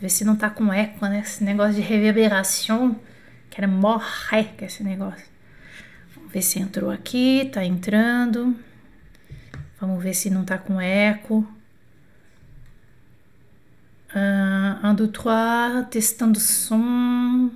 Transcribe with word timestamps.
Ver 0.00 0.10
se 0.10 0.24
não 0.24 0.36
tá 0.36 0.48
com 0.48 0.72
eco, 0.72 1.06
né? 1.06 1.20
Esse 1.20 1.42
negócio 1.42 1.74
de 1.74 1.80
reverberação. 1.80 2.98
Quero 3.50 3.68
morrer 3.68 4.54
com 4.56 4.64
esse 4.64 4.84
negócio. 4.84 5.26
Vamos 6.14 6.32
ver 6.32 6.42
se 6.42 6.60
entrou 6.60 6.90
aqui. 6.90 7.50
Tá 7.52 7.64
entrando. 7.64 8.56
Vamos 9.80 10.02
ver 10.02 10.14
se 10.14 10.30
não 10.30 10.44
tá 10.44 10.56
com 10.56 10.80
eco. 10.80 11.46
Uh, 14.14 14.86
um, 14.86 14.94
dois, 14.94 15.10
três, 15.10 15.88
testando 15.90 16.38
som. 16.40 17.50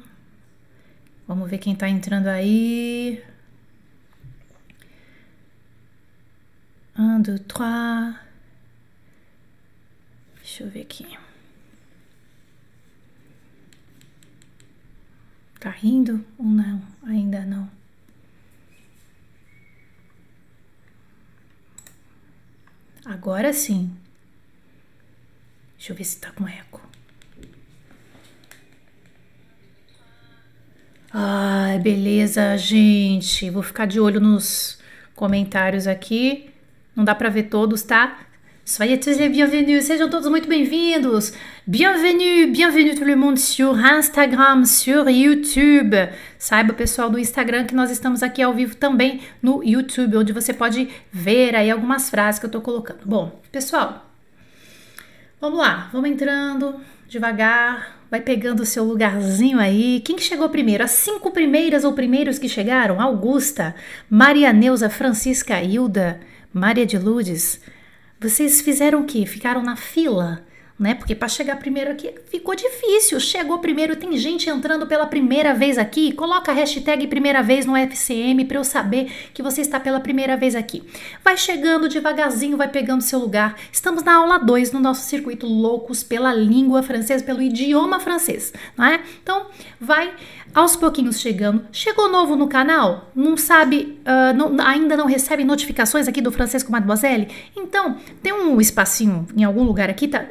Vamos 1.27 1.49
ver 1.49 1.59
quem 1.59 1.75
tá 1.75 1.89
entrando 1.89 2.27
aí. 2.27 3.23
Um, 6.99 7.23
dois, 7.23 7.41
três. 7.41 8.17
Deixa 10.43 10.65
eu 10.65 10.71
ver 10.71 10.83
aqui. 10.83 11.07
Tá 15.63 15.71
rindo 15.71 16.25
ou 16.37 16.45
não? 16.45 16.83
Ainda 17.05 17.43
não. 17.43 17.71
Agora 23.05 23.53
sim. 23.53 23.97
Deixa 25.77 25.93
eu 25.93 25.97
ver 25.97 26.03
se 26.03 26.19
tá 26.19 26.33
com 26.33 26.49
eco. 26.49 26.83
Ai, 31.13 31.79
beleza, 31.79 32.57
gente. 32.59 33.49
Vou 33.49 33.63
ficar 33.63 33.87
de 33.87 34.01
olho 34.01 34.19
nos 34.19 34.81
comentários 35.15 35.87
aqui. 35.87 36.51
Não 36.97 37.05
dá 37.05 37.15
para 37.15 37.31
ver 37.31 37.45
todos, 37.45 37.85
tá? 37.85 38.27
Soyez 38.65 38.99
tous 38.99 39.19
les 39.19 39.29
bienvenus, 39.29 39.87
sejam 39.87 40.09
todos 40.09 40.31
muito 40.31 40.49
bem-vindos. 40.49 41.33
Bienvenue, 41.67 42.47
bienvenue 42.47 42.95
tout 42.95 43.05
le 43.05 43.17
monde 43.17 43.37
sur 43.37 43.77
Instagram, 43.77 44.65
sur 44.65 45.09
YouTube. 45.11 45.97
Saiba, 46.39 46.73
pessoal 46.73 47.11
do 47.11 47.19
Instagram, 47.19 47.67
que 47.67 47.75
nós 47.75 47.91
estamos 47.91 48.23
aqui 48.23 48.41
ao 48.41 48.55
vivo 48.55 48.77
também 48.77 49.21
no 49.43 49.65
YouTube, 49.65 50.17
onde 50.17 50.33
você 50.33 50.55
pode 50.55 50.89
ver 51.13 51.57
aí 51.57 51.73
algumas 51.73 52.09
frases 52.09 52.39
que 52.39 52.47
eu 52.47 52.51
tô 52.51 52.61
colocando. 52.61 53.01
Bom, 53.05 53.43
pessoal, 53.51 54.09
vamos 55.41 55.59
lá, 55.59 55.91
vamos 55.93 56.09
entrando 56.09 56.77
devagar, 57.09 57.99
vai 58.09 58.21
pegando 58.21 58.61
o 58.61 58.67
seu 58.67 58.85
lugarzinho 58.85 59.59
aí. 59.59 60.01
Quem 60.05 60.15
que 60.15 60.23
chegou 60.23 60.49
primeiro? 60.49 60.85
As 60.85 60.93
cinco 60.93 61.33
primeiras 61.33 61.83
ou 61.83 61.95
primeiros 61.95 62.39
que 62.39 62.49
chegaram? 62.49 63.01
Augusta, 63.01 63.75
Maria 64.09 64.53
Neuza, 64.53 64.89
Francisca 64.89 65.61
Hilda, 65.61 66.21
Maria 66.55 66.87
de 66.87 66.97
Lourdes. 66.97 67.61
Vocês 68.23 68.61
fizeram 68.61 69.01
o 69.01 69.05
quê? 69.05 69.27
Ficaram 69.27 69.65
na 69.65 69.75
fila? 69.75 70.47
Né? 70.79 70.95
Porque 70.95 71.15
para 71.15 71.29
chegar 71.29 71.57
primeiro 71.57 71.93
aqui 71.93 72.13
ficou 72.31 72.55
difícil. 72.55 73.21
Chegou 73.21 73.59
primeiro, 73.59 73.95
tem 73.95 74.17
gente 74.17 74.49
entrando 74.49 74.87
pela 74.87 75.07
primeira 75.07 75.55
vez 75.55 75.79
aqui. 75.79 76.13
Coloca 76.13 76.51
a 76.51 76.55
hashtag 76.55 77.07
primeira 77.07 77.43
vez 77.43 77.67
no 77.67 77.77
FCM 77.77 78.45
para 78.45 78.59
eu 78.59 78.65
saber 78.65 79.13
que 79.33 79.43
você 79.43 79.61
está 79.61 79.79
pela 79.79 80.01
primeira 80.01 80.37
vez 80.37 80.57
aqui. 80.57 80.83
Vai 81.23 81.37
chegando 81.37 81.89
devagarzinho, 81.89 82.57
vai 82.57 82.69
pegando 82.69 83.03
seu 83.03 83.19
lugar. 83.19 83.57
Estamos 83.71 84.03
na 84.03 84.17
aula 84.17 84.39
2 84.39 84.73
no 84.73 84.81
nosso 84.81 85.03
circuito 85.03 85.47
Loucos 85.47 86.03
pela 86.03 86.35
língua 86.35 86.83
francesa, 86.83 87.23
pelo 87.23 87.43
idioma 87.43 88.01
francês, 88.01 88.53
não 88.77 88.85
é? 88.85 89.01
Então, 89.23 89.47
vai 89.81 90.13
aos 90.55 90.77
pouquinhos 90.77 91.21
chegando. 91.21 91.65
Chegou 91.73 92.11
novo 92.11 92.37
no 92.37 92.49
canal? 92.49 93.11
Não 93.15 93.37
sabe, 93.37 93.99
uh, 94.01 94.37
não, 94.37 94.65
ainda 94.65 94.97
não 94.97 95.07
recebe 95.07 95.45
notificações 95.45 96.09
aqui 96.09 96.21
do 96.21 96.33
Francesco 96.33 96.73
Mademoiselle? 96.73 97.29
Então, 97.57 97.97
tem 98.23 98.33
um 98.33 98.61
espacinho 98.61 99.27
em 99.37 99.45
algum 99.45 99.63
lugar 99.63 99.89
aqui, 99.89 100.09
tá? 100.09 100.25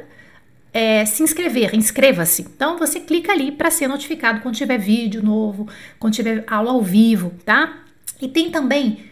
É, 0.72 1.04
se 1.04 1.22
inscrever, 1.22 1.74
inscreva-se. 1.74 2.42
Então 2.42 2.78
você 2.78 2.98
clica 2.98 3.32
ali 3.32 3.52
para 3.52 3.70
ser 3.70 3.88
notificado 3.88 4.40
quando 4.40 4.54
tiver 4.54 4.78
vídeo 4.78 5.22
novo, 5.22 5.68
quando 5.98 6.14
tiver 6.14 6.44
aula 6.46 6.72
ao 6.72 6.82
vivo, 6.82 7.32
tá? 7.44 7.78
E 8.20 8.28
tem 8.28 8.50
também 8.50 9.04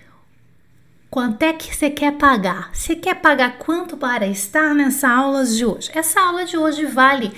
quanto 1.11 1.43
é 1.43 1.53
que 1.53 1.75
você 1.75 1.91
quer 1.91 2.13
pagar? 2.13 2.71
Você 2.73 2.95
quer 2.95 3.17
pagar 3.17 3.59
quanto 3.59 3.97
para 3.97 4.27
estar 4.27 4.75
nessa 4.75 5.11
aula 5.11 5.45
de 5.45 5.65
hoje? 5.65 5.91
Essa 5.93 6.21
aula 6.21 6.45
de 6.45 6.57
hoje 6.57 6.87
vale 6.87 7.33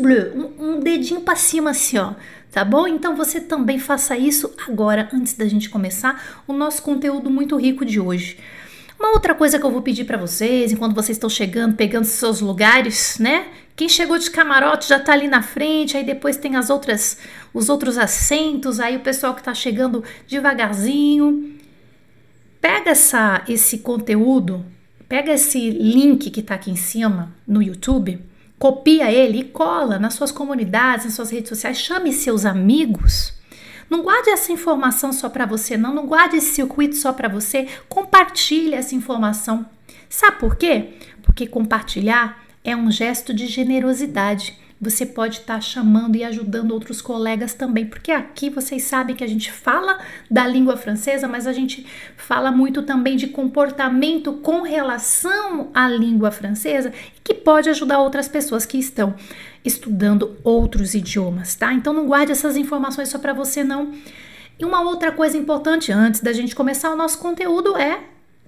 bleu, 0.00 0.34
um, 0.36 0.76
um 0.76 0.80
dedinho 0.80 1.22
para 1.22 1.36
cima 1.36 1.70
assim, 1.70 1.98
ó. 1.98 2.14
Tá 2.52 2.64
bom? 2.64 2.86
Então 2.86 3.16
você 3.16 3.40
também 3.40 3.80
faça 3.80 4.16
isso 4.16 4.54
agora, 4.68 5.08
antes 5.12 5.34
da 5.34 5.44
gente 5.46 5.68
começar 5.68 6.42
o 6.46 6.52
nosso 6.52 6.82
conteúdo 6.82 7.28
muito 7.28 7.56
rico 7.56 7.84
de 7.84 7.98
hoje. 7.98 8.38
Uma 9.04 9.12
outra 9.12 9.34
coisa 9.34 9.58
que 9.58 9.66
eu 9.66 9.70
vou 9.70 9.82
pedir 9.82 10.04
para 10.04 10.16
vocês, 10.16 10.72
enquanto 10.72 10.94
vocês 10.94 11.18
estão 11.18 11.28
chegando, 11.28 11.76
pegando 11.76 12.06
seus 12.06 12.40
lugares, 12.40 13.18
né? 13.18 13.48
Quem 13.76 13.86
chegou 13.86 14.16
de 14.16 14.30
camarote 14.30 14.88
já 14.88 14.98
tá 14.98 15.12
ali 15.12 15.28
na 15.28 15.42
frente, 15.42 15.94
aí 15.94 16.02
depois 16.02 16.38
tem 16.38 16.56
as 16.56 16.70
outras, 16.70 17.18
os 17.52 17.68
outros 17.68 17.98
assentos, 17.98 18.80
aí 18.80 18.96
o 18.96 19.00
pessoal 19.00 19.34
que 19.34 19.42
tá 19.42 19.52
chegando 19.52 20.02
devagarzinho. 20.26 21.54
Pega 22.62 22.92
essa, 22.92 23.42
esse 23.46 23.76
conteúdo, 23.80 24.64
pega 25.06 25.34
esse 25.34 25.70
link 25.70 26.30
que 26.30 26.40
tá 26.40 26.54
aqui 26.54 26.70
em 26.70 26.76
cima 26.76 27.30
no 27.46 27.62
YouTube 27.62 28.18
Copia 28.58 29.12
ele 29.12 29.40
e 29.40 29.44
cola 29.44 29.98
nas 29.98 30.14
suas 30.14 30.32
comunidades, 30.32 31.04
nas 31.04 31.14
suas 31.14 31.30
redes 31.30 31.50
sociais, 31.50 31.76
chame 31.76 32.10
seus 32.14 32.46
amigos. 32.46 33.33
Não 33.88 34.02
guarde 34.02 34.30
essa 34.30 34.52
informação 34.52 35.12
só 35.12 35.28
para 35.28 35.46
você, 35.46 35.76
não. 35.76 35.94
Não 35.94 36.06
guarde 36.06 36.36
esse 36.36 36.54
circuito 36.54 36.96
só 36.96 37.12
para 37.12 37.28
você. 37.28 37.68
Compartilhe 37.88 38.74
essa 38.74 38.94
informação. 38.94 39.66
Sabe 40.08 40.38
por 40.38 40.56
quê? 40.56 40.94
Porque 41.22 41.46
compartilhar 41.46 42.44
é 42.62 42.74
um 42.76 42.90
gesto 42.90 43.34
de 43.34 43.46
generosidade 43.46 44.58
você 44.80 45.06
pode 45.06 45.38
estar 45.38 45.54
tá 45.54 45.60
chamando 45.60 46.16
e 46.16 46.24
ajudando 46.24 46.72
outros 46.72 47.00
colegas 47.00 47.54
também, 47.54 47.86
porque 47.86 48.10
aqui 48.10 48.50
vocês 48.50 48.82
sabem 48.82 49.16
que 49.16 49.24
a 49.24 49.26
gente 49.26 49.50
fala 49.50 49.98
da 50.30 50.46
língua 50.46 50.76
francesa, 50.76 51.26
mas 51.26 51.46
a 51.46 51.52
gente 51.52 51.86
fala 52.16 52.50
muito 52.50 52.82
também 52.82 53.16
de 53.16 53.28
comportamento 53.28 54.34
com 54.34 54.62
relação 54.62 55.70
à 55.72 55.88
língua 55.88 56.30
francesa 56.30 56.92
que 57.22 57.32
pode 57.32 57.70
ajudar 57.70 58.00
outras 58.00 58.28
pessoas 58.28 58.66
que 58.66 58.78
estão 58.78 59.14
estudando 59.64 60.36
outros 60.44 60.94
idiomas, 60.94 61.54
tá? 61.54 61.72
Então 61.72 61.92
não 61.92 62.06
guarde 62.06 62.32
essas 62.32 62.56
informações 62.56 63.08
só 63.08 63.18
para 63.18 63.32
você 63.32 63.64
não. 63.64 63.92
E 64.58 64.64
uma 64.64 64.82
outra 64.82 65.10
coisa 65.10 65.36
importante 65.36 65.90
antes 65.90 66.20
da 66.20 66.32
gente 66.32 66.54
começar 66.54 66.90
o 66.90 66.96
nosso 66.96 67.18
conteúdo 67.18 67.76
é 67.76 68.00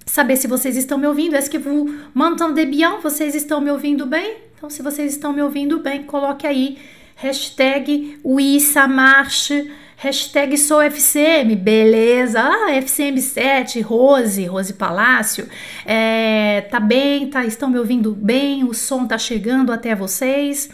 saber 0.05 0.37
se 0.37 0.47
vocês 0.47 0.77
estão 0.77 0.99
me 0.99 1.07
ouvindo. 1.07 1.35
Est-ce 1.35 1.51
que 1.51 1.59
vous 1.59 1.91
m'entendez 2.15 2.69
bien? 2.69 3.01
Vocês 3.03 3.35
estão 3.35 3.61
me 3.61 3.71
ouvindo 3.71 4.07
bem? 4.07 4.46
Então, 4.57 4.71
se 4.71 4.81
vocês 4.81 5.13
estão 5.13 5.35
me 5.35 5.43
ouvindo 5.43 5.81
bem, 5.81 6.03
coloque 6.03 6.47
aí 6.47 6.79
hashtag 7.15 8.19
oui, 8.25 8.59
ça 8.59 8.89
marche, 8.89 9.71
hashtag 9.99 10.57
sou 10.57 10.81
FCM, 10.81 11.55
beleza? 11.55 12.41
Ah, 12.41 12.73
FCM7, 12.73 13.83
Rose, 13.83 14.47
Rose 14.47 14.73
Palácio, 14.73 15.47
é, 15.85 16.63
tá 16.71 16.81
bem, 16.81 17.29
tá, 17.29 17.45
estão 17.45 17.69
me 17.69 17.79
ouvindo 17.79 18.13
bem, 18.13 18.65
o 18.65 18.73
som 18.73 19.07
tá 19.07 19.19
chegando 19.19 19.71
até 19.71 19.95
vocês. 19.95 20.71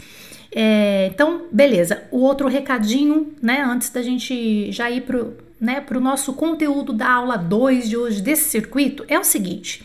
É, 0.55 1.09
então, 1.13 1.47
beleza. 1.51 2.03
O 2.09 2.19
outro 2.19 2.47
recadinho, 2.47 3.33
né, 3.41 3.61
antes 3.67 3.89
da 3.89 4.01
gente 4.01 4.71
já 4.71 4.89
ir 4.89 5.01
pro, 5.01 5.35
né, 5.59 5.81
pro 5.81 5.99
nosso 5.99 6.31
conteúdo 6.31 6.93
da 6.93 7.11
aula 7.11 7.35
2 7.35 7.89
de 7.89 7.97
hoje 7.97 8.21
desse 8.21 8.49
circuito, 8.49 9.03
é 9.09 9.19
o 9.19 9.25
seguinte. 9.25 9.83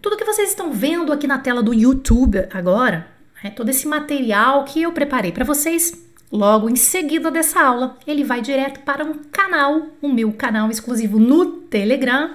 Tudo 0.00 0.16
que 0.16 0.24
vocês 0.24 0.50
estão 0.50 0.70
vendo 0.70 1.12
aqui 1.12 1.26
na 1.26 1.38
tela 1.38 1.60
do 1.60 1.74
YouTube 1.74 2.46
agora, 2.52 3.08
é 3.42 3.50
todo 3.50 3.68
esse 3.68 3.86
material 3.86 4.64
que 4.64 4.80
eu 4.80 4.92
preparei 4.92 5.32
para 5.32 5.44
vocês, 5.44 5.92
logo 6.30 6.70
em 6.70 6.76
seguida 6.76 7.32
dessa 7.32 7.60
aula, 7.60 7.96
ele 8.06 8.22
vai 8.22 8.40
direto 8.40 8.80
para 8.80 9.04
um 9.04 9.14
canal, 9.32 9.88
o 10.00 10.08
meu 10.08 10.32
canal 10.32 10.70
exclusivo 10.70 11.18
no 11.18 11.46
Telegram, 11.46 12.30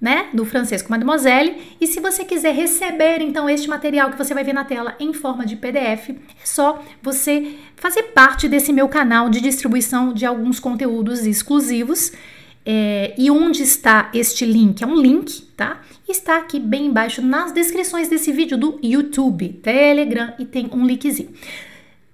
né, 0.00 0.28
do 0.32 0.44
Francesco 0.44 0.90
Mademoiselle. 0.90 1.76
E 1.80 1.86
se 1.86 2.00
você 2.00 2.24
quiser 2.24 2.52
receber 2.52 3.20
então 3.20 3.48
este 3.48 3.68
material 3.68 4.10
que 4.10 4.18
você 4.18 4.34
vai 4.34 4.42
ver 4.42 4.52
na 4.52 4.64
tela 4.64 4.96
em 4.98 5.12
forma 5.12 5.46
de 5.46 5.54
PDF, 5.54 6.10
é 6.10 6.44
só 6.44 6.82
você 7.00 7.54
fazer 7.76 8.04
parte 8.04 8.48
desse 8.48 8.72
meu 8.72 8.88
canal 8.88 9.28
de 9.28 9.40
distribuição 9.40 10.12
de 10.12 10.26
alguns 10.26 10.58
conteúdos 10.58 11.26
exclusivos. 11.26 12.12
É, 12.70 13.14
e 13.16 13.30
onde 13.30 13.62
está 13.62 14.10
este 14.12 14.44
link? 14.44 14.84
É 14.84 14.86
um 14.86 15.00
link, 15.00 15.40
tá? 15.56 15.80
Está 16.06 16.36
aqui 16.36 16.60
bem 16.60 16.88
embaixo 16.88 17.22
nas 17.22 17.50
descrições 17.50 18.10
desse 18.10 18.30
vídeo 18.30 18.58
do 18.58 18.78
YouTube, 18.82 19.48
Telegram 19.62 20.34
e 20.38 20.44
tem 20.44 20.68
um 20.70 20.86
linkzinho. 20.86 21.30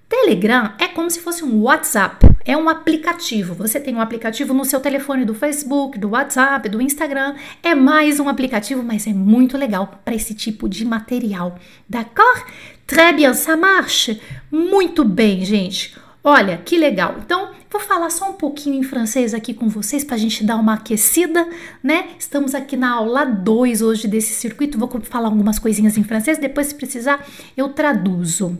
Telegram 0.08 0.72
é 0.78 0.86
como 0.86 1.10
se 1.10 1.18
fosse 1.18 1.42
um 1.42 1.62
WhatsApp, 1.62 2.24
é 2.44 2.56
um 2.56 2.68
aplicativo. 2.68 3.52
Você 3.54 3.80
tem 3.80 3.96
um 3.96 4.00
aplicativo 4.00 4.54
no 4.54 4.64
seu 4.64 4.78
telefone 4.78 5.24
do 5.24 5.34
Facebook, 5.34 5.98
do 5.98 6.10
WhatsApp, 6.10 6.68
do 6.68 6.80
Instagram. 6.80 7.34
É 7.60 7.74
mais 7.74 8.20
um 8.20 8.28
aplicativo, 8.28 8.80
mas 8.80 9.08
é 9.08 9.12
muito 9.12 9.58
legal 9.58 10.00
para 10.04 10.14
esse 10.14 10.34
tipo 10.34 10.68
de 10.68 10.84
material. 10.84 11.58
D'accord? 11.88 12.44
Très 12.86 13.12
bien, 13.16 13.34
ça 13.34 13.56
marche. 13.56 14.20
Muito 14.52 15.02
bem, 15.04 15.44
gente. 15.44 15.96
Olha, 16.22 16.58
que 16.58 16.78
legal. 16.78 17.16
Então, 17.18 17.50
vou 17.74 17.80
falar 17.80 18.08
só 18.08 18.30
um 18.30 18.34
pouquinho 18.34 18.76
em 18.76 18.84
francês 18.84 19.34
aqui 19.34 19.52
com 19.52 19.68
vocês 19.68 20.04
para 20.04 20.14
a 20.14 20.18
gente 20.18 20.44
dar 20.44 20.54
uma 20.54 20.74
aquecida, 20.74 21.44
né? 21.82 22.10
Estamos 22.16 22.54
aqui 22.54 22.76
na 22.76 22.92
aula 22.92 23.24
2 23.24 23.82
hoje 23.82 24.06
desse 24.06 24.32
circuito. 24.32 24.78
Vou 24.78 24.88
falar 25.02 25.26
algumas 25.26 25.58
coisinhas 25.58 25.98
em 25.98 26.04
francês, 26.04 26.38
depois, 26.38 26.68
se 26.68 26.74
precisar, 26.76 27.26
eu 27.56 27.68
traduzo. 27.70 28.56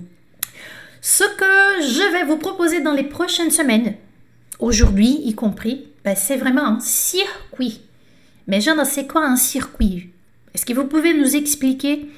Ce 1.01 1.23
que 1.23 1.83
je 1.83 2.11
vais 2.11 2.25
vous 2.25 2.39
proposer 2.39 2.81
dans 2.81 2.93
les 2.93 3.05
prochaines 3.05 3.53
semaines, 3.53 3.95
aujourd'hui 4.59 5.21
y 5.25 5.33
compris, 5.33 5.87
ben, 6.03 6.17
c'est 6.17 6.37
vraiment 6.37 6.67
un 6.67 6.81
circuit. 6.81 7.83
Mais 8.49 8.61
je 8.61 8.73
ne 8.73 8.85
sais 8.85 9.07
quoi 9.07 9.25
un 9.25 9.37
circuit. 9.37 10.11
Est-ce 10.53 10.67
que 10.67 10.75
vous 10.75 10.87
pouvez 10.87 11.15
nous 11.15 11.37
expliquer 11.37 12.09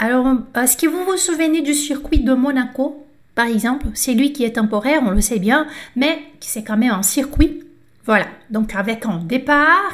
Alors, 0.00 0.26
est-ce 0.56 0.76
que 0.76 0.88
vous 0.88 1.04
vous 1.04 1.16
souvenez 1.16 1.62
du 1.62 1.74
circuit 1.74 2.24
de 2.24 2.34
Monaco 2.34 3.06
par 3.34 3.46
exemple, 3.46 3.86
c'est 3.94 4.14
lui 4.14 4.32
qui 4.32 4.44
est 4.44 4.52
temporaire, 4.52 5.02
on 5.04 5.10
le 5.10 5.20
sait 5.20 5.38
bien, 5.38 5.66
mais 5.96 6.22
c'est 6.40 6.62
quand 6.62 6.76
même 6.76 6.92
un 6.92 7.02
circuit. 7.02 7.64
Voilà, 8.06 8.26
donc 8.50 8.74
avec 8.74 9.06
un 9.06 9.18
départ, 9.18 9.92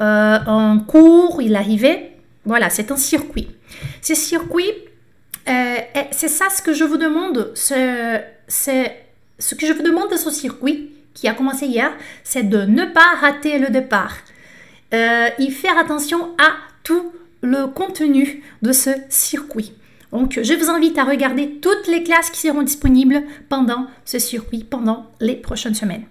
euh, 0.00 0.38
un 0.46 0.78
cours, 0.78 1.40
il 1.40 1.54
arrivait. 1.54 2.12
Voilà, 2.44 2.70
c'est 2.70 2.90
un 2.90 2.96
circuit. 2.96 3.48
Ce 4.02 4.14
circuit, 4.14 4.72
euh, 5.48 5.76
c'est 6.10 6.28
ça 6.28 6.46
ce 6.50 6.60
que 6.60 6.74
je 6.74 6.84
vous 6.84 6.98
demande. 6.98 7.52
C'est 7.54 8.26
ce 8.48 9.54
que 9.54 9.66
je 9.66 9.72
vous 9.72 9.82
demande 9.82 10.10
de 10.10 10.16
ce 10.16 10.30
circuit 10.30 10.90
qui 11.14 11.28
a 11.28 11.34
commencé 11.34 11.66
hier, 11.66 11.92
c'est 12.24 12.48
de 12.48 12.64
ne 12.64 12.84
pas 12.84 13.14
rater 13.20 13.58
le 13.58 13.68
départ. 13.68 14.16
Euh, 14.94 15.30
et 15.38 15.50
faire 15.50 15.78
attention 15.78 16.34
à 16.38 16.52
tout 16.82 17.12
le 17.40 17.66
contenu 17.66 18.42
de 18.60 18.72
ce 18.72 18.90
circuit. 19.08 19.72
Donc, 20.12 20.38
je 20.42 20.54
vous 20.54 20.70
invite 20.70 20.98
à 20.98 21.04
regarder 21.04 21.58
toutes 21.60 21.88
les 21.88 22.02
classes 22.02 22.30
qui 22.30 22.40
seront 22.40 22.62
disponibles 22.62 23.22
pendant 23.48 23.86
ce 24.04 24.18
circuit, 24.18 24.62
pendant 24.62 25.06
les 25.20 25.36
prochaines 25.36 25.74
semaines. 25.74 26.04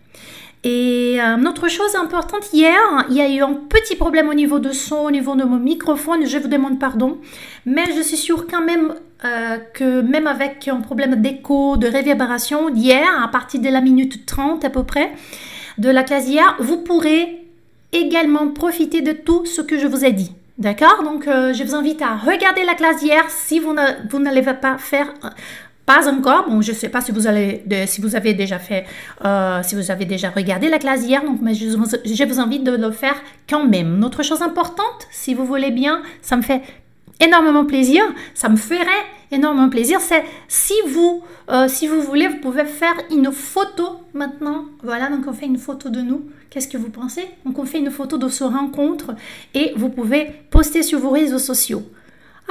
Et 0.63 1.19
une 1.19 1.47
autre 1.47 1.67
chose 1.69 1.95
importante, 1.95 2.53
hier, 2.53 2.77
il 3.09 3.15
y 3.15 3.21
a 3.21 3.27
eu 3.27 3.41
un 3.41 3.53
petit 3.53 3.95
problème 3.95 4.29
au 4.29 4.35
niveau 4.35 4.59
de 4.59 4.71
son, 4.71 4.97
au 4.97 5.11
niveau 5.11 5.35
de 5.35 5.43
mon 5.43 5.57
microphone, 5.57 6.27
je 6.27 6.37
vous 6.37 6.47
demande 6.47 6.79
pardon, 6.79 7.17
mais 7.65 7.85
je 7.95 8.01
suis 8.01 8.17
sûre 8.17 8.45
quand 8.45 8.63
même 8.63 8.93
euh, 9.25 9.57
que 9.73 10.01
même 10.01 10.27
avec 10.27 10.67
un 10.67 10.81
problème 10.81 11.15
d'écho, 11.19 11.77
de 11.77 11.87
réverbération 11.87 12.69
hier, 12.69 13.07
à 13.23 13.27
partir 13.27 13.59
de 13.59 13.69
la 13.69 13.81
minute 13.81 14.27
30 14.27 14.63
à 14.63 14.69
peu 14.69 14.83
près, 14.83 15.11
de 15.79 15.89
la 15.89 16.03
classe 16.03 16.27
hier, 16.27 16.55
vous 16.59 16.77
pourrez 16.77 17.39
également 17.91 18.47
profiter 18.49 19.01
de 19.01 19.13
tout 19.13 19.47
ce 19.47 19.61
que 19.61 19.79
je 19.79 19.87
vous 19.87 20.05
ai 20.05 20.11
dit. 20.11 20.31
D'accord? 20.57 21.03
Donc, 21.03 21.27
euh, 21.27 21.53
je 21.53 21.63
vous 21.63 21.75
invite 21.75 22.01
à 22.01 22.15
regarder 22.15 22.63
la 22.63 22.75
classe 22.75 22.99
d'hier 22.99 23.23
si 23.29 23.59
vous 23.59 23.73
n'allez 24.19 24.41
pas 24.41 24.77
faire 24.77 25.07
euh, 25.23 25.29
pas 25.85 26.07
encore. 26.07 26.49
Bon, 26.49 26.61
je 26.61 26.71
ne 26.71 26.75
sais 26.75 26.89
pas 26.89 27.01
si 27.01 27.11
vous, 27.11 27.27
allez, 27.27 27.63
si 27.87 28.01
vous 28.01 28.15
avez 28.15 28.33
déjà 28.33 28.59
fait, 28.59 28.85
euh, 29.25 29.61
si 29.63 29.75
vous 29.75 29.91
avez 29.91 30.05
déjà 30.05 30.29
regardé 30.29 30.69
la 30.69 30.79
classe 30.79 31.05
d'hier, 31.05 31.21
mais 31.41 31.53
je, 31.53 31.69
je, 31.69 32.23
vous 32.25 32.39
invite 32.39 32.63
de 32.63 32.71
le 32.71 32.91
faire 32.91 33.15
quand 33.49 33.65
même. 33.65 33.95
Une 33.95 34.05
autre 34.05 34.23
chose 34.23 34.41
importante, 34.41 35.07
si 35.11 35.33
vous 35.33 35.45
voulez 35.45 35.71
bien, 35.71 36.01
ça 36.21 36.37
me 36.37 36.41
fait 36.41 36.61
énormément 37.21 37.65
plaisir, 37.65 38.03
ça 38.33 38.49
me 38.49 38.57
ferait 38.57 38.85
énormément 39.31 39.69
plaisir, 39.69 40.01
c'est 40.01 40.25
si 40.49 40.73
vous, 40.87 41.23
si 41.69 41.87
vous 41.87 42.01
voulez, 42.01 42.27
vous 42.27 42.39
pouvez 42.39 42.65
faire 42.65 42.95
une 43.09 43.31
photo 43.31 44.01
maintenant. 44.13 44.65
Voilà, 44.83 45.09
donc 45.09 45.21
on 45.27 45.31
fait 45.31 45.45
une 45.45 45.57
photo 45.57 45.89
de 45.89 46.01
nous 46.01 46.25
Qu'est-ce 46.51 46.67
que 46.67 46.77
vous 46.77 46.89
pensez? 46.89 47.25
Donc 47.45 47.59
on 47.59 47.65
fait 47.65 47.79
une 47.79 47.89
photo 47.89 48.17
de 48.17 48.27
ce 48.27 48.43
rencontre 48.43 49.15
et 49.53 49.71
vous 49.77 49.87
pouvez 49.87 50.27
poster 50.49 50.83
sur 50.83 50.99
vos 50.99 51.11
réseaux 51.11 51.39
sociaux. 51.39 51.81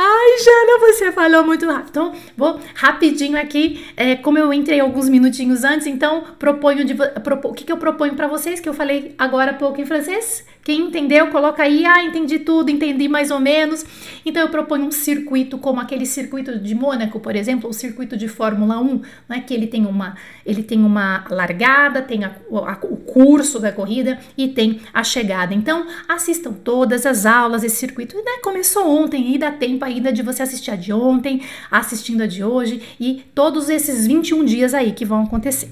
Ai, 0.03 0.39
Jana, 0.39 0.79
você 0.79 1.13
falou 1.13 1.45
muito 1.45 1.67
rápido. 1.67 1.91
Então, 1.91 2.13
vou 2.35 2.59
rapidinho 2.75 3.39
aqui. 3.39 3.85
É, 3.95 4.17
como 4.17 4.39
eu 4.39 4.51
entrei 4.51 4.81
alguns 4.81 5.11
minutinhos 5.11 5.63
antes, 5.63 5.87
então 5.87 6.25
proponho 6.39 6.87
de, 6.87 6.95
propo, 6.95 7.49
o 7.49 7.53
que, 7.53 7.65
que 7.65 7.73
eu 7.73 7.77
proponho 7.77 8.15
para 8.15 8.27
vocês, 8.27 8.61
que 8.61 8.69
eu 8.69 8.73
falei 8.73 9.15
agora 9.19 9.51
há 9.51 9.55
pouco 9.55 9.79
em 9.79 9.85
francês. 9.85 10.43
Quem 10.63 10.83
entendeu, 10.83 11.29
coloca 11.29 11.63
aí, 11.63 11.85
ah, 11.85 12.03
entendi 12.05 12.39
tudo, 12.39 12.71
entendi 12.71 13.09
mais 13.09 13.31
ou 13.31 13.41
menos. 13.41 13.85
Então 14.25 14.43
eu 14.43 14.49
proponho 14.49 14.85
um 14.85 14.91
circuito 14.91 15.59
como 15.59 15.81
aquele 15.81 16.07
circuito 16.07 16.59
de 16.59 16.75
Mônaco, 16.75 17.19
por 17.19 17.35
exemplo, 17.35 17.69
o 17.69 17.73
circuito 17.73 18.17
de 18.17 18.29
Fórmula 18.29 18.79
1, 18.79 19.03
né, 19.29 19.41
que 19.47 19.53
ele 19.55 19.67
tem 19.67 19.87
uma, 19.87 20.15
ele 20.45 20.63
tem 20.63 20.83
uma 20.83 21.25
largada, 21.31 22.03
tem 22.03 22.25
a, 22.25 22.29
a, 22.29 22.79
o 22.85 22.97
curso 22.97 23.59
da 23.59 23.73
corrida 23.73 24.19
e 24.37 24.49
tem 24.49 24.81
a 24.93 25.03
chegada. 25.03 25.55
Então 25.55 25.87
assistam 26.07 26.53
todas 26.53 27.05
as 27.05 27.25
aulas 27.25 27.63
desse 27.63 27.77
circuito. 27.77 28.17
Né, 28.17 28.39
começou 28.43 28.87
ontem 28.87 29.35
e 29.35 29.39
dá 29.39 29.51
tempo 29.51 29.85
ainda 29.95 30.13
de 30.13 30.23
você 30.23 30.43
assistir 30.43 30.71
a 30.71 30.77
de 30.77 30.93
ontem, 30.93 31.43
assistindo 31.71 32.23
a 32.23 32.27
de 32.27 32.43
hoje 32.43 32.83
e 32.99 33.25
todos 33.35 33.69
esses 33.69 34.07
21 34.07 34.45
dias 34.45 34.75
aí 34.75 34.93
que 34.93 35.05
vão 35.05 35.25
acontecer. 35.25 35.69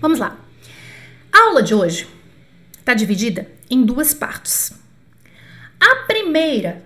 Vamos 0.00 0.18
lá. 0.18 0.38
A 1.32 1.46
aula 1.46 1.62
de 1.62 1.74
hoje 1.74 2.06
está 2.78 2.94
dividida 2.94 3.50
em 3.70 3.84
duas 3.84 4.12
partes. 4.12 4.72
A 5.80 6.04
primeira 6.06 6.84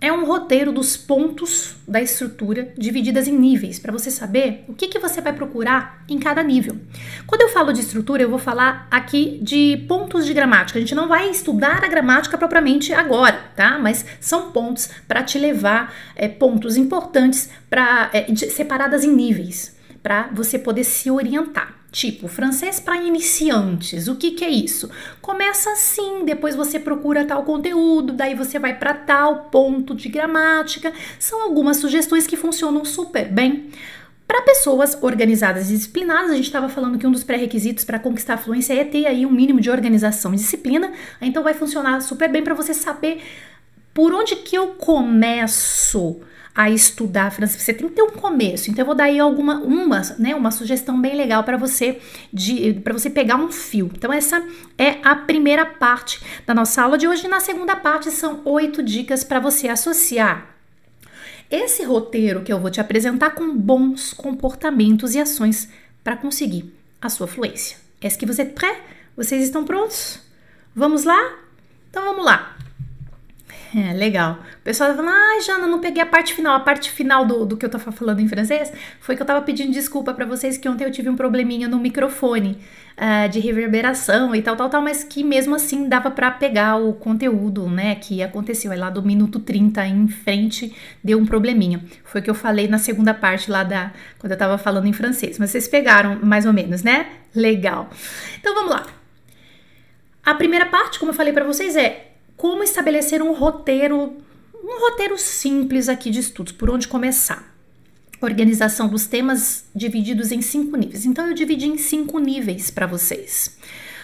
é 0.00 0.12
um 0.12 0.24
roteiro 0.24 0.72
dos 0.72 0.96
pontos 0.96 1.76
da 1.86 2.00
estrutura 2.00 2.72
divididas 2.76 3.26
em 3.26 3.36
níveis, 3.36 3.78
para 3.78 3.92
você 3.92 4.10
saber 4.10 4.64
o 4.68 4.74
que, 4.74 4.88
que 4.88 4.98
você 4.98 5.20
vai 5.20 5.32
procurar 5.32 6.04
em 6.08 6.18
cada 6.18 6.42
nível. 6.42 6.76
Quando 7.26 7.42
eu 7.42 7.48
falo 7.48 7.72
de 7.72 7.80
estrutura, 7.80 8.22
eu 8.22 8.30
vou 8.30 8.38
falar 8.38 8.86
aqui 8.90 9.38
de 9.42 9.84
pontos 9.88 10.24
de 10.26 10.34
gramática. 10.34 10.78
A 10.78 10.82
gente 10.82 10.94
não 10.94 11.08
vai 11.08 11.30
estudar 11.30 11.84
a 11.84 11.88
gramática 11.88 12.38
propriamente 12.38 12.92
agora, 12.92 13.50
tá? 13.56 13.78
Mas 13.78 14.04
são 14.20 14.52
pontos 14.52 14.88
para 15.06 15.22
te 15.22 15.38
levar, 15.38 15.94
é, 16.14 16.28
pontos 16.28 16.76
importantes 16.76 17.50
para 17.68 18.10
é, 18.12 18.34
separadas 18.34 19.04
em 19.04 19.12
níveis, 19.12 19.76
para 20.02 20.28
você 20.32 20.58
poder 20.58 20.84
se 20.84 21.10
orientar. 21.10 21.77
Tipo, 21.90 22.28
francês 22.28 22.78
para 22.78 23.02
iniciantes. 23.02 24.08
O 24.08 24.16
que, 24.16 24.32
que 24.32 24.44
é 24.44 24.50
isso? 24.50 24.90
Começa 25.22 25.70
assim, 25.70 26.24
depois 26.24 26.54
você 26.54 26.78
procura 26.78 27.24
tal 27.24 27.44
conteúdo, 27.44 28.12
daí 28.12 28.34
você 28.34 28.58
vai 28.58 28.78
para 28.78 28.92
tal 28.92 29.44
ponto 29.50 29.94
de 29.94 30.08
gramática. 30.08 30.92
São 31.18 31.42
algumas 31.42 31.78
sugestões 31.78 32.26
que 32.26 32.36
funcionam 32.36 32.84
super 32.84 33.32
bem. 33.32 33.70
Para 34.26 34.42
pessoas 34.42 34.98
organizadas 35.00 35.70
e 35.70 35.74
disciplinadas, 35.74 36.30
a 36.30 36.36
gente 36.36 36.44
estava 36.44 36.68
falando 36.68 36.98
que 36.98 37.06
um 37.06 37.10
dos 37.10 37.24
pré-requisitos 37.24 37.82
para 37.84 37.98
conquistar 37.98 38.34
a 38.34 38.38
fluência 38.38 38.74
é 38.74 38.84
ter 38.84 39.06
aí 39.06 39.24
um 39.24 39.30
mínimo 39.30 39.58
de 39.58 39.70
organização 39.70 40.34
e 40.34 40.36
disciplina. 40.36 40.92
Então 41.22 41.42
vai 41.42 41.54
funcionar 41.54 42.02
super 42.02 42.30
bem 42.30 42.44
para 42.44 42.52
você 42.52 42.74
saber 42.74 43.22
por 43.94 44.12
onde 44.12 44.36
que 44.36 44.54
eu 44.54 44.68
começo 44.74 46.20
a 46.58 46.68
estudar 46.68 47.30
francês, 47.30 47.62
você 47.62 47.72
tem 47.72 47.88
que 47.88 47.94
ter 47.94 48.02
um 48.02 48.10
começo. 48.10 48.68
Então 48.68 48.82
eu 48.82 48.86
vou 48.86 48.94
dar 48.96 49.04
aí 49.04 49.20
alguma 49.20 49.60
uma, 49.60 50.02
né, 50.18 50.34
uma 50.34 50.50
sugestão 50.50 51.00
bem 51.00 51.14
legal 51.14 51.44
para 51.44 51.56
você 51.56 52.00
de 52.32 52.74
para 52.82 52.92
você 52.92 53.08
pegar 53.08 53.36
um 53.36 53.52
fio. 53.52 53.88
Então 53.94 54.12
essa 54.12 54.44
é 54.76 54.96
a 55.04 55.14
primeira 55.14 55.64
parte 55.64 56.20
da 56.44 56.52
nossa 56.52 56.82
aula 56.82 56.98
de 56.98 57.06
hoje. 57.06 57.28
Na 57.28 57.38
segunda 57.38 57.76
parte 57.76 58.10
são 58.10 58.40
oito 58.44 58.82
dicas 58.82 59.22
para 59.22 59.38
você 59.38 59.68
associar 59.68 60.56
esse 61.48 61.84
roteiro 61.84 62.42
que 62.42 62.52
eu 62.52 62.58
vou 62.58 62.72
te 62.72 62.80
apresentar 62.80 63.36
com 63.36 63.56
bons 63.56 64.12
comportamentos 64.12 65.14
e 65.14 65.20
ações 65.20 65.68
para 66.02 66.16
conseguir 66.16 66.74
a 67.00 67.08
sua 67.08 67.28
fluência. 67.28 67.76
Est-ce 68.02 68.18
que 68.18 68.26
vous 68.26 68.36
prêts? 68.56 68.78
Vocês 69.16 69.44
estão 69.44 69.64
prontos? 69.64 70.18
Vamos 70.74 71.04
lá? 71.04 71.38
Então 71.88 72.04
vamos 72.04 72.24
lá. 72.24 72.57
É, 73.74 73.92
legal. 73.92 74.38
O 74.60 74.64
pessoal 74.64 74.90
tá 74.90 74.96
falando, 74.96 75.14
ah, 75.14 75.40
Jana, 75.44 75.66
não 75.66 75.78
peguei 75.78 76.02
a 76.02 76.06
parte 76.06 76.32
final. 76.32 76.54
A 76.54 76.60
parte 76.60 76.90
final 76.90 77.26
do, 77.26 77.44
do 77.44 77.56
que 77.56 77.66
eu 77.66 77.70
tava 77.70 77.92
falando 77.92 78.20
em 78.20 78.28
francês 78.28 78.72
foi 79.00 79.14
que 79.14 79.20
eu 79.20 79.26
tava 79.26 79.42
pedindo 79.42 79.70
desculpa 79.72 80.14
para 80.14 80.24
vocês 80.24 80.56
que 80.56 80.68
ontem 80.68 80.84
eu 80.84 80.90
tive 80.90 81.10
um 81.10 81.16
probleminha 81.16 81.68
no 81.68 81.78
microfone 81.78 82.58
uh, 82.96 83.28
de 83.28 83.40
reverberação 83.40 84.34
e 84.34 84.40
tal, 84.40 84.56
tal, 84.56 84.70
tal, 84.70 84.80
mas 84.80 85.04
que 85.04 85.22
mesmo 85.22 85.54
assim 85.54 85.86
dava 85.86 86.10
para 86.10 86.30
pegar 86.30 86.76
o 86.76 86.94
conteúdo, 86.94 87.68
né, 87.68 87.94
que 87.96 88.22
aconteceu. 88.22 88.72
Aí 88.72 88.78
lá 88.78 88.88
do 88.88 89.02
minuto 89.02 89.38
30 89.38 89.86
em 89.86 90.08
frente 90.08 90.74
deu 91.04 91.18
um 91.18 91.26
probleminha. 91.26 91.84
Foi 92.04 92.22
o 92.22 92.24
que 92.24 92.30
eu 92.30 92.34
falei 92.34 92.68
na 92.68 92.78
segunda 92.78 93.12
parte 93.12 93.50
lá 93.50 93.64
da. 93.64 93.92
quando 94.18 94.32
eu 94.32 94.38
tava 94.38 94.56
falando 94.56 94.86
em 94.86 94.94
francês. 94.94 95.38
Mas 95.38 95.50
vocês 95.50 95.68
pegaram 95.68 96.18
mais 96.22 96.46
ou 96.46 96.54
menos, 96.54 96.82
né? 96.82 97.06
Legal. 97.34 97.90
Então 98.40 98.54
vamos 98.54 98.70
lá. 98.70 98.86
A 100.24 100.34
primeira 100.34 100.66
parte, 100.66 100.98
como 100.98 101.10
eu 101.10 101.14
falei 101.14 101.32
para 101.32 101.44
vocês, 101.44 101.76
é 101.76 102.07
como 102.38 102.62
estabelecer 102.62 103.20
um 103.20 103.32
roteiro, 103.32 104.16
um 104.54 104.80
roteiro 104.80 105.18
simples 105.18 105.88
aqui 105.88 106.08
de 106.08 106.20
estudos, 106.20 106.52
por 106.52 106.70
onde 106.70 106.86
começar. 106.86 107.52
Organização 108.20 108.88
dos 108.88 109.06
temas 109.06 109.64
divididos 109.74 110.30
em 110.30 110.40
cinco 110.40 110.76
níveis. 110.76 111.04
Então 111.04 111.26
eu 111.26 111.34
dividi 111.34 111.66
em 111.66 111.76
cinco 111.76 112.18
níveis 112.18 112.70
para 112.70 112.86
vocês. 112.86 113.58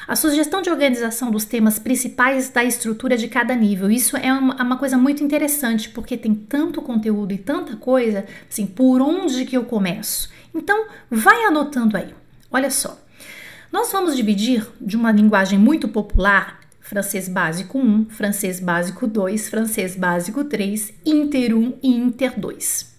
A 0.07 0.17
sugestão 0.17 0.61
de 0.61 0.69
organização 0.69 1.31
dos 1.31 1.45
temas 1.45 1.79
principais 1.79 2.51
da 2.51 2.63
estrutura 2.63 3.17
de 3.17 3.29
cada 3.29 3.55
nível. 3.55 3.91
Isso 3.91 4.17
é 4.17 4.33
uma, 4.33 4.63
uma, 4.63 4.77
coisa 4.77 4.99
muito 4.99 5.25
interessante, 5.25 5.89
porque 5.89 6.17
tem 6.17 6.35
tanto 6.35 6.83
conteúdo 6.83 7.33
e 7.33 7.39
tanta 7.39 7.77
coisa, 7.77 8.27
assim, 8.51 8.67
por 8.67 9.01
onde 9.01 9.47
que 9.47 9.57
eu 9.57 9.65
começo? 9.65 10.29
Então, 10.55 10.87
vai 11.11 11.45
anotando 11.45 11.97
aí. 11.97 12.13
Olha 12.51 12.71
só. 12.71 13.01
Nós 13.73 13.91
vamos 13.91 14.15
dividir 14.15 14.67
de 14.81 14.97
uma 14.97 15.11
linguagem 15.11 15.59
muito 15.59 15.89
popular 15.89 16.64
francês 16.85 17.29
básico 17.31 17.79
1, 17.79 18.11
francês 18.11 18.61
básico 18.61 19.07
2, 19.07 19.49
francês 19.49 19.97
básico 19.97 20.45
3, 20.45 20.93
Inter 21.05 21.57
1 21.57 21.79
e 21.83 21.89
Inter 21.89 22.39
2. 22.39 22.95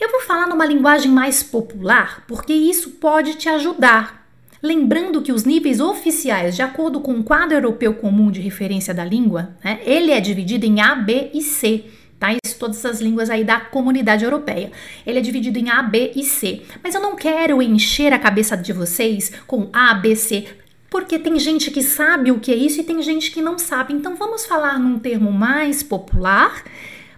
Eu 0.00 0.10
vou 0.12 0.20
falar 0.20 0.46
numa 0.46 0.64
linguagem 0.64 1.10
mais 1.10 1.42
popular 1.42 2.24
porque 2.28 2.52
isso 2.52 2.92
pode 2.92 3.34
te 3.34 3.48
ajudar. 3.48 4.26
Lembrando 4.62 5.22
que 5.22 5.32
os 5.32 5.44
níveis 5.44 5.80
oficiais, 5.80 6.54
de 6.54 6.62
acordo 6.62 7.00
com 7.00 7.14
o 7.14 7.24
quadro 7.24 7.56
europeu 7.56 7.94
comum 7.94 8.30
de 8.30 8.40
referência 8.40 8.94
da 8.94 9.04
língua, 9.04 9.56
né, 9.64 9.80
ele 9.84 10.12
é 10.12 10.20
dividido 10.20 10.64
em 10.64 10.80
A, 10.80 10.94
B 10.94 11.30
e 11.34 11.42
C. 11.42 11.86
Tá? 12.18 12.28
Isso, 12.44 12.58
todas 12.58 12.84
as 12.84 13.00
línguas 13.00 13.30
aí 13.30 13.42
da 13.42 13.58
comunidade 13.58 14.24
europeia. 14.24 14.70
Ele 15.06 15.18
é 15.18 15.22
dividido 15.22 15.58
em 15.58 15.70
A, 15.70 15.82
B 15.82 16.12
e 16.14 16.22
C. 16.22 16.62
Mas 16.84 16.94
eu 16.94 17.00
não 17.00 17.16
quero 17.16 17.62
encher 17.62 18.12
a 18.12 18.18
cabeça 18.18 18.56
de 18.56 18.74
vocês 18.74 19.32
com 19.46 19.70
A, 19.72 19.94
B, 19.94 20.14
C, 20.14 20.46
porque 20.90 21.18
tem 21.18 21.38
gente 21.38 21.70
que 21.70 21.82
sabe 21.82 22.32
o 22.32 22.40
que 22.40 22.52
é 22.52 22.56
isso 22.56 22.80
e 22.80 22.84
tem 22.84 23.00
gente 23.00 23.30
que 23.30 23.40
não 23.40 23.56
sabe. 23.58 23.94
Então 23.94 24.16
vamos 24.16 24.44
falar 24.44 24.78
num 24.78 24.98
termo 24.98 25.30
mais 25.30 25.82
popular 25.82 26.64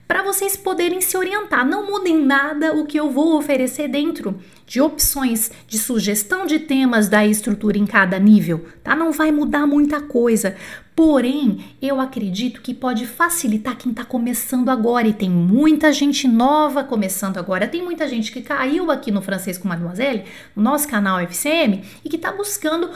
para 0.07 0.23
vocês 0.23 0.55
poderem 0.59 1.00
se 1.00 1.17
orientar. 1.17 1.67
Não 1.67 1.87
mudem 1.87 2.23
nada 2.23 2.75
o 2.75 2.85
que 2.85 3.00
eu 3.00 3.11
vou 3.11 3.35
oferecer 3.38 3.88
dentro 3.88 4.38
de 4.67 4.79
opções 4.79 5.50
de 5.67 5.79
sugestão 5.79 6.45
de 6.45 6.59
temas 6.59 7.09
da 7.09 7.26
estrutura 7.26 7.79
em 7.79 7.87
cada 7.87 8.19
nível, 8.19 8.62
tá? 8.85 8.95
Não 8.95 9.11
vai 9.11 9.33
mudar 9.33 9.67
muita 9.67 10.02
coisa. 10.02 10.55
Porém, 10.95 11.64
eu 11.81 11.99
acredito 11.99 12.61
que 12.61 12.75
pode 12.75 13.07
facilitar 13.07 13.76
quem 13.76 13.91
está 13.91 14.05
começando 14.05 14.69
agora 14.69 15.09
e 15.09 15.14
tem 15.14 15.31
muita 15.31 15.91
gente 15.91 16.29
nova 16.29 16.85
começando 16.85 17.38
agora. 17.38 17.67
Tem 17.67 17.83
muita 17.83 18.07
gente 18.07 18.31
que 18.31 18.43
caiu 18.43 18.91
aqui 18.91 19.11
no 19.11 19.23
francês 19.23 19.57
com 19.57 19.67
Mademoiselle, 19.67 20.25
no 20.55 20.62
nosso 20.62 20.87
canal 20.87 21.19
FCM, 21.21 21.83
e 22.05 22.11
que 22.11 22.17
está 22.17 22.31
buscando 22.31 22.91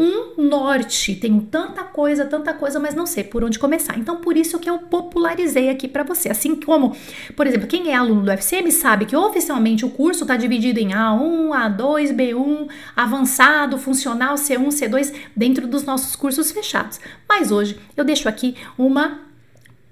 um 0.00 0.42
norte. 0.48 1.14
Tenho 1.14 1.42
tanta 1.42 1.84
coisa, 1.84 2.24
tanta 2.24 2.54
coisa, 2.54 2.80
mas 2.80 2.94
não 2.94 3.04
sei 3.04 3.22
por 3.22 3.44
onde 3.44 3.58
começar. 3.58 3.98
Então, 3.98 4.16
por 4.16 4.36
isso 4.36 4.58
que 4.58 4.70
eu 4.70 4.78
popularizei 4.78 5.68
aqui 5.68 5.86
para 5.86 6.02
você. 6.02 6.30
Assim 6.30 6.56
como, 6.56 6.96
por 7.36 7.46
exemplo, 7.46 7.68
quem 7.68 7.90
é 7.90 7.94
aluno 7.94 8.22
do 8.22 8.30
FCM 8.30 8.72
sabe 8.72 9.04
que 9.04 9.14
oficialmente 9.14 9.84
o 9.84 9.90
curso 9.90 10.22
está 10.22 10.36
dividido 10.36 10.80
em 10.80 10.88
A1, 10.88 11.50
A2, 11.50 12.14
B1, 12.14 12.68
avançado, 12.96 13.76
funcional, 13.76 14.36
C1, 14.36 14.68
C2, 14.68 15.12
dentro 15.36 15.66
dos 15.66 15.84
nossos 15.84 16.16
cursos 16.16 16.50
fechados. 16.50 16.98
Mas 17.28 17.52
hoje 17.52 17.78
eu 17.94 18.04
deixo 18.04 18.28
aqui 18.28 18.56
uma 18.78 19.29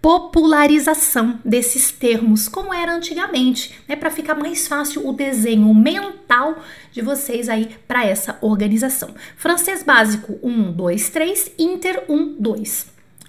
popularização 0.00 1.40
desses 1.44 1.90
termos, 1.90 2.48
como 2.48 2.72
era 2.72 2.94
antigamente, 2.94 3.78
né, 3.88 3.96
para 3.96 4.10
ficar 4.10 4.34
mais 4.34 4.68
fácil 4.68 5.06
o 5.08 5.12
desenho 5.12 5.72
mental 5.74 6.62
de 6.92 7.02
vocês 7.02 7.48
aí 7.48 7.76
para 7.86 8.04
essa 8.06 8.38
organização. 8.40 9.14
Francês 9.36 9.82
básico 9.82 10.38
1, 10.42 10.72
2, 10.72 11.10
3, 11.10 11.52
Inter 11.58 12.04
1, 12.08 12.36
2. 12.38 12.86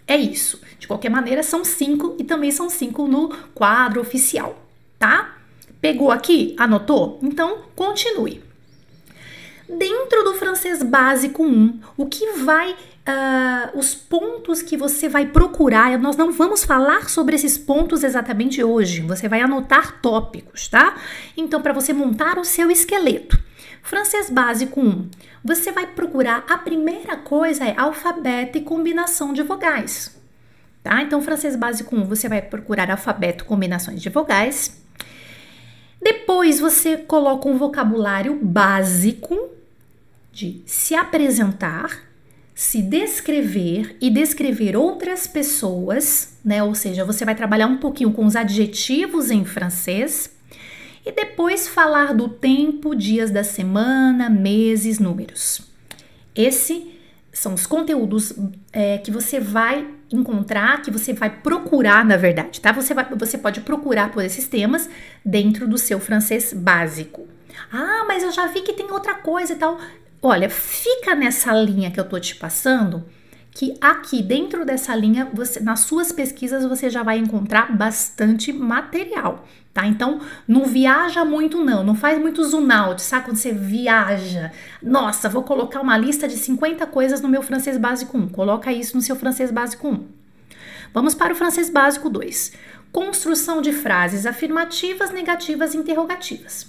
É 0.07 0.17
isso. 0.17 0.61
De 0.79 0.87
qualquer 0.87 1.09
maneira, 1.09 1.43
são 1.43 1.63
cinco 1.63 2.15
e 2.19 2.23
também 2.23 2.51
são 2.51 2.69
cinco 2.69 3.07
no 3.07 3.29
quadro 3.53 4.01
oficial, 4.01 4.65
tá? 4.97 5.37
Pegou 5.81 6.11
aqui? 6.11 6.55
Anotou? 6.57 7.19
Então, 7.21 7.59
continue. 7.75 8.43
Dentro 9.67 10.23
do 10.23 10.33
francês 10.33 10.81
básico 10.81 11.43
1, 11.43 11.79
o 11.95 12.07
que 12.07 12.25
vai 12.43 12.75
uh, 13.09 13.77
os 13.77 13.95
pontos 13.95 14.61
que 14.61 14.77
você 14.77 15.09
vai 15.09 15.25
procurar. 15.25 15.97
Nós 15.97 16.15
não 16.15 16.31
vamos 16.31 16.63
falar 16.63 17.09
sobre 17.09 17.35
esses 17.35 17.57
pontos 17.57 18.03
exatamente 18.03 18.63
hoje. 18.63 19.01
Você 19.01 19.27
vai 19.27 19.41
anotar 19.41 19.99
tópicos, 20.01 20.67
tá? 20.67 20.95
Então, 21.35 21.61
para 21.61 21.73
você 21.73 21.91
montar 21.91 22.37
o 22.37 22.45
seu 22.45 22.69
esqueleto. 22.69 23.39
Francês 23.81 24.29
básico 24.29 24.79
1. 24.79 25.09
Você 25.43 25.71
vai 25.71 25.87
procurar 25.87 26.43
a 26.47 26.57
primeira 26.57 27.15
coisa 27.17 27.65
é 27.65 27.73
alfabeto 27.77 28.57
e 28.57 28.61
combinação 28.61 29.33
de 29.33 29.41
vogais. 29.41 30.15
Tá? 30.83 31.01
Então, 31.01 31.21
francês 31.21 31.55
básico 31.55 31.95
1, 31.95 32.05
você 32.05 32.29
vai 32.29 32.41
procurar 32.41 32.91
alfabeto, 32.91 33.45
combinações 33.45 34.01
de 34.01 34.09
vogais. 34.09 34.81
Depois 36.01 36.59
você 36.59 36.97
coloca 36.97 37.49
um 37.49 37.57
vocabulário 37.57 38.37
básico 38.41 39.49
de 40.31 40.61
se 40.65 40.95
apresentar, 40.95 42.08
se 42.59 42.81
descrever 42.81 43.95
e 44.01 44.09
descrever 44.09 44.75
outras 44.75 45.25
pessoas, 45.25 46.37
né? 46.43 46.61
Ou 46.61 46.75
seja, 46.75 47.05
você 47.05 47.23
vai 47.23 47.33
trabalhar 47.33 47.67
um 47.67 47.77
pouquinho 47.77 48.11
com 48.11 48.25
os 48.25 48.35
adjetivos 48.35 49.31
em 49.31 49.45
francês 49.45 50.29
e 51.05 51.09
depois 51.09 51.69
falar 51.69 52.13
do 52.13 52.27
tempo, 52.27 52.93
dias 52.93 53.31
da 53.31 53.45
semana, 53.45 54.29
meses, 54.29 54.99
números. 54.99 55.61
Esse 56.35 56.99
são 57.31 57.53
os 57.53 57.65
conteúdos 57.65 58.33
é, 58.73 58.97
que 58.97 59.09
você 59.09 59.39
vai 59.39 59.87
encontrar, 60.11 60.81
que 60.81 60.91
você 60.91 61.13
vai 61.13 61.29
procurar, 61.29 62.03
na 62.03 62.17
verdade, 62.17 62.59
tá? 62.59 62.73
Você, 62.73 62.93
vai, 62.93 63.07
você 63.15 63.37
pode 63.37 63.61
procurar 63.61 64.11
por 64.11 64.21
esses 64.21 64.49
temas 64.49 64.89
dentro 65.23 65.65
do 65.65 65.77
seu 65.77 65.97
francês 65.97 66.51
básico. 66.51 67.25
Ah, 67.71 68.03
mas 68.05 68.23
eu 68.23 68.31
já 68.31 68.47
vi 68.47 68.61
que 68.61 68.73
tem 68.73 68.91
outra 68.91 69.15
coisa 69.15 69.53
e 69.53 69.55
tal. 69.55 69.79
Olha, 70.21 70.49
fica 70.49 71.15
nessa 71.15 71.53
linha 71.53 71.91
que 71.91 71.99
eu 71.99 72.03
tô 72.03 72.19
te 72.19 72.35
passando, 72.35 73.05
que 73.51 73.75
aqui 73.79 74.21
dentro 74.21 74.65
dessa 74.65 74.93
linha, 74.93 75.29
você, 75.33 75.61
nas 75.61 75.81
suas 75.81 76.11
pesquisas, 76.11 76.65
você 76.65 76.89
já 76.89 77.03
vai 77.03 77.17
encontrar 77.17 77.75
bastante 77.75 78.51
material, 78.51 79.45
tá? 79.73 79.87
Então, 79.87 80.19
não 80.45 80.65
viaja 80.65 81.23
muito 81.23 81.63
não, 81.63 81.85
não 81.85 81.95
faz 81.95 82.19
muito 82.19 82.43
zoom 82.43 82.69
out, 82.69 83.01
sabe? 83.01 83.25
Quando 83.25 83.37
você 83.37 83.53
viaja, 83.53 84.51
nossa, 84.83 85.29
vou 85.29 85.43
colocar 85.43 85.79
uma 85.79 85.97
lista 85.97 86.27
de 86.27 86.35
50 86.35 86.85
coisas 86.87 87.21
no 87.21 87.29
meu 87.29 87.41
francês 87.41 87.77
básico 87.77 88.17
1, 88.17 88.27
coloca 88.29 88.73
isso 88.73 88.97
no 88.97 89.01
seu 89.01 89.15
francês 89.15 89.51
básico 89.51 89.87
1. 89.87 90.05
Vamos 90.93 91.15
para 91.15 91.31
o 91.31 91.35
francês 91.35 91.69
básico 91.69 92.09
2. 92.09 92.51
Construção 92.91 93.61
de 93.61 93.71
frases 93.71 94.25
afirmativas, 94.25 95.11
negativas 95.11 95.73
e 95.73 95.77
interrogativas. 95.77 96.67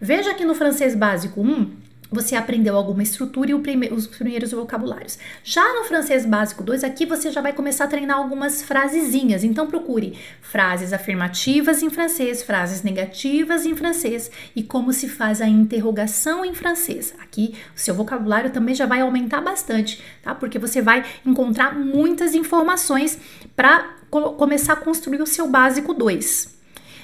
Veja 0.00 0.34
que 0.34 0.44
no 0.44 0.54
francês 0.54 0.94
básico 0.94 1.40
1, 1.40 1.87
você 2.10 2.34
aprendeu 2.34 2.76
alguma 2.76 3.02
estrutura 3.02 3.50
e 3.50 3.58
prime 3.58 3.88
os 3.88 4.06
primeiros 4.06 4.52
vocabulários. 4.52 5.18
Já 5.44 5.74
no 5.74 5.84
francês 5.84 6.24
básico 6.24 6.62
2, 6.62 6.84
aqui 6.84 7.04
você 7.04 7.30
já 7.30 7.40
vai 7.40 7.52
começar 7.52 7.84
a 7.84 7.88
treinar 7.88 8.16
algumas 8.16 8.62
frasezinhas. 8.62 9.44
Então 9.44 9.66
procure 9.66 10.18
frases 10.40 10.92
afirmativas 10.92 11.82
em 11.82 11.90
francês, 11.90 12.42
frases 12.42 12.82
negativas 12.82 13.66
em 13.66 13.76
francês 13.76 14.30
e 14.56 14.62
como 14.62 14.92
se 14.92 15.08
faz 15.08 15.40
a 15.40 15.48
interrogação 15.48 16.44
em 16.44 16.54
francês. 16.54 17.14
Aqui 17.20 17.54
o 17.76 17.78
seu 17.78 17.94
vocabulário 17.94 18.50
também 18.50 18.74
já 18.74 18.86
vai 18.86 19.00
aumentar 19.00 19.40
bastante, 19.40 20.02
tá? 20.22 20.34
Porque 20.34 20.58
você 20.58 20.80
vai 20.80 21.04
encontrar 21.24 21.78
muitas 21.78 22.34
informações 22.34 23.18
para 23.54 23.96
começar 24.10 24.72
a 24.72 24.76
construir 24.76 25.20
o 25.20 25.26
seu 25.26 25.46
básico 25.46 25.92
2. 25.92 26.56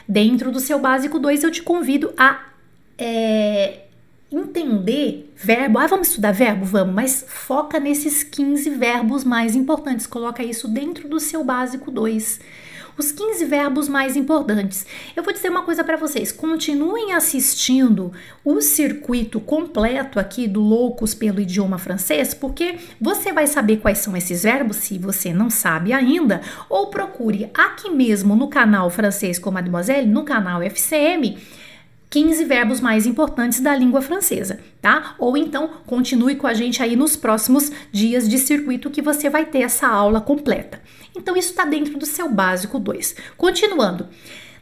Dentro 0.08 0.50
do 0.50 0.60
seu 0.60 0.78
básico 0.78 1.18
2, 1.18 1.44
eu 1.44 1.50
te 1.50 1.62
convido 1.62 2.12
a 2.16 2.46
é, 2.98 3.83
entender 4.30 5.32
verbo. 5.36 5.78
Ah, 5.78 5.86
vamos 5.86 6.08
estudar 6.08 6.32
verbo? 6.32 6.64
Vamos, 6.64 6.94
mas 6.94 7.24
foca 7.26 7.78
nesses 7.78 8.22
15 8.22 8.70
verbos 8.70 9.24
mais 9.24 9.54
importantes. 9.54 10.06
Coloca 10.06 10.42
isso 10.42 10.68
dentro 10.68 11.08
do 11.08 11.20
seu 11.20 11.44
básico 11.44 11.90
2. 11.90 12.40
Os 12.96 13.10
15 13.10 13.44
verbos 13.46 13.88
mais 13.88 14.16
importantes. 14.16 14.86
Eu 15.16 15.24
vou 15.24 15.32
dizer 15.32 15.48
uma 15.48 15.62
coisa 15.62 15.82
para 15.82 15.96
vocês: 15.96 16.30
continuem 16.30 17.12
assistindo 17.12 18.12
o 18.44 18.60
circuito 18.60 19.40
completo 19.40 20.20
aqui 20.20 20.46
do 20.46 20.60
Loucos 20.60 21.12
pelo 21.12 21.40
Idioma 21.40 21.76
Francês, 21.76 22.32
porque 22.34 22.76
você 23.00 23.32
vai 23.32 23.48
saber 23.48 23.78
quais 23.78 23.98
são 23.98 24.16
esses 24.16 24.44
verbos 24.44 24.76
se 24.76 24.96
você 24.96 25.32
não 25.32 25.50
sabe 25.50 25.92
ainda, 25.92 26.40
ou 26.68 26.86
procure 26.86 27.50
aqui 27.52 27.90
mesmo 27.90 28.36
no 28.36 28.46
canal 28.46 28.88
Francês 28.90 29.40
com 29.40 29.50
Mademoiselle, 29.50 30.06
no 30.08 30.22
canal 30.22 30.62
FCM 30.62 31.36
15 32.14 32.44
verbos 32.44 32.80
mais 32.80 33.06
importantes 33.06 33.58
da 33.58 33.74
língua 33.74 34.00
francesa, 34.00 34.60
tá? 34.80 35.16
Ou 35.18 35.36
então 35.36 35.68
continue 35.84 36.36
com 36.36 36.46
a 36.46 36.54
gente 36.54 36.80
aí 36.80 36.94
nos 36.94 37.16
próximos 37.16 37.72
dias 37.90 38.28
de 38.28 38.38
circuito 38.38 38.88
que 38.88 39.02
você 39.02 39.28
vai 39.28 39.44
ter 39.44 39.62
essa 39.62 39.88
aula 39.88 40.20
completa. 40.20 40.80
Então, 41.16 41.36
isso 41.36 41.50
está 41.50 41.64
dentro 41.64 41.98
do 41.98 42.06
seu 42.06 42.30
básico 42.30 42.78
2. 42.78 43.16
Continuando. 43.36 44.08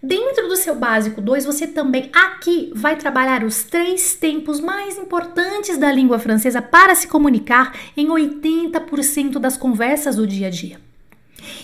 Dentro 0.02 0.48
do 0.48 0.56
seu 0.56 0.74
básico 0.74 1.20
2, 1.20 1.44
você 1.44 1.66
também 1.66 2.10
aqui 2.14 2.72
vai 2.74 2.96
trabalhar 2.96 3.44
os 3.44 3.64
três 3.64 4.14
tempos 4.14 4.58
mais 4.58 4.96
importantes 4.96 5.76
da 5.76 5.92
língua 5.92 6.18
francesa 6.18 6.62
para 6.62 6.94
se 6.94 7.06
comunicar 7.06 7.76
em 7.94 8.06
80% 8.08 9.38
das 9.38 9.58
conversas 9.58 10.16
do 10.16 10.26
dia 10.26 10.46
a 10.46 10.50
dia. 10.50 10.91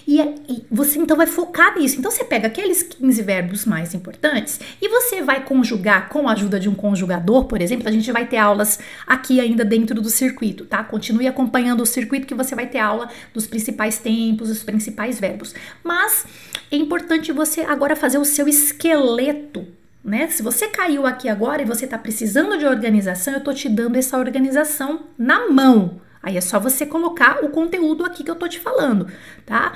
E, 0.06 0.20
e, 0.20 0.64
você 0.70 0.98
então 0.98 1.16
vai 1.16 1.26
focar 1.26 1.78
nisso. 1.78 1.98
Então 1.98 2.10
você 2.10 2.24
pega 2.24 2.46
aqueles 2.46 2.82
15 2.82 3.22
verbos 3.22 3.64
mais 3.64 3.94
importantes 3.94 4.60
e 4.80 4.88
você 4.88 5.22
vai 5.22 5.44
conjugar 5.44 6.08
com 6.08 6.28
a 6.28 6.32
ajuda 6.32 6.58
de 6.58 6.68
um 6.68 6.74
conjugador, 6.74 7.44
por 7.44 7.60
exemplo. 7.60 7.88
A 7.88 7.92
gente 7.92 8.10
vai 8.12 8.26
ter 8.26 8.36
aulas 8.36 8.78
aqui 9.06 9.40
ainda 9.40 9.64
dentro 9.64 10.00
do 10.00 10.08
circuito, 10.08 10.64
tá? 10.64 10.82
Continue 10.82 11.26
acompanhando 11.26 11.82
o 11.82 11.86
circuito 11.86 12.26
que 12.26 12.34
você 12.34 12.54
vai 12.54 12.66
ter 12.66 12.78
aula 12.78 13.08
dos 13.32 13.46
principais 13.46 13.98
tempos, 13.98 14.50
os 14.50 14.62
principais 14.62 15.18
verbos. 15.20 15.54
Mas 15.82 16.24
é 16.70 16.76
importante 16.76 17.32
você 17.32 17.62
agora 17.62 17.96
fazer 17.96 18.18
o 18.18 18.24
seu 18.24 18.48
esqueleto 18.48 19.66
né? 20.08 20.28
Se 20.28 20.42
você 20.42 20.68
caiu 20.68 21.06
aqui 21.06 21.28
agora 21.28 21.60
e 21.60 21.66
você 21.66 21.84
está 21.84 21.98
precisando 21.98 22.56
de 22.56 22.64
organização, 22.64 23.34
eu 23.34 23.40
estou 23.40 23.52
te 23.52 23.68
dando 23.68 23.96
essa 23.96 24.16
organização 24.16 25.00
na 25.18 25.50
mão. 25.50 26.00
Aí 26.22 26.36
é 26.36 26.40
só 26.40 26.58
você 26.58 26.84
colocar 26.84 27.44
o 27.44 27.50
conteúdo 27.50 28.04
aqui 28.04 28.24
que 28.24 28.30
eu 28.30 28.36
tô 28.36 28.48
te 28.48 28.58
falando, 28.58 29.08
tá? 29.46 29.72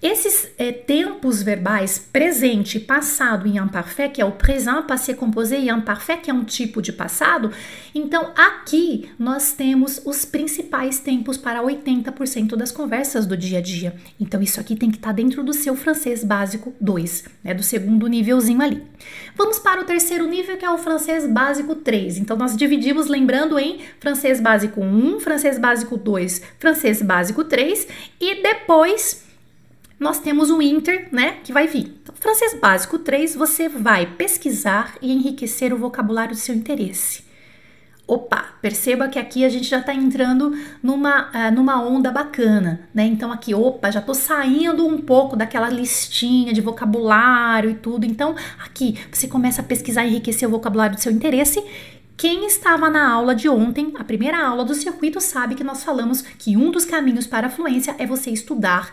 Esses 0.00 0.48
é, 0.56 0.70
tempos 0.70 1.42
verbais 1.42 1.98
presente, 1.98 2.78
passado 2.78 3.48
e 3.48 3.58
imparfait, 3.58 4.12
que 4.12 4.22
é 4.22 4.24
o 4.24 4.30
présent, 4.30 4.82
passé 4.82 5.12
composé 5.12 5.58
e 5.58 5.68
imparfait, 5.68 6.20
que 6.20 6.30
é 6.30 6.34
um 6.34 6.44
tipo 6.44 6.80
de 6.80 6.92
passado, 6.92 7.50
então 7.92 8.30
aqui 8.36 9.10
nós 9.18 9.52
temos 9.52 10.00
os 10.04 10.24
principais 10.24 11.00
tempos 11.00 11.36
para 11.36 11.60
80% 11.60 12.54
das 12.54 12.70
conversas 12.70 13.26
do 13.26 13.36
dia 13.36 13.58
a 13.58 13.60
dia. 13.60 13.96
Então 14.20 14.40
isso 14.40 14.60
aqui 14.60 14.76
tem 14.76 14.88
que 14.88 14.98
estar 14.98 15.08
tá 15.08 15.14
dentro 15.14 15.42
do 15.42 15.52
seu 15.52 15.74
francês 15.74 16.22
básico 16.22 16.72
2, 16.80 17.24
né, 17.42 17.52
do 17.52 17.64
segundo 17.64 18.06
nívelzinho 18.06 18.62
ali. 18.62 18.80
Vamos 19.34 19.58
para 19.58 19.80
o 19.80 19.84
terceiro 19.84 20.28
nível, 20.28 20.56
que 20.56 20.64
é 20.64 20.70
o 20.70 20.78
francês 20.78 21.26
básico 21.26 21.74
3. 21.74 22.18
Então 22.18 22.36
nós 22.36 22.56
dividimos, 22.56 23.08
lembrando, 23.08 23.58
em 23.58 23.80
francês 23.98 24.40
básico 24.40 24.80
1, 24.80 25.18
francês 25.18 25.58
básico 25.58 25.96
2, 25.96 26.40
francês 26.60 27.02
básico 27.02 27.42
3 27.42 27.88
e 28.20 28.42
depois 28.44 29.26
nós 29.98 30.20
temos 30.20 30.50
o 30.50 30.62
Inter, 30.62 31.08
né, 31.10 31.38
que 31.42 31.52
vai 31.52 31.66
vir. 31.66 31.98
Então, 32.02 32.14
francês 32.14 32.54
básico 32.60 32.98
3, 32.98 33.34
você 33.34 33.68
vai 33.68 34.06
pesquisar 34.06 34.96
e 35.02 35.12
enriquecer 35.12 35.72
o 35.72 35.78
vocabulário 35.78 36.34
do 36.34 36.40
seu 36.40 36.54
interesse. 36.54 37.26
Opa, 38.06 38.54
perceba 38.62 39.06
que 39.08 39.18
aqui 39.18 39.44
a 39.44 39.50
gente 39.50 39.68
já 39.68 39.80
está 39.80 39.92
entrando 39.92 40.56
numa, 40.82 41.28
uh, 41.28 41.54
numa 41.54 41.82
onda 41.82 42.10
bacana, 42.10 42.88
né? 42.94 43.04
Então 43.04 43.30
aqui, 43.30 43.54
opa, 43.54 43.90
já 43.90 44.00
estou 44.00 44.14
saindo 44.14 44.86
um 44.86 44.96
pouco 44.98 45.36
daquela 45.36 45.68
listinha 45.68 46.54
de 46.54 46.60
vocabulário 46.62 47.68
e 47.68 47.74
tudo. 47.74 48.06
Então 48.06 48.34
aqui 48.64 48.98
você 49.12 49.28
começa 49.28 49.60
a 49.60 49.64
pesquisar 49.64 50.06
e 50.06 50.08
enriquecer 50.08 50.48
o 50.48 50.50
vocabulário 50.50 50.96
do 50.96 51.02
seu 51.02 51.12
interesse 51.12 51.62
quem 52.18 52.46
estava 52.46 52.90
na 52.90 53.08
aula 53.08 53.32
de 53.32 53.48
ontem, 53.48 53.92
a 53.96 54.02
primeira 54.02 54.44
aula 54.44 54.64
do 54.64 54.74
circuito, 54.74 55.20
sabe 55.20 55.54
que 55.54 55.62
nós 55.62 55.84
falamos 55.84 56.20
que 56.20 56.56
um 56.56 56.72
dos 56.72 56.84
caminhos 56.84 57.28
para 57.28 57.46
a 57.46 57.50
fluência 57.50 57.94
é 57.96 58.04
você 58.04 58.28
estudar 58.28 58.92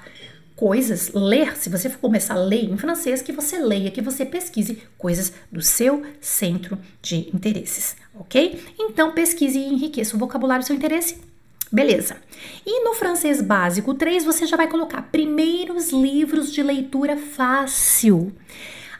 coisas, 0.55 1.11
ler, 1.13 1.57
se 1.57 1.69
você 1.69 1.89
for 1.89 1.99
começar 1.99 2.35
a 2.35 2.39
ler 2.39 2.63
em 2.63 2.77
francês, 2.77 3.21
que 3.21 3.31
você 3.31 3.59
leia, 3.59 3.91
que 3.91 4.01
você 4.01 4.25
pesquise 4.25 4.81
coisas 4.97 5.33
do 5.51 5.61
seu 5.61 6.03
centro 6.21 6.77
de 7.01 7.29
interesses, 7.33 7.95
ok? 8.17 8.63
Então 8.79 9.11
pesquise 9.11 9.59
e 9.59 9.73
enriqueça 9.73 10.15
o 10.15 10.19
vocabulário 10.19 10.63
do 10.63 10.67
seu 10.67 10.75
interesse. 10.75 11.17
Beleza. 11.71 12.17
E 12.65 12.83
no 12.85 12.93
francês 12.93 13.41
básico 13.41 13.93
3, 13.93 14.23
você 14.23 14.45
já 14.45 14.55
vai 14.55 14.67
colocar 14.67 15.01
primeiros 15.01 15.91
livros 15.91 16.53
de 16.53 16.63
leitura 16.63 17.17
fácil. 17.17 18.31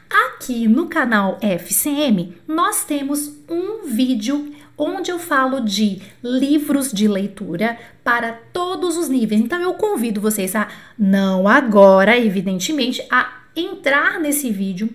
Aqui 0.08 0.68
no 0.68 0.86
canal 0.86 1.38
FCM, 1.40 2.36
nós 2.46 2.84
temos 2.84 3.32
um 3.48 3.86
vídeo 3.86 4.54
onde 4.76 5.10
eu 5.10 5.18
falo 5.18 5.60
de 5.60 6.02
livros 6.22 6.92
de 6.92 7.08
leitura 7.08 7.78
para 8.04 8.32
todos 8.52 8.96
os 8.96 9.08
níveis. 9.08 9.40
Então 9.40 9.60
eu 9.60 9.74
convido 9.74 10.20
vocês 10.20 10.54
a 10.54 10.68
não 10.98 11.48
agora, 11.48 12.18
evidentemente, 12.18 13.04
a 13.10 13.42
entrar 13.54 14.20
nesse 14.20 14.50
vídeo, 14.50 14.90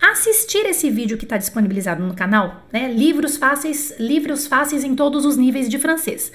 assistir 0.00 0.64
esse 0.66 0.88
vídeo 0.90 1.18
que 1.18 1.24
está 1.24 1.36
disponibilizado 1.36 2.02
no 2.02 2.14
canal, 2.14 2.66
né? 2.72 2.92
Livros 2.92 3.36
fáceis, 3.36 3.94
livros 3.98 4.46
fáceis 4.46 4.84
em 4.84 4.94
todos 4.94 5.24
os 5.24 5.36
níveis 5.36 5.68
de 5.68 5.78
francês. 5.78 6.30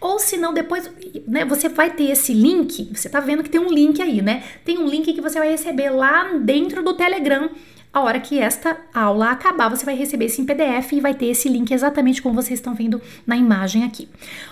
Ou 0.00 0.18
se 0.18 0.36
não, 0.36 0.52
depois, 0.52 0.90
né, 1.26 1.44
você 1.44 1.68
vai 1.68 1.90
ter 1.90 2.10
esse 2.10 2.32
link, 2.32 2.90
você 2.94 3.08
está 3.08 3.18
vendo 3.18 3.42
que 3.42 3.50
tem 3.50 3.60
um 3.60 3.72
link 3.72 4.00
aí, 4.00 4.22
né? 4.22 4.44
Tem 4.64 4.78
um 4.78 4.86
link 4.86 5.12
que 5.12 5.20
você 5.20 5.38
vai 5.38 5.50
receber 5.50 5.90
lá 5.90 6.34
dentro 6.38 6.82
do 6.82 6.94
Telegram 6.94 7.50
a 7.92 8.00
hora 8.00 8.20
que 8.20 8.38
esta 8.38 8.76
aula 8.92 9.30
acabar, 9.30 9.68
você 9.68 9.84
vai 9.84 9.96
receber 9.96 10.26
esse 10.26 10.40
em 10.40 10.44
PDF 10.44 10.92
e 10.92 11.00
vai 11.00 11.14
ter 11.14 11.26
esse 11.26 11.48
link 11.48 11.72
exatamente 11.72 12.20
como 12.20 12.34
vocês 12.34 12.58
estão 12.58 12.74
vendo 12.74 13.00
na 13.26 13.36
imagem 13.36 13.84
aqui. 13.84 14.08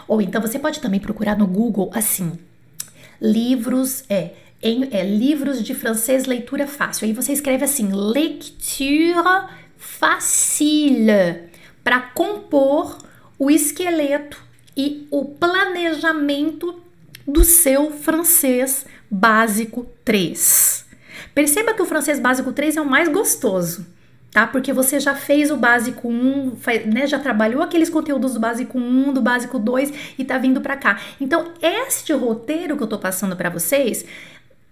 Ou 0.09 0.23
então 0.23 0.41
você 0.41 0.59
pode 0.59 0.81
também 0.81 0.99
procurar 0.99 1.37
no 1.37 1.47
Google 1.47 1.91
assim: 1.95 2.33
livros, 3.21 4.05
é, 4.09 4.31
em, 4.63 4.89
é 4.91 5.05
livros 5.05 5.63
de 5.63 5.75
francês 5.75 6.25
leitura 6.25 6.67
fácil. 6.67 7.07
Aí 7.07 7.13
você 7.13 7.33
escreve 7.33 7.65
assim: 7.65 7.91
lecture 7.93 9.15
facile 9.77 11.51
para 11.83 12.01
compor 12.01 12.99
o 13.39 13.51
esqueleto 13.51 14.43
e 14.77 15.07
o 15.11 15.25
planejamento 15.25 16.81
do 17.27 17.45
seu 17.45 17.91
francês 17.91 18.87
básico 19.11 19.87
3. 20.05 20.84
Perceba 21.35 21.75
que 21.75 21.83
o 21.83 21.87
francês 21.87 22.21
básico 22.21 22.53
3 22.53 22.77
é 22.77 22.81
o 22.81 22.87
mais 22.87 23.09
gostoso, 23.09 23.85
tá? 24.31 24.47
Porque 24.47 24.73
você 24.73 25.01
já 25.01 25.15
fez 25.15 25.51
o 25.51 25.57
básico 25.57 26.09
1, 26.09 26.57
né? 26.87 27.07
Já 27.07 27.19
trabalhou 27.19 27.63
aqueles 27.63 27.91
conteúdos 27.91 28.35
do 28.35 28.41
básico 28.41 28.79
1, 28.79 29.13
do 29.13 29.21
básico 29.21 29.59
2 29.59 29.93
e 30.19 30.25
tá 30.25 30.39
vindo 30.39 30.61
para 30.61 30.77
cá. 30.77 31.01
Então, 31.21 31.53
este 31.61 32.13
roteiro 32.13 32.77
que 32.77 32.83
eu 32.83 32.87
tô 32.87 32.99
passando 32.99 33.35
para 33.35 33.51
vocês 33.51 34.05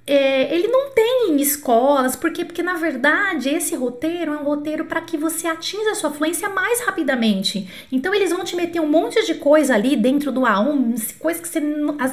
é, 0.05 0.53
ele 0.53 0.67
não 0.67 0.91
tem 0.91 1.31
em 1.31 1.41
escolas, 1.41 2.17
porque 2.17 2.45
porque 2.45 2.63
na 2.63 2.75
verdade 2.75 3.49
esse 3.49 3.77
roteiro 3.77 4.33
é 4.33 4.37
um 4.37 4.43
roteiro 4.43 4.85
para 4.85 5.01
que 5.01 5.17
você 5.17 5.47
atinja 5.47 5.93
a 5.93 5.95
sua 5.95 6.11
fluência 6.11 6.49
mais 6.49 6.81
rapidamente. 6.81 7.69
Então 7.91 8.13
eles 8.13 8.31
vão 8.31 8.43
te 8.43 8.57
meter 8.57 8.81
um 8.81 8.89
monte 8.89 9.25
de 9.25 9.37
coisa 9.37 9.75
ali 9.75 9.95
dentro 9.95 10.33
do 10.33 10.41
A1, 10.41 11.19
coisa 11.21 11.41
que 11.41 11.47
você 11.47 11.63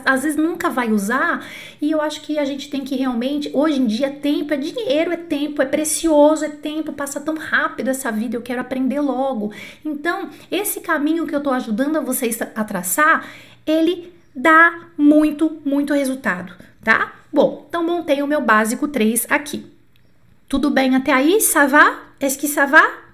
às, 0.05 0.21
vezes 0.21 0.37
nunca 0.37 0.69
vai 0.69 0.91
usar. 0.91 1.47
E 1.81 1.89
eu 1.89 1.99
acho 1.99 2.21
que 2.21 2.37
a 2.37 2.45
gente 2.45 2.69
tem 2.69 2.83
que 2.83 2.95
realmente, 2.95 3.49
hoje 3.53 3.81
em 3.81 3.87
dia, 3.87 4.11
tempo 4.11 4.53
é 4.53 4.57
dinheiro, 4.57 5.11
é 5.11 5.17
tempo, 5.17 5.61
é 5.61 5.65
precioso, 5.65 6.45
é 6.45 6.49
tempo, 6.49 6.93
passa 6.93 7.19
tão 7.19 7.35
rápido 7.35 7.87
essa 7.87 8.11
vida, 8.11 8.35
eu 8.35 8.41
quero 8.41 8.61
aprender 8.61 8.99
logo. 8.99 9.51
Então, 9.83 10.29
esse 10.51 10.79
caminho 10.81 11.25
que 11.25 11.35
eu 11.35 11.41
tô 11.41 11.49
ajudando 11.49 12.01
vocês 12.05 12.39
a 12.41 12.63
traçar, 12.63 13.27
ele 13.65 14.13
dá 14.35 14.87
muito, 14.95 15.59
muito 15.65 15.93
resultado, 15.93 16.53
tá? 16.83 17.18
Bom, 17.31 17.65
então 17.67 17.85
montei 17.85 18.21
o 18.21 18.27
meu 18.27 18.41
básico 18.41 18.87
3 18.87 19.27
aqui. 19.29 19.65
Tudo 20.47 20.69
bem 20.69 20.95
até 20.95 21.13
aí? 21.13 21.39
Ça 21.39 21.67
va? 21.67 21.99
Est-ce 22.19 22.37
que 22.37 22.47
ça 22.47 22.65
va? 22.65 23.09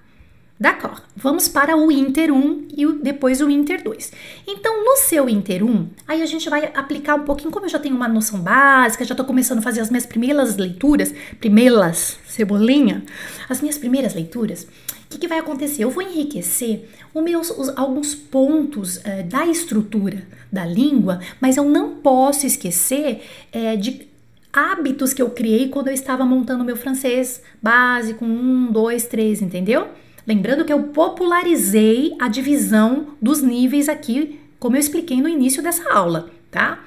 D'accord. 0.58 1.02
Vamos 1.14 1.48
para 1.48 1.76
o 1.76 1.92
Inter 1.92 2.32
1 2.32 2.68
e 2.74 2.86
depois 3.02 3.42
o 3.42 3.50
Inter 3.50 3.82
2. 3.84 4.10
Então, 4.46 4.82
no 4.82 4.96
seu 4.96 5.28
Inter 5.28 5.62
1, 5.62 5.88
aí 6.08 6.22
a 6.22 6.26
gente 6.26 6.48
vai 6.48 6.72
aplicar 6.74 7.14
um 7.14 7.24
pouquinho, 7.24 7.50
como 7.50 7.66
eu 7.66 7.70
já 7.70 7.78
tenho 7.78 7.94
uma 7.94 8.08
noção 8.08 8.40
básica, 8.40 9.04
já 9.04 9.12
estou 9.12 9.26
começando 9.26 9.58
a 9.58 9.62
fazer 9.62 9.82
as 9.82 9.90
minhas 9.90 10.06
primeiras 10.06 10.56
leituras, 10.56 11.14
primeiras, 11.38 12.18
cebolinha, 12.26 13.04
as 13.50 13.60
minhas 13.60 13.76
primeiras 13.76 14.14
leituras, 14.14 14.66
o 15.06 15.08
que, 15.08 15.18
que 15.18 15.28
vai 15.28 15.38
acontecer? 15.38 15.84
Eu 15.84 15.90
vou 15.90 16.02
enriquecer 16.02 16.88
meus, 17.14 17.50
os, 17.50 17.68
alguns 17.76 18.14
pontos 18.14 18.96
uh, 18.98 19.22
da 19.26 19.46
estrutura 19.46 20.26
da 20.50 20.66
língua, 20.66 21.20
mas 21.40 21.56
eu 21.56 21.64
não 21.64 21.96
posso 21.96 22.46
esquecer 22.46 23.22
uh, 23.54 23.76
de 23.76 24.08
hábitos 24.52 25.12
que 25.12 25.22
eu 25.22 25.30
criei 25.30 25.68
quando 25.68 25.88
eu 25.88 25.94
estava 25.94 26.24
montando 26.24 26.64
meu 26.64 26.76
francês 26.76 27.42
básico, 27.62 28.24
um, 28.24 28.70
dois, 28.72 29.06
três, 29.06 29.40
entendeu? 29.40 29.88
Lembrando 30.26 30.64
que 30.64 30.72
eu 30.72 30.82
popularizei 30.84 32.16
a 32.18 32.26
divisão 32.26 33.08
dos 33.22 33.42
níveis 33.42 33.88
aqui, 33.88 34.40
como 34.58 34.74
eu 34.74 34.80
expliquei 34.80 35.20
no 35.20 35.28
início 35.28 35.62
dessa 35.62 35.88
aula, 35.92 36.30
tá? 36.50 36.82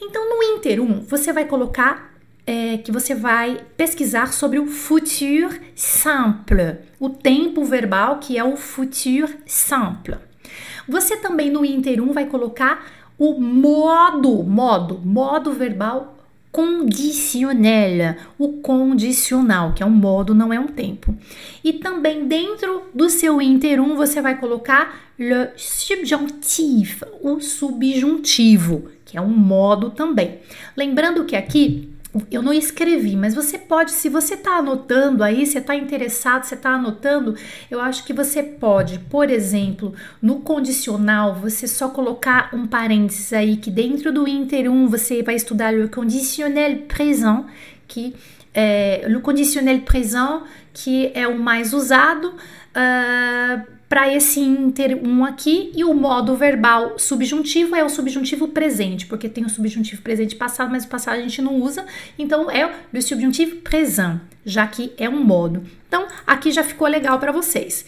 Então, 0.00 0.28
no 0.28 0.42
Inter 0.42 0.82
1, 0.82 1.04
você 1.04 1.32
vai 1.32 1.46
colocar 1.46 2.11
é, 2.46 2.78
que 2.78 2.90
você 2.90 3.14
vai 3.14 3.60
pesquisar 3.76 4.32
sobre 4.32 4.58
o 4.58 4.66
futur 4.66 5.58
simple, 5.74 6.78
o 6.98 7.08
tempo 7.08 7.64
verbal 7.64 8.18
que 8.18 8.36
é 8.36 8.44
o 8.44 8.56
futur 8.56 9.28
simple. 9.46 10.16
Você 10.88 11.16
também 11.16 11.50
no 11.50 11.64
Inter 11.64 12.02
1 12.02 12.12
vai 12.12 12.26
colocar 12.26 12.84
o 13.18 13.38
modo, 13.38 14.42
modo, 14.42 15.00
modo 15.04 15.52
verbal 15.52 16.18
conditionnel, 16.50 18.14
o 18.38 18.60
condicional, 18.60 19.72
que 19.72 19.82
é 19.82 19.86
um 19.86 19.90
modo, 19.90 20.34
não 20.34 20.52
é 20.52 20.60
um 20.60 20.66
tempo. 20.66 21.16
E 21.64 21.72
também 21.72 22.26
dentro 22.26 22.82
do 22.92 23.08
seu 23.08 23.40
Inter 23.40 23.80
1 23.80 23.96
você 23.96 24.20
vai 24.20 24.38
colocar 24.38 25.00
le 25.18 25.48
subjonctif, 25.56 27.02
o 27.22 27.40
subjuntivo, 27.40 28.90
que 29.04 29.16
é 29.16 29.20
um 29.20 29.28
modo 29.28 29.90
também. 29.90 30.40
Lembrando 30.76 31.24
que 31.24 31.34
aqui 31.34 31.91
eu 32.30 32.42
não 32.42 32.52
escrevi, 32.52 33.16
mas 33.16 33.34
você 33.34 33.58
pode, 33.58 33.90
se 33.90 34.08
você 34.08 34.34
está 34.34 34.58
anotando 34.58 35.24
aí, 35.24 35.46
você 35.46 35.58
está 35.58 35.74
interessado, 35.74 36.44
você 36.44 36.54
está 36.54 36.70
anotando, 36.70 37.34
eu 37.70 37.80
acho 37.80 38.04
que 38.04 38.12
você 38.12 38.42
pode, 38.42 38.98
por 38.98 39.30
exemplo, 39.30 39.94
no 40.20 40.40
condicional, 40.40 41.34
você 41.34 41.66
só 41.66 41.88
colocar 41.88 42.50
um 42.52 42.66
parênteses 42.66 43.32
aí, 43.32 43.56
que 43.56 43.70
dentro 43.70 44.12
do 44.12 44.28
Inter 44.28 44.70
1 44.70 44.88
você 44.88 45.22
vai 45.22 45.36
estudar 45.36 45.72
o 45.74 45.88
conditionnel 45.88 46.82
présent, 46.82 47.46
que 47.88 48.14
é 48.54 49.06
o 49.08 49.20
conditionnel 49.20 49.80
présent, 49.80 50.42
que 50.74 51.10
é 51.14 51.26
o 51.26 51.38
mais 51.38 51.72
usado. 51.72 52.34
Uh, 52.74 53.81
para 53.92 54.10
esse 54.10 54.40
inter 54.40 54.98
um 55.06 55.22
aqui 55.22 55.70
e 55.76 55.84
o 55.84 55.92
modo 55.92 56.34
verbal 56.34 56.98
subjuntivo 56.98 57.76
é 57.76 57.84
o 57.84 57.90
subjuntivo 57.90 58.48
presente, 58.48 59.04
porque 59.04 59.28
tem 59.28 59.44
o 59.44 59.50
subjuntivo 59.50 60.00
presente 60.00 60.34
passado, 60.34 60.70
mas 60.70 60.86
o 60.86 60.88
passado 60.88 61.18
a 61.18 61.20
gente 61.20 61.42
não 61.42 61.56
usa, 61.56 61.84
então 62.18 62.50
é 62.50 62.74
o 62.90 63.02
subjuntivo 63.02 63.56
présent, 63.56 64.18
já 64.46 64.66
que 64.66 64.94
é 64.96 65.10
um 65.10 65.22
modo. 65.22 65.62
Então, 65.88 66.06
aqui 66.26 66.50
já 66.50 66.64
ficou 66.64 66.88
legal 66.88 67.18
para 67.18 67.32
vocês. 67.32 67.84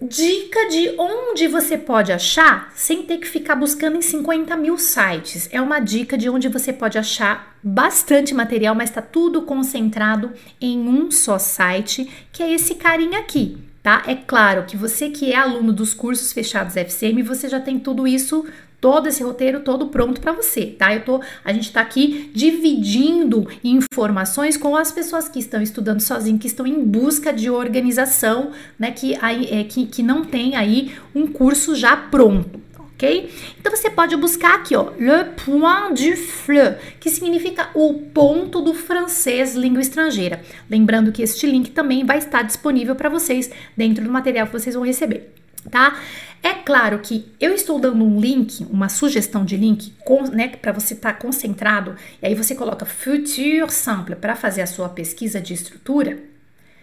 Dica 0.00 0.68
de 0.68 0.94
onde 0.96 1.48
você 1.48 1.76
pode 1.76 2.12
achar 2.12 2.70
sem 2.76 3.02
ter 3.02 3.18
que 3.18 3.26
ficar 3.26 3.56
buscando 3.56 3.96
em 3.96 4.02
50 4.02 4.56
mil 4.56 4.78
sites. 4.78 5.48
É 5.50 5.60
uma 5.60 5.80
dica 5.80 6.16
de 6.16 6.30
onde 6.30 6.46
você 6.46 6.72
pode 6.72 6.96
achar 6.96 7.56
bastante 7.60 8.32
material, 8.32 8.76
mas 8.76 8.90
está 8.90 9.02
tudo 9.02 9.42
concentrado 9.42 10.30
em 10.60 10.78
um 10.78 11.10
só 11.10 11.40
site, 11.40 12.08
que 12.30 12.40
é 12.40 12.52
esse 12.52 12.76
carinha 12.76 13.18
aqui, 13.18 13.71
tá? 13.82 14.02
É 14.06 14.14
claro 14.14 14.64
que 14.64 14.76
você 14.76 15.10
que 15.10 15.32
é 15.32 15.36
aluno 15.36 15.72
dos 15.72 15.92
cursos 15.94 16.32
fechados 16.32 16.76
FCM, 16.76 17.22
você 17.22 17.48
já 17.48 17.60
tem 17.60 17.78
tudo 17.78 18.06
isso 18.06 18.44
todo 18.82 19.06
esse 19.06 19.22
roteiro 19.22 19.60
todo 19.60 19.86
pronto 19.86 20.20
para 20.20 20.32
você, 20.32 20.66
tá? 20.66 20.92
Eu 20.92 21.04
tô, 21.04 21.20
a 21.44 21.52
gente 21.52 21.72
tá 21.72 21.80
aqui 21.80 22.32
dividindo 22.34 23.46
informações 23.62 24.56
com 24.56 24.76
as 24.76 24.90
pessoas 24.90 25.28
que 25.28 25.38
estão 25.38 25.62
estudando 25.62 26.00
sozinho, 26.00 26.36
que 26.36 26.48
estão 26.48 26.66
em 26.66 26.82
busca 26.82 27.32
de 27.32 27.48
organização, 27.48 28.50
né? 28.76 28.90
Que, 28.90 29.16
aí, 29.22 29.46
é, 29.52 29.62
que, 29.62 29.86
que 29.86 30.02
não 30.02 30.24
tem 30.24 30.56
aí 30.56 30.92
um 31.14 31.28
curso 31.28 31.76
já 31.76 31.96
pronto. 31.96 32.60
Ok? 33.02 33.30
Então 33.58 33.74
você 33.74 33.90
pode 33.90 34.16
buscar 34.16 34.54
aqui, 34.54 34.76
ó, 34.76 34.90
le 34.98 35.24
point 35.44 36.10
du 36.10 36.16
fleu, 36.16 36.76
que 37.00 37.10
significa 37.10 37.70
o 37.74 37.94
ponto 37.94 38.60
do 38.60 38.72
francês 38.72 39.56
língua 39.56 39.82
estrangeira. 39.82 40.40
Lembrando 40.70 41.10
que 41.10 41.22
este 41.22 41.46
link 41.46 41.72
também 41.72 42.06
vai 42.06 42.18
estar 42.18 42.42
disponível 42.42 42.94
para 42.94 43.08
vocês 43.08 43.50
dentro 43.76 44.04
do 44.04 44.10
material 44.10 44.46
que 44.46 44.52
vocês 44.52 44.74
vão 44.74 44.84
receber 44.84 45.32
tá? 45.70 46.00
É 46.42 46.54
claro 46.54 46.98
que 46.98 47.32
eu 47.40 47.54
estou 47.54 47.78
dando 47.78 48.04
um 48.04 48.20
link, 48.20 48.66
uma 48.68 48.88
sugestão 48.88 49.44
de 49.44 49.56
link, 49.56 49.94
né, 50.32 50.48
para 50.48 50.72
você 50.72 50.94
estar 50.94 51.12
tá 51.12 51.18
concentrado, 51.18 51.94
e 52.20 52.26
aí 52.26 52.34
você 52.34 52.54
coloca 52.54 52.84
Future 52.84 53.70
Sample 53.70 54.16
para 54.16 54.34
fazer 54.34 54.62
a 54.62 54.66
sua 54.66 54.88
pesquisa 54.88 55.40
de 55.40 55.54
estrutura. 55.54 56.18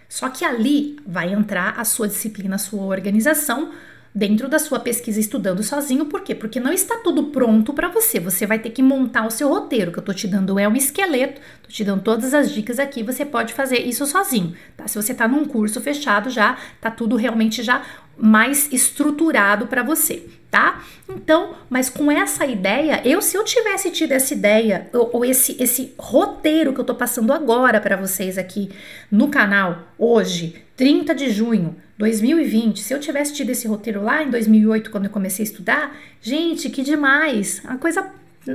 Só 0.08 0.30
que 0.30 0.46
ali 0.46 0.98
vai 1.06 1.34
entrar 1.34 1.78
a 1.78 1.84
sua 1.84 2.08
disciplina, 2.08 2.56
a 2.56 2.60
sua 2.60 2.84
organização, 2.84 3.72
dentro 4.14 4.48
da 4.48 4.58
sua 4.58 4.80
pesquisa 4.80 5.20
estudando 5.20 5.62
sozinho, 5.64 6.06
por 6.06 6.22
quê? 6.22 6.34
Porque 6.34 6.60
não 6.60 6.74
está 6.74 6.98
tudo 6.98 7.26
pronto 7.26 7.74
para 7.74 7.88
você. 7.90 8.20
Você 8.20 8.46
vai 8.46 8.60
ter 8.60 8.72
que 8.72 8.82
montar 8.82 9.26
o 9.26 9.32
seu 9.32 9.50
roteiro, 9.50 9.92
que 9.92 10.00
eu 10.00 10.04
tô 10.04 10.14
te 10.14 10.28
dando 10.28 10.60
é 10.60 10.68
um 10.68 10.76
esqueleto, 10.76 11.42
tô 11.64 11.70
te 11.70 11.84
dando 11.84 12.02
todas 12.02 12.34
as 12.34 12.52
dicas 12.52 12.80
aqui, 12.80 13.04
você 13.04 13.26
pode 13.26 13.54
fazer 13.54 13.80
isso 13.80 14.06
sozinho, 14.06 14.56
tá? 14.76 14.88
Se 14.88 14.96
você 14.96 15.14
tá 15.14 15.28
num 15.28 15.46
curso 15.46 15.80
fechado 15.80 16.30
já, 16.30 16.58
tá 16.82 16.90
tudo 16.90 17.16
realmente 17.16 17.62
já 17.62 17.84
mais 18.18 18.72
estruturado 18.72 19.68
para 19.68 19.82
você, 19.82 20.26
tá? 20.52 20.84
Então, 21.08 21.56
mas 21.70 21.90
com 21.90 22.12
essa 22.12 22.46
ideia, 22.46 23.02
eu 23.06 23.22
se 23.22 23.38
eu 23.38 23.44
tivesse 23.46 23.90
tido 23.92 24.12
essa 24.12 24.34
ideia 24.34 24.90
ou, 24.94 25.10
ou 25.14 25.26
esse 25.26 25.56
esse 25.62 25.94
roteiro 25.98 26.74
que 26.74 26.82
eu 26.82 26.86
tô 26.86 26.94
passando 26.94 27.32
agora 27.32 27.80
para 27.80 27.96
vocês 27.96 28.38
aqui 28.38 28.70
no 29.10 29.30
canal 29.30 29.88
hoje, 29.98 30.62
30 30.80 31.14
de 31.14 31.30
junho 31.30 31.76
2020, 31.98 32.80
se 32.80 32.94
eu 32.94 33.02
tivesse 33.02 33.34
tido 33.34 33.50
esse 33.50 33.68
roteiro 33.68 34.02
lá 34.02 34.24
em 34.24 34.30
2008 34.30 34.90
quando 34.90 35.04
eu 35.08 35.12
comecei 35.12 35.44
a 35.44 35.50
estudar, 35.50 35.98
gente, 36.22 36.70
que 36.70 36.82
demais, 36.82 37.62
uma 37.66 37.78
coisa 37.78 38.10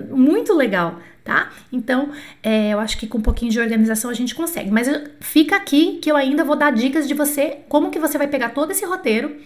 muito 0.09 0.55
legal, 0.55 0.99
tá? 1.23 1.53
Então, 1.71 2.13
é, 2.43 2.71
eu 2.71 2.81
acho 2.81 2.97
que 2.97 3.07
com 3.07 3.19
um 3.19 3.21
pouquinho 3.21 3.53
de 3.53 3.61
organização 3.61 4.11
a 4.11 4.15
gente 4.15 4.35
consegue. 4.35 4.71
Mas 4.71 4.89
fica 5.21 5.55
aqui 5.55 5.99
que 6.01 6.11
eu 6.11 6.17
ainda 6.17 6.43
vou 6.43 6.57
dar 6.57 6.73
dicas 6.73 7.07
de 7.07 7.13
você, 7.13 7.59
como 7.69 7.91
que 7.91 7.99
você 7.99 8.17
vai 8.17 8.27
pegar 8.27 8.55
todo 8.55 8.71
esse 8.71 8.87
roteiro 8.87 9.37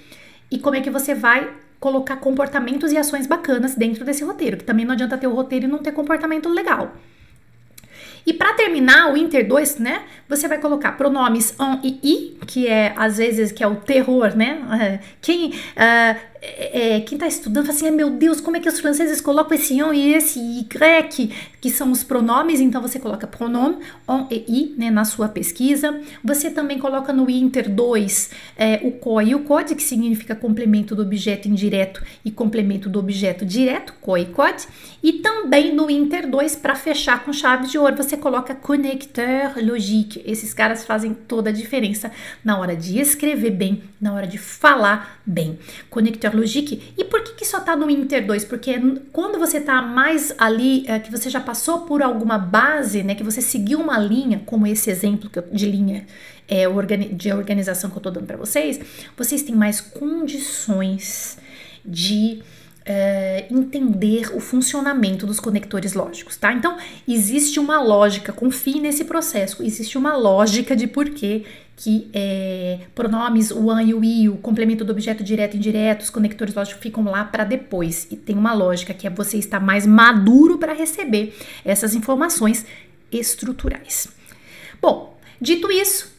e 0.48 0.56
como 0.56 0.76
é 0.76 0.80
que 0.80 0.88
você 0.88 1.16
vai 1.16 1.52
colocar 1.80 2.18
comportamentos 2.18 2.92
e 2.92 2.96
ações 2.96 3.26
bacanas 3.26 3.74
dentro 3.74 4.04
desse 4.04 4.22
roteiro, 4.22 4.56
que 4.56 4.62
também 4.62 4.84
não 4.84 4.92
adianta 4.92 5.18
ter 5.18 5.26
o 5.26 5.34
roteiro 5.34 5.64
e 5.64 5.68
não 5.68 5.78
ter 5.78 5.90
comportamento 5.90 6.48
legal. 6.48 6.94
E 8.28 8.34
para 8.34 8.52
terminar 8.52 9.10
o 9.10 9.16
Inter 9.16 9.48
2, 9.48 9.78
né, 9.78 10.02
você 10.28 10.46
vai 10.46 10.58
colocar 10.58 10.92
pronomes 10.92 11.58
on 11.58 11.80
e 11.82 11.98
i, 12.02 12.38
que 12.46 12.68
é 12.68 12.92
às 12.94 13.16
vezes 13.16 13.50
que 13.50 13.64
é 13.64 13.66
o 13.66 13.76
terror, 13.76 14.36
né? 14.36 15.00
Quem 15.22 15.48
uh, 15.48 16.20
é, 16.40 16.96
é, 16.96 17.00
quem 17.00 17.16
está 17.16 17.26
estudando 17.26 17.66
fala 17.66 17.76
assim, 17.76 17.90
meu 17.90 18.10
Deus, 18.10 18.40
como 18.40 18.56
é 18.56 18.60
que 18.60 18.68
os 18.68 18.80
franceses 18.80 19.20
colocam 19.20 19.56
esse 19.56 19.82
on 19.82 19.92
e 19.92 20.14
esse 20.14 20.38
y, 20.38 20.66
que 21.60 21.70
são 21.70 21.90
os 21.90 22.04
pronomes, 22.04 22.60
então 22.60 22.80
você 22.80 22.98
coloca 22.98 23.26
pronome 23.26 23.78
on 24.06 24.26
e 24.30 24.44
i 24.48 24.74
né, 24.78 24.90
na 24.90 25.04
sua 25.04 25.28
pesquisa. 25.28 26.00
Você 26.22 26.50
também 26.50 26.78
coloca 26.78 27.12
no 27.12 27.28
Inter 27.28 27.68
2 27.68 28.30
é, 28.56 28.80
o 28.82 28.92
co 28.92 29.20
e 29.20 29.34
o 29.34 29.40
code, 29.40 29.74
que 29.74 29.82
significa 29.82 30.34
complemento 30.34 30.94
do 30.94 31.02
objeto 31.02 31.48
indireto 31.48 32.02
e 32.24 32.30
complemento 32.30 32.88
do 32.88 32.98
objeto 32.98 33.44
direto, 33.44 33.94
co 34.00 34.16
e 34.16 34.26
code. 34.26 34.66
E 35.02 35.14
também 35.14 35.74
no 35.74 35.90
Inter 35.90 36.28
2, 36.28 36.56
para 36.56 36.74
fechar 36.74 37.24
com 37.24 37.32
chave 37.32 37.66
de 37.66 37.78
ouro, 37.78 37.96
você 37.96 38.16
coloca 38.16 38.54
connecteur 38.54 39.54
logique. 39.64 40.22
Esses 40.24 40.54
caras 40.54 40.84
fazem 40.84 41.14
toda 41.14 41.50
a 41.50 41.52
diferença 41.52 42.10
na 42.44 42.58
hora 42.58 42.76
de 42.76 42.98
escrever 42.98 43.50
bem, 43.50 43.82
na 44.00 44.12
hora 44.12 44.26
de 44.26 44.38
falar 44.38 45.20
bem. 45.24 45.58
Connecteur 45.90 46.27
Interlogic. 46.28 46.92
E 46.96 47.04
por 47.04 47.22
que, 47.22 47.32
que 47.32 47.44
só 47.44 47.58
está 47.58 47.74
no 47.74 47.90
Inter 47.90 48.26
2? 48.26 48.44
Porque 48.44 48.78
quando 49.12 49.38
você 49.38 49.58
está 49.58 49.82
mais 49.82 50.34
ali, 50.38 50.84
é, 50.86 50.98
que 50.98 51.10
você 51.10 51.28
já 51.28 51.40
passou 51.40 51.80
por 51.80 52.02
alguma 52.02 52.38
base, 52.38 53.02
né, 53.02 53.14
que 53.14 53.24
você 53.24 53.40
seguiu 53.40 53.80
uma 53.80 53.98
linha, 53.98 54.40
como 54.46 54.66
esse 54.66 54.90
exemplo 54.90 55.30
de 55.52 55.66
linha 55.66 56.06
é, 56.46 56.64
de 57.12 57.32
organização 57.32 57.90
que 57.90 57.96
eu 57.96 58.00
estou 58.00 58.12
dando 58.12 58.26
para 58.26 58.36
vocês, 58.36 58.80
vocês 59.16 59.42
têm 59.42 59.54
mais 59.54 59.80
condições 59.80 61.38
de 61.84 62.40
é, 62.88 63.46
entender 63.50 64.34
o 64.34 64.40
funcionamento 64.40 65.26
dos 65.26 65.38
conectores 65.38 65.92
lógicos, 65.92 66.38
tá? 66.38 66.54
Então, 66.54 66.78
existe 67.06 67.60
uma 67.60 67.82
lógica, 67.82 68.32
confie 68.32 68.80
nesse 68.80 69.04
processo, 69.04 69.62
existe 69.62 69.98
uma 69.98 70.16
lógica 70.16 70.74
de 70.74 70.86
por 70.86 71.10
que 71.10 71.44
que 71.76 72.10
é, 72.12 72.80
pronomes, 72.92 73.52
o 73.52 73.70
an 73.70 73.80
e 73.84 73.94
o 73.94 74.02
i, 74.02 74.28
o 74.28 74.36
complemento 74.38 74.84
do 74.84 74.90
objeto 74.90 75.22
direto 75.22 75.54
e 75.54 75.58
indireto, 75.58 76.00
os 76.00 76.10
conectores 76.10 76.52
lógicos 76.52 76.82
ficam 76.82 77.04
lá 77.04 77.24
para 77.24 77.44
depois. 77.44 78.08
E 78.10 78.16
tem 78.16 78.34
uma 78.34 78.52
lógica 78.52 78.92
que 78.92 79.06
é 79.06 79.10
você 79.10 79.38
estar 79.38 79.60
mais 79.60 79.86
maduro 79.86 80.58
para 80.58 80.72
receber 80.72 81.36
essas 81.64 81.94
informações 81.94 82.66
estruturais. 83.12 84.08
Bom, 84.82 85.16
dito 85.40 85.70
isso, 85.70 86.12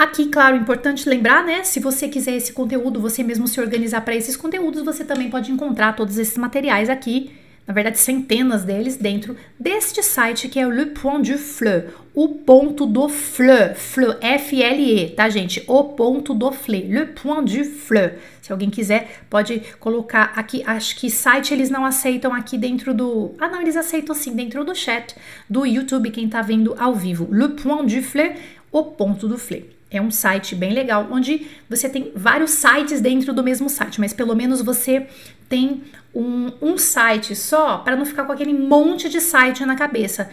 Aqui, 0.00 0.28
claro, 0.28 0.56
importante 0.56 1.06
lembrar, 1.06 1.44
né? 1.44 1.62
Se 1.62 1.78
você 1.78 2.08
quiser 2.08 2.34
esse 2.34 2.54
conteúdo, 2.54 2.98
você 2.98 3.22
mesmo 3.22 3.46
se 3.46 3.60
organizar 3.60 4.00
para 4.00 4.16
esses 4.16 4.34
conteúdos, 4.34 4.82
você 4.82 5.04
também 5.04 5.28
pode 5.28 5.52
encontrar 5.52 5.94
todos 5.94 6.16
esses 6.16 6.38
materiais 6.38 6.88
aqui 6.88 7.30
na 7.66 7.74
verdade 7.74 7.98
centenas 7.98 8.64
deles, 8.64 8.96
dentro 8.96 9.36
deste 9.58 10.02
site 10.02 10.48
que 10.48 10.58
é 10.58 10.66
o 10.66 10.70
Le 10.70 10.86
Point 10.86 11.30
du 11.30 11.38
Fleu, 11.38 11.90
o 12.14 12.28
ponto 12.28 12.86
do 12.86 13.10
Fleu, 13.10 13.74
Fleu, 13.74 14.16
F-L-E, 14.22 15.10
tá 15.10 15.28
gente? 15.28 15.62
O 15.68 15.84
ponto 15.84 16.32
do 16.32 16.50
Fleu, 16.50 16.80
Le 16.80 17.06
Point 17.08 17.58
du 17.58 17.64
Fleu. 17.66 18.14
Se 18.40 18.50
alguém 18.50 18.70
quiser, 18.70 19.22
pode 19.28 19.60
colocar 19.78 20.32
aqui, 20.34 20.62
acho 20.66 20.96
que 20.96 21.10
site 21.10 21.52
eles 21.52 21.68
não 21.68 21.84
aceitam 21.84 22.32
aqui 22.32 22.56
dentro 22.56 22.94
do... 22.94 23.34
Ah 23.38 23.48
não, 23.48 23.60
eles 23.60 23.76
aceitam 23.76 24.14
sim, 24.14 24.34
dentro 24.34 24.64
do 24.64 24.74
chat 24.74 25.14
do 25.48 25.66
YouTube, 25.66 26.10
quem 26.10 26.26
tá 26.26 26.40
vendo 26.40 26.74
ao 26.78 26.94
vivo. 26.94 27.28
Le 27.30 27.50
Point 27.50 27.94
du 27.94 28.02
Fleu, 28.02 28.32
o 28.72 28.82
ponto 28.82 29.28
do 29.28 29.36
Fleu. 29.36 29.78
É 29.90 30.00
um 30.00 30.10
site 30.10 30.54
bem 30.54 30.72
legal, 30.72 31.08
onde 31.10 31.48
você 31.68 31.88
tem 31.88 32.12
vários 32.14 32.52
sites 32.52 33.00
dentro 33.00 33.32
do 33.32 33.42
mesmo 33.42 33.68
site, 33.68 33.98
mas 33.98 34.12
pelo 34.12 34.36
menos 34.36 34.62
você 34.62 35.08
tem 35.48 35.82
um, 36.14 36.52
um 36.62 36.78
site 36.78 37.34
só 37.34 37.78
para 37.78 37.96
não 37.96 38.06
ficar 38.06 38.24
com 38.24 38.32
aquele 38.32 38.54
monte 38.54 39.08
de 39.08 39.20
site 39.20 39.64
na 39.64 39.74
cabeça. 39.74 40.30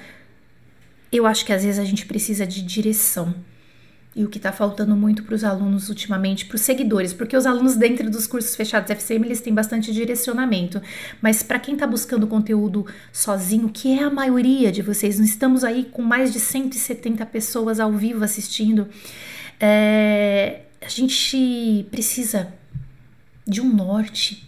Eu 1.11 1.25
acho 1.25 1.43
que 1.43 1.53
às 1.53 1.63
vezes 1.63 1.79
a 1.79 1.85
gente 1.85 2.05
precisa 2.05 2.45
de 2.45 2.61
direção. 2.61 3.33
E 4.15 4.23
o 4.23 4.29
que 4.29 4.37
está 4.37 4.51
faltando 4.51 4.95
muito 4.95 5.23
para 5.23 5.35
os 5.35 5.43
alunos 5.43 5.89
ultimamente, 5.89 6.47
para 6.47 6.55
os 6.55 6.61
seguidores, 6.61 7.13
porque 7.13 7.37
os 7.37 7.45
alunos 7.45 7.75
dentro 7.75 8.09
dos 8.09 8.25
cursos 8.25 8.55
fechados 8.55 8.89
FCM 8.89 9.27
eles 9.27 9.41
têm 9.41 9.53
bastante 9.53 9.93
direcionamento, 9.93 10.81
mas 11.21 11.43
para 11.43 11.59
quem 11.59 11.75
está 11.75 11.85
buscando 11.85 12.25
conteúdo 12.25 12.83
sozinho, 13.13 13.69
que 13.69 13.97
é 13.97 14.01
a 14.01 14.09
maioria 14.09 14.71
de 14.71 14.81
vocês, 14.81 15.19
nós 15.19 15.29
estamos 15.29 15.63
aí 15.63 15.85
com 15.91 16.01
mais 16.01 16.33
de 16.33 16.39
170 16.39 17.23
pessoas 17.27 17.79
ao 17.79 17.91
vivo 17.91 18.23
assistindo, 18.23 18.87
é, 19.59 20.61
a 20.81 20.87
gente 20.87 21.87
precisa 21.89 22.53
de 23.45 23.61
um 23.61 23.73
norte, 23.73 24.47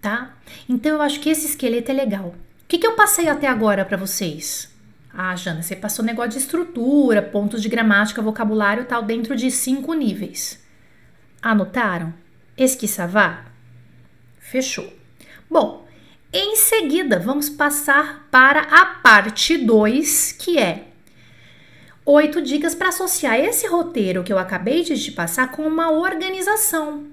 tá? 0.00 0.36
Então 0.68 0.92
eu 0.92 1.02
acho 1.02 1.20
que 1.20 1.30
esse 1.30 1.46
esqueleto 1.46 1.90
é 1.90 1.94
legal. 1.94 2.34
O 2.62 2.66
que, 2.68 2.78
que 2.78 2.86
eu 2.86 2.94
passei 2.94 3.28
até 3.28 3.48
agora 3.48 3.84
para 3.84 3.96
vocês? 3.96 4.70
Ah, 5.12 5.34
Jana, 5.34 5.62
você 5.62 5.74
passou 5.74 6.04
negócio 6.04 6.30
de 6.30 6.38
estrutura, 6.38 7.20
pontos 7.20 7.60
de 7.60 7.68
gramática, 7.68 8.22
vocabulário 8.22 8.84
tal, 8.84 9.02
dentro 9.02 9.34
de 9.34 9.50
cinco 9.50 9.92
níveis. 9.94 10.62
Anotaram? 11.42 12.14
Esqui 12.56 12.86
savá? 12.86 13.46
Fechou. 14.38 14.92
Bom, 15.50 15.88
em 16.32 16.54
seguida 16.54 17.18
vamos 17.18 17.50
passar 17.50 18.28
para 18.30 18.60
a 18.60 18.86
parte 18.86 19.58
2, 19.58 20.32
que 20.32 20.58
é 20.58 20.89
oito 22.04 22.40
dicas 22.40 22.74
para 22.74 22.88
associar 22.88 23.38
esse 23.38 23.66
roteiro 23.66 24.22
que 24.22 24.32
eu 24.32 24.38
acabei 24.38 24.82
de 24.82 25.02
te 25.02 25.12
passar 25.12 25.50
com 25.50 25.66
uma 25.66 25.90
organização. 25.90 27.06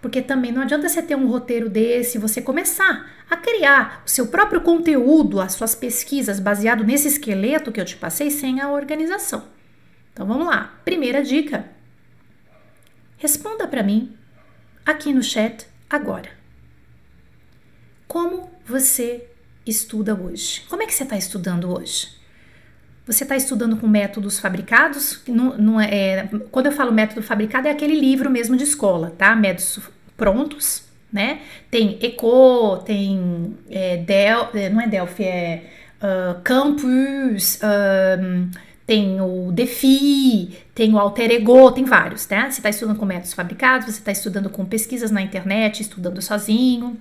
Porque 0.00 0.20
também 0.20 0.50
não 0.50 0.62
adianta 0.62 0.88
você 0.88 1.00
ter 1.00 1.14
um 1.14 1.28
roteiro 1.28 1.70
desse 1.70 2.18
e 2.18 2.20
você 2.20 2.42
começar 2.42 3.08
a 3.30 3.36
criar 3.36 4.02
o 4.04 4.10
seu 4.10 4.26
próprio 4.26 4.60
conteúdo, 4.60 5.40
as 5.40 5.52
suas 5.52 5.74
pesquisas 5.76 6.40
baseado 6.40 6.82
nesse 6.82 7.06
esqueleto 7.06 7.70
que 7.70 7.80
eu 7.80 7.84
te 7.84 7.96
passei 7.96 8.30
sem 8.30 8.60
a 8.60 8.70
organização. 8.70 9.44
Então 10.12 10.26
vamos 10.26 10.46
lá. 10.46 10.80
Primeira 10.84 11.22
dica. 11.22 11.70
Responda 13.16 13.68
para 13.68 13.84
mim 13.84 14.16
aqui 14.84 15.14
no 15.14 15.22
chat 15.22 15.66
agora. 15.88 16.30
Como 18.08 18.50
você 18.66 19.28
estuda 19.64 20.14
hoje? 20.14 20.62
Como 20.68 20.82
é 20.82 20.86
que 20.86 20.92
você 20.92 21.04
está 21.04 21.16
estudando 21.16 21.72
hoje? 21.72 22.21
Você 23.06 23.24
está 23.24 23.36
estudando 23.36 23.76
com 23.76 23.88
métodos 23.88 24.38
fabricados? 24.38 25.20
Não, 25.26 25.56
não 25.58 25.80
é, 25.80 25.90
é, 25.90 26.28
quando 26.50 26.66
eu 26.66 26.72
falo 26.72 26.92
método 26.92 27.22
fabricado, 27.22 27.66
é 27.66 27.70
aquele 27.70 27.98
livro 27.98 28.30
mesmo 28.30 28.56
de 28.56 28.62
escola, 28.62 29.12
tá? 29.18 29.34
Métodos 29.34 29.80
prontos, 30.16 30.84
né? 31.12 31.40
Tem 31.70 31.98
ECO, 32.00 32.78
tem 32.84 33.56
é, 33.68 33.96
Del, 33.96 34.50
é, 34.54 34.70
não 34.70 34.80
é 34.80 34.86
Delphi, 34.86 35.24
é 35.24 35.64
uh, 36.00 36.40
Campus, 36.42 37.56
uh, 37.56 38.48
tem 38.86 39.20
o 39.20 39.50
DeFi, 39.52 40.58
tem 40.74 40.94
o 40.94 40.98
Alter 40.98 41.30
Ego, 41.32 41.72
tem 41.72 41.84
vários, 41.84 42.24
tá? 42.24 42.50
Você 42.50 42.60
está 42.60 42.70
estudando 42.70 42.98
com 42.98 43.04
métodos 43.04 43.32
fabricados, 43.32 43.86
você 43.86 43.98
está 44.00 44.12
estudando 44.12 44.48
com 44.48 44.64
pesquisas 44.64 45.10
na 45.10 45.22
internet, 45.22 45.80
estudando 45.80 46.22
sozinho, 46.22 46.96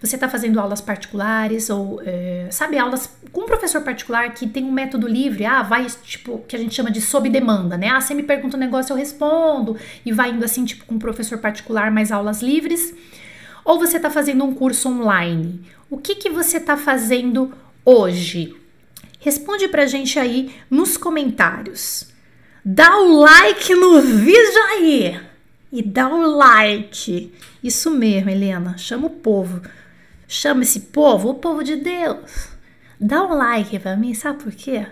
você 0.00 0.16
está 0.16 0.28
fazendo 0.28 0.60
aulas 0.60 0.80
particulares 0.80 1.70
ou, 1.70 2.00
é, 2.04 2.48
sabe, 2.50 2.78
aulas 2.78 3.10
com 3.32 3.42
um 3.42 3.46
professor 3.46 3.82
particular 3.82 4.32
que 4.34 4.46
tem 4.46 4.64
um 4.64 4.72
método 4.72 5.08
livre, 5.08 5.44
ah, 5.44 5.62
vai, 5.62 5.86
tipo, 6.02 6.38
que 6.46 6.54
a 6.54 6.58
gente 6.58 6.74
chama 6.74 6.90
de 6.90 7.00
sob 7.00 7.28
demanda, 7.28 7.76
né? 7.78 7.88
Ah, 7.88 8.00
você 8.00 8.14
me 8.14 8.22
pergunta 8.22 8.56
um 8.56 8.60
negócio, 8.60 8.92
eu 8.92 8.96
respondo, 8.96 9.76
e 10.04 10.12
vai 10.12 10.30
indo 10.30 10.44
assim, 10.44 10.64
tipo, 10.64 10.84
com 10.84 10.96
um 10.96 10.98
professor 10.98 11.38
particular, 11.38 11.90
mais 11.90 12.12
aulas 12.12 12.42
livres. 12.42 12.94
Ou 13.64 13.78
você 13.78 13.96
está 13.96 14.10
fazendo 14.10 14.44
um 14.44 14.54
curso 14.54 14.88
online. 14.88 15.62
O 15.90 15.98
que, 15.98 16.14
que 16.14 16.30
você 16.30 16.58
está 16.58 16.76
fazendo 16.76 17.52
hoje? 17.84 18.54
Responde 19.18 19.66
pra 19.68 19.86
gente 19.86 20.18
aí 20.18 20.54
nos 20.70 20.96
comentários. 20.96 22.06
Dá 22.64 22.96
o 22.98 23.20
like 23.20 23.74
no 23.74 24.00
vídeo 24.00 24.62
aí! 24.72 25.20
E 25.72 25.82
dá 25.82 26.08
o 26.08 26.36
like. 26.36 27.32
Isso 27.62 27.90
mesmo, 27.90 28.30
Helena. 28.30 28.78
Chama 28.78 29.08
o 29.08 29.10
povo. 29.10 29.60
Chama 30.28 30.62
esse 30.62 30.80
povo, 30.80 31.30
o 31.30 31.34
povo 31.34 31.62
de 31.62 31.76
Deus. 31.76 32.48
Dá 33.00 33.22
um 33.22 33.34
like 33.34 33.78
pra 33.78 33.96
mim, 33.96 34.14
sabe 34.14 34.42
por 34.42 34.52
quê? 34.52 34.86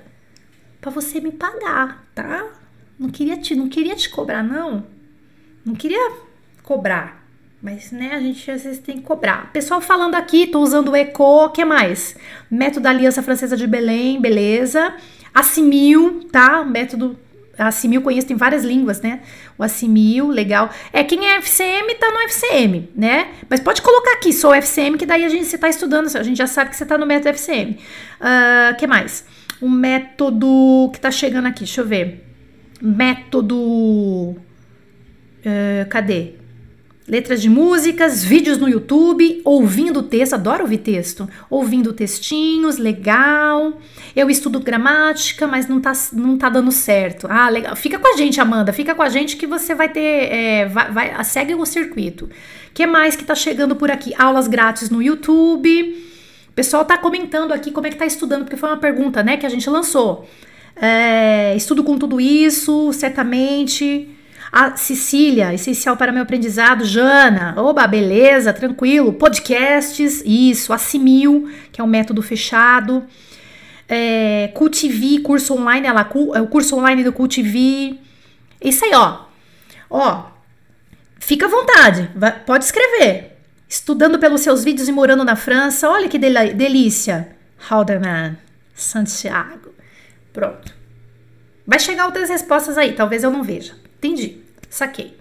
Pra 0.80 0.90
você 0.90 1.20
me 1.20 1.32
pagar, 1.32 2.06
tá? 2.14 2.46
Não 2.98 3.08
queria 3.08 3.36
te, 3.36 3.54
não 3.56 3.68
queria 3.68 3.96
te 3.96 4.08
cobrar, 4.08 4.42
não. 4.42 4.86
Não 5.64 5.74
queria 5.74 6.12
cobrar. 6.62 7.24
Mas, 7.60 7.90
né, 7.90 8.12
a 8.14 8.20
gente 8.20 8.48
às 8.50 8.62
vezes 8.62 8.78
tem 8.78 8.98
que 8.98 9.02
cobrar. 9.02 9.50
Pessoal 9.50 9.80
falando 9.80 10.14
aqui, 10.14 10.46
tô 10.46 10.60
usando 10.60 10.90
o 10.90 10.96
ECO, 10.96 11.48
que 11.50 11.64
mais? 11.64 12.14
Método 12.50 12.82
da 12.82 12.90
Aliança 12.90 13.22
Francesa 13.22 13.56
de 13.56 13.66
Belém, 13.66 14.20
beleza. 14.20 14.94
Assimil, 15.32 16.28
tá? 16.30 16.62
Método 16.62 17.18
Assimil 17.58 18.02
conheço, 18.02 18.26
tem 18.26 18.36
várias 18.36 18.64
línguas, 18.64 19.00
né? 19.00 19.20
O 19.56 19.62
Assimil, 19.62 20.28
legal. 20.28 20.70
É, 20.92 21.04
quem 21.04 21.26
é 21.26 21.36
FCM 21.38 21.94
tá 21.94 22.10
no 22.10 22.20
FCM, 22.28 22.88
né? 22.94 23.28
Mas 23.48 23.60
pode 23.60 23.82
colocar 23.82 24.12
aqui, 24.12 24.32
sou 24.32 24.54
FCM, 24.54 24.96
que 24.98 25.06
daí 25.06 25.24
a 25.24 25.28
gente, 25.28 25.46
você 25.46 25.58
tá 25.58 25.68
estudando, 25.68 26.06
a 26.16 26.22
gente 26.22 26.36
já 26.36 26.46
sabe 26.46 26.70
que 26.70 26.76
você 26.76 26.86
tá 26.86 26.98
no 26.98 27.06
método 27.06 27.30
FCM. 27.30 27.72
O 27.72 27.74
uh, 27.74 27.78
ah, 28.20 28.74
que 28.78 28.86
mais? 28.86 29.24
Um 29.60 29.70
método 29.70 30.90
que 30.92 31.00
tá 31.00 31.10
chegando 31.10 31.46
aqui, 31.46 31.60
deixa 31.60 31.80
eu 31.80 31.86
ver. 31.86 32.24
Método... 32.80 33.56
Uh, 35.46 35.86
cadê? 35.90 36.43
Letras 37.06 37.42
de 37.42 37.50
músicas, 37.50 38.24
vídeos 38.24 38.56
no 38.58 38.68
YouTube, 38.68 39.42
ouvindo 39.44 40.02
texto, 40.02 40.34
adoro 40.34 40.62
ouvir 40.62 40.78
texto, 40.78 41.28
ouvindo 41.50 41.92
textinhos, 41.92 42.78
legal. 42.78 43.78
Eu 44.16 44.30
estudo 44.30 44.58
gramática, 44.60 45.46
mas 45.46 45.68
não 45.68 45.80
tá, 45.80 45.92
não 46.12 46.38
tá 46.38 46.48
dando 46.48 46.72
certo. 46.72 47.26
Ah, 47.30 47.48
legal. 47.50 47.76
Fica 47.76 47.98
com 47.98 48.08
a 48.08 48.16
gente, 48.16 48.40
Amanda, 48.40 48.72
fica 48.72 48.94
com 48.94 49.02
a 49.02 49.08
gente 49.08 49.36
que 49.36 49.46
você 49.46 49.74
vai 49.74 49.88
ter, 49.90 50.32
é, 50.32 50.66
vai, 50.66 50.90
vai, 50.90 51.24
segue 51.24 51.54
o 51.54 51.66
circuito. 51.66 52.28
que 52.72 52.86
mais 52.86 53.14
que 53.14 53.24
tá 53.24 53.34
chegando 53.34 53.76
por 53.76 53.90
aqui? 53.90 54.14
Aulas 54.18 54.48
grátis 54.48 54.88
no 54.88 55.02
YouTube. 55.02 56.02
O 56.48 56.52
pessoal 56.54 56.84
tá 56.84 56.96
comentando 56.96 57.52
aqui 57.52 57.70
como 57.70 57.86
é 57.86 57.90
que 57.90 57.96
tá 57.96 58.06
estudando, 58.06 58.44
porque 58.44 58.56
foi 58.56 58.70
uma 58.70 58.78
pergunta, 58.78 59.22
né, 59.22 59.36
que 59.36 59.44
a 59.44 59.48
gente 59.48 59.68
lançou. 59.68 60.26
É, 60.76 61.54
estudo 61.54 61.84
com 61.84 61.98
tudo 61.98 62.20
isso, 62.20 62.92
certamente. 62.92 64.08
A 64.56 64.76
Cecília, 64.76 65.52
essencial 65.52 65.96
para 65.96 66.12
meu 66.12 66.22
aprendizado. 66.22 66.84
Jana, 66.84 67.54
oba, 67.56 67.84
beleza, 67.88 68.52
tranquilo. 68.52 69.12
Podcasts, 69.14 70.22
isso. 70.24 70.72
Assimil, 70.72 71.50
que 71.72 71.80
é 71.80 71.84
um 71.84 71.88
método 71.88 72.22
fechado. 72.22 73.02
É, 73.88 74.52
Cultivi, 74.54 75.18
curso 75.18 75.54
online, 75.54 75.88
ela, 75.88 76.08
é 76.36 76.40
o 76.40 76.46
curso 76.46 76.76
online 76.76 77.02
do 77.02 77.12
Cultivi. 77.12 77.98
Isso 78.62 78.84
aí, 78.84 78.92
ó. 78.94 79.24
Ó, 79.90 80.26
fica 81.18 81.46
à 81.46 81.48
vontade, 81.48 82.08
pode 82.46 82.64
escrever. 82.64 83.36
Estudando 83.68 84.20
pelos 84.20 84.40
seus 84.42 84.62
vídeos 84.62 84.88
e 84.88 84.92
morando 84.92 85.24
na 85.24 85.34
França, 85.34 85.90
olha 85.90 86.08
que 86.08 86.16
delícia. 86.16 87.28
Halderman, 87.68 88.38
Santiago. 88.72 89.74
Pronto. 90.32 90.72
Vai 91.66 91.80
chegar 91.80 92.06
outras 92.06 92.28
respostas 92.28 92.78
aí, 92.78 92.92
talvez 92.92 93.24
eu 93.24 93.32
não 93.32 93.42
veja. 93.42 93.74
Entendi. 93.98 94.43
Saquei. 94.74 95.16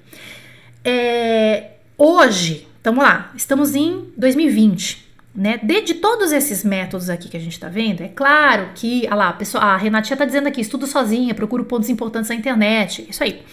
É, 0.83 1.73
hoje, 1.95 2.67
vamos 2.83 3.03
lá, 3.03 3.31
estamos 3.35 3.75
em 3.75 4.11
2020. 4.17 5.07
Né? 5.35 5.59
De, 5.61 5.81
de, 5.81 5.93
todos 5.93 6.31
esses 6.31 6.63
métodos 6.63 7.07
aqui 7.07 7.29
que 7.29 7.37
a 7.37 7.39
gente 7.39 7.53
está 7.53 7.69
vendo, 7.69 8.01
é 8.01 8.07
claro 8.07 8.71
que, 8.73 9.03
olha 9.05 9.15
lá, 9.15 9.29
a, 9.29 9.33
pessoa, 9.33 9.63
a 9.63 9.77
Renatinha 9.77 10.15
está 10.15 10.25
dizendo 10.25 10.47
aqui, 10.47 10.59
estudo 10.59 10.87
sozinha, 10.87 11.35
procuro 11.35 11.65
pontos 11.65 11.87
importantes 11.87 12.29
na 12.29 12.35
internet, 12.35 13.05
isso 13.07 13.23
aí. 13.23 13.43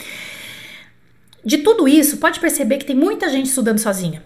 De 1.44 1.58
tudo 1.58 1.86
isso, 1.86 2.16
pode 2.16 2.40
perceber 2.40 2.78
que 2.78 2.86
tem 2.86 2.96
muita 2.96 3.28
gente 3.28 3.50
estudando 3.50 3.78
sozinha, 3.78 4.24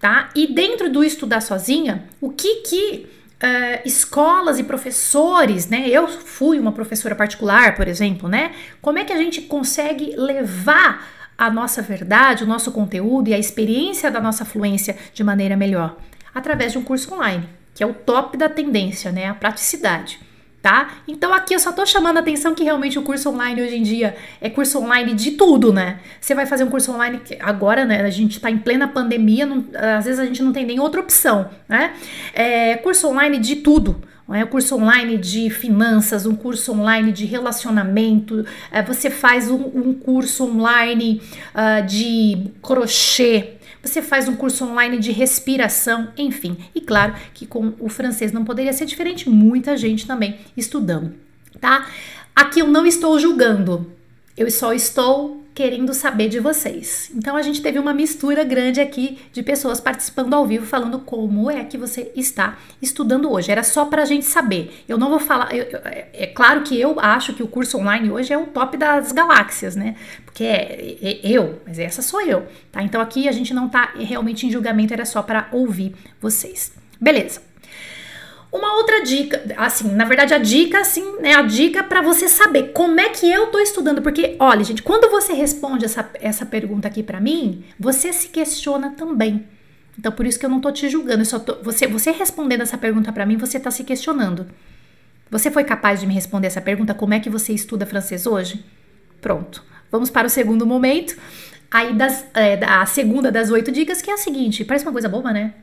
tá? 0.00 0.30
E 0.34 0.46
dentro 0.46 0.90
do 0.90 1.04
estudar 1.04 1.42
sozinha, 1.42 2.04
o 2.22 2.30
que 2.30 2.62
que 2.62 3.06
uh, 3.42 3.80
escolas 3.84 4.58
e 4.58 4.64
professores, 4.64 5.68
né? 5.68 5.88
Eu 5.88 6.08
fui 6.08 6.58
uma 6.58 6.72
professora 6.72 7.14
particular, 7.14 7.74
por 7.74 7.88
exemplo, 7.88 8.28
né? 8.28 8.52
Como 8.80 8.98
é 8.98 9.04
que 9.04 9.12
a 9.12 9.16
gente 9.16 9.42
consegue 9.42 10.14
levar 10.16 11.06
a 11.36 11.50
nossa 11.50 11.82
verdade, 11.82 12.44
o 12.44 12.46
nosso 12.46 12.70
conteúdo 12.70 13.28
e 13.28 13.34
a 13.34 13.38
experiência 13.38 14.10
da 14.10 14.20
nossa 14.20 14.44
fluência 14.44 14.96
de 15.12 15.24
maneira 15.24 15.56
melhor? 15.56 15.96
Através 16.34 16.72
de 16.72 16.78
um 16.78 16.84
curso 16.84 17.12
online, 17.14 17.48
que 17.74 17.82
é 17.82 17.86
o 17.86 17.92
top 17.92 18.36
da 18.36 18.48
tendência, 18.48 19.10
né? 19.10 19.26
A 19.26 19.34
praticidade 19.34 20.20
tá? 20.62 20.92
Então 21.08 21.34
aqui 21.34 21.54
eu 21.54 21.58
só 21.58 21.72
tô 21.72 21.84
chamando 21.84 22.18
a 22.18 22.20
atenção 22.20 22.54
que 22.54 22.62
realmente 22.62 22.96
o 22.98 23.02
curso 23.02 23.28
online 23.28 23.60
hoje 23.60 23.76
em 23.76 23.82
dia 23.82 24.14
é 24.40 24.48
curso 24.48 24.78
online 24.78 25.12
de 25.12 25.32
tudo, 25.32 25.72
né? 25.72 25.98
Você 26.20 26.34
vai 26.34 26.46
fazer 26.46 26.62
um 26.62 26.70
curso 26.70 26.92
online 26.92 27.20
agora, 27.40 27.84
né? 27.84 28.02
A 28.02 28.10
gente 28.10 28.40
tá 28.40 28.48
em 28.48 28.58
plena 28.58 28.86
pandemia, 28.86 29.44
não, 29.44 29.64
às 29.98 30.04
vezes 30.04 30.20
a 30.20 30.24
gente 30.24 30.40
não 30.40 30.52
tem 30.52 30.64
nem 30.64 30.78
outra 30.78 31.00
opção, 31.00 31.50
né? 31.68 31.94
É 32.32 32.76
curso 32.76 33.08
online 33.08 33.38
de 33.38 33.56
tudo. 33.56 34.00
É 34.30 34.44
um 34.44 34.46
curso 34.46 34.76
online 34.76 35.18
de 35.18 35.50
finanças, 35.50 36.24
um 36.24 36.34
curso 36.34 36.72
online 36.72 37.12
de 37.12 37.26
relacionamento, 37.26 38.46
é, 38.70 38.80
você 38.80 39.10
faz 39.10 39.50
um, 39.50 39.60
um 39.74 39.92
curso 39.92 40.44
online 40.44 41.20
uh, 41.54 41.86
de 41.86 42.46
crochê, 42.62 43.58
você 43.82 44.00
faz 44.00 44.28
um 44.28 44.36
curso 44.36 44.64
online 44.64 44.98
de 44.98 45.10
respiração, 45.10 46.12
enfim. 46.16 46.56
E 46.74 46.80
claro 46.80 47.14
que 47.34 47.46
com 47.46 47.74
o 47.80 47.88
francês 47.88 48.32
não 48.32 48.44
poderia 48.44 48.72
ser 48.72 48.86
diferente, 48.86 49.28
muita 49.28 49.76
gente 49.76 50.06
também 50.06 50.38
estudando, 50.56 51.14
tá? 51.60 51.88
Aqui 52.34 52.60
eu 52.60 52.68
não 52.68 52.86
estou 52.86 53.18
julgando, 53.18 53.92
eu 54.36 54.50
só 54.50 54.72
estou 54.72 55.41
querendo 55.54 55.92
saber 55.92 56.28
de 56.28 56.40
vocês. 56.40 57.10
Então 57.14 57.36
a 57.36 57.42
gente 57.42 57.60
teve 57.60 57.78
uma 57.78 57.92
mistura 57.92 58.42
grande 58.44 58.80
aqui 58.80 59.18
de 59.32 59.42
pessoas 59.42 59.80
participando 59.80 60.34
ao 60.34 60.46
vivo 60.46 60.66
falando 60.66 60.98
como 61.00 61.50
é 61.50 61.64
que 61.64 61.76
você 61.76 62.10
está 62.16 62.58
estudando 62.80 63.30
hoje. 63.30 63.50
Era 63.50 63.62
só 63.62 63.84
para 63.84 64.02
a 64.02 64.06
gente 64.06 64.24
saber. 64.24 64.82
Eu 64.88 64.96
não 64.96 65.10
vou 65.10 65.20
falar. 65.20 65.54
Eu, 65.54 65.64
é, 65.84 66.08
é 66.12 66.26
claro 66.26 66.62
que 66.62 66.80
eu 66.80 66.98
acho 66.98 67.34
que 67.34 67.42
o 67.42 67.48
curso 67.48 67.78
online 67.78 68.10
hoje 68.10 68.32
é 68.32 68.38
o 68.38 68.46
top 68.46 68.76
das 68.76 69.12
galáxias, 69.12 69.76
né? 69.76 69.96
Porque 70.24 70.44
é, 70.44 70.96
é, 71.02 71.26
é 71.26 71.30
eu, 71.30 71.60
mas 71.66 71.78
essa 71.78 72.00
sou 72.00 72.20
eu, 72.22 72.46
tá? 72.70 72.82
Então 72.82 73.00
aqui 73.00 73.28
a 73.28 73.32
gente 73.32 73.52
não 73.52 73.68
tá 73.68 73.92
realmente 73.94 74.46
em 74.46 74.50
julgamento, 74.50 74.94
era 74.94 75.04
só 75.04 75.22
para 75.22 75.48
ouvir 75.52 75.94
vocês. 76.20 76.72
Beleza. 77.00 77.51
Uma 78.52 78.74
outra 78.74 79.02
dica, 79.02 79.42
assim, 79.56 79.90
na 79.92 80.04
verdade 80.04 80.34
a 80.34 80.38
dica, 80.38 80.80
assim, 80.80 81.20
né, 81.20 81.34
a 81.34 81.40
dica 81.40 81.82
para 81.82 82.02
você 82.02 82.28
saber 82.28 82.72
como 82.74 83.00
é 83.00 83.08
que 83.08 83.26
eu 83.30 83.46
tô 83.46 83.58
estudando, 83.58 84.02
porque, 84.02 84.36
olha, 84.38 84.62
gente, 84.62 84.82
quando 84.82 85.10
você 85.10 85.32
responde 85.32 85.86
essa, 85.86 86.10
essa 86.20 86.44
pergunta 86.44 86.86
aqui 86.86 87.02
para 87.02 87.18
mim, 87.18 87.64
você 87.80 88.12
se 88.12 88.28
questiona 88.28 88.90
também. 88.90 89.46
Então, 89.98 90.12
por 90.12 90.26
isso 90.26 90.38
que 90.38 90.44
eu 90.44 90.50
não 90.50 90.60
tô 90.60 90.70
te 90.70 90.86
julgando, 90.90 91.24
só 91.24 91.38
tô, 91.38 91.62
você, 91.62 91.86
você 91.86 92.10
respondendo 92.10 92.60
essa 92.60 92.76
pergunta 92.76 93.10
para 93.10 93.24
mim, 93.24 93.38
você 93.38 93.58
tá 93.58 93.70
se 93.70 93.84
questionando. 93.84 94.46
Você 95.30 95.50
foi 95.50 95.64
capaz 95.64 96.00
de 96.00 96.06
me 96.06 96.12
responder 96.12 96.46
essa 96.48 96.60
pergunta, 96.60 96.92
como 96.92 97.14
é 97.14 97.20
que 97.20 97.30
você 97.30 97.54
estuda 97.54 97.86
francês 97.86 98.26
hoje? 98.26 98.62
Pronto. 99.18 99.64
Vamos 99.90 100.10
para 100.10 100.26
o 100.26 100.30
segundo 100.30 100.66
momento. 100.66 101.16
Aí, 101.70 101.94
das, 101.94 102.26
é, 102.34 102.62
a 102.62 102.84
segunda 102.84 103.32
das 103.32 103.50
oito 103.50 103.72
dicas, 103.72 104.02
que 104.02 104.10
é 104.10 104.14
a 104.14 104.18
seguinte: 104.18 104.62
parece 104.62 104.84
uma 104.84 104.92
coisa 104.92 105.08
boba, 105.08 105.32
né? 105.32 105.54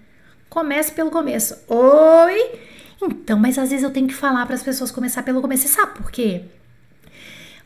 Comece 0.49 0.91
pelo 0.91 1.11
começo. 1.11 1.55
Oi! 1.67 2.78
Então, 3.01 3.39
mas 3.39 3.57
às 3.57 3.69
vezes 3.69 3.83
eu 3.83 3.91
tenho 3.91 4.07
que 4.07 4.13
falar 4.13 4.45
para 4.45 4.55
as 4.55 4.63
pessoas 4.63 4.91
começar 4.91 5.23
pelo 5.23 5.41
começo. 5.41 5.63
Você 5.63 5.69
sabe 5.69 5.97
por 5.97 6.11
quê? 6.11 6.43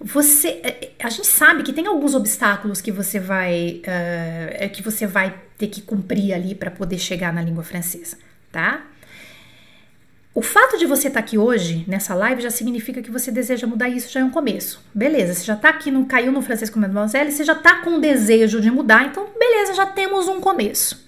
você, 0.04 0.60
é, 0.64 0.92
a 1.02 1.10
gente 1.10 1.28
sabe 1.28 1.64
que 1.64 1.72
tem 1.72 1.88
alguns 1.88 2.14
obstáculos 2.14 2.82
que 2.82 2.92
você 2.92 3.22
vai, 3.22 3.82
uh, 3.88 4.70
que 4.70 4.84
você 4.84 5.08
vai 5.08 5.34
ter 5.58 5.68
que 5.68 5.82
cumprir 5.82 6.34
ali 6.34 6.54
para 6.54 6.70
poder 6.70 6.98
chegar 6.98 7.32
na 7.32 7.42
língua 7.42 7.64
francesa, 7.64 8.18
tá? 8.52 8.86
O 10.36 10.42
fato 10.42 10.78
de 10.78 10.86
você 10.86 11.08
estar 11.08 11.22
tá 11.22 11.26
aqui 11.26 11.38
hoje, 11.38 11.86
nessa 11.88 12.14
live, 12.16 12.42
já 12.42 12.50
significa 12.50 13.02
que 13.02 13.10
você 13.10 13.32
deseja 13.32 13.66
mudar 13.66 13.88
isso, 13.88 14.12
já 14.12 14.20
é 14.20 14.24
um 14.26 14.32
começo. 14.32 14.84
Beleza, 14.94 15.36
você 15.36 15.46
já 15.46 15.54
está 15.54 15.70
aqui, 15.70 15.90
não 15.90 16.04
caiu 16.04 16.34
no 16.34 16.42
francês 16.42 16.70
com 16.70 16.80
mademoiselle, 16.80 17.32
você 17.32 17.46
já 17.46 17.54
está 17.54 17.76
com 17.82 17.92
o 17.92 18.02
desejo 18.02 18.60
de 18.60 18.70
mudar, 18.70 19.06
então 19.06 19.30
beleza, 19.40 19.74
já 19.74 19.86
temos 19.86 20.28
um 20.28 20.42
começo. 20.42 21.08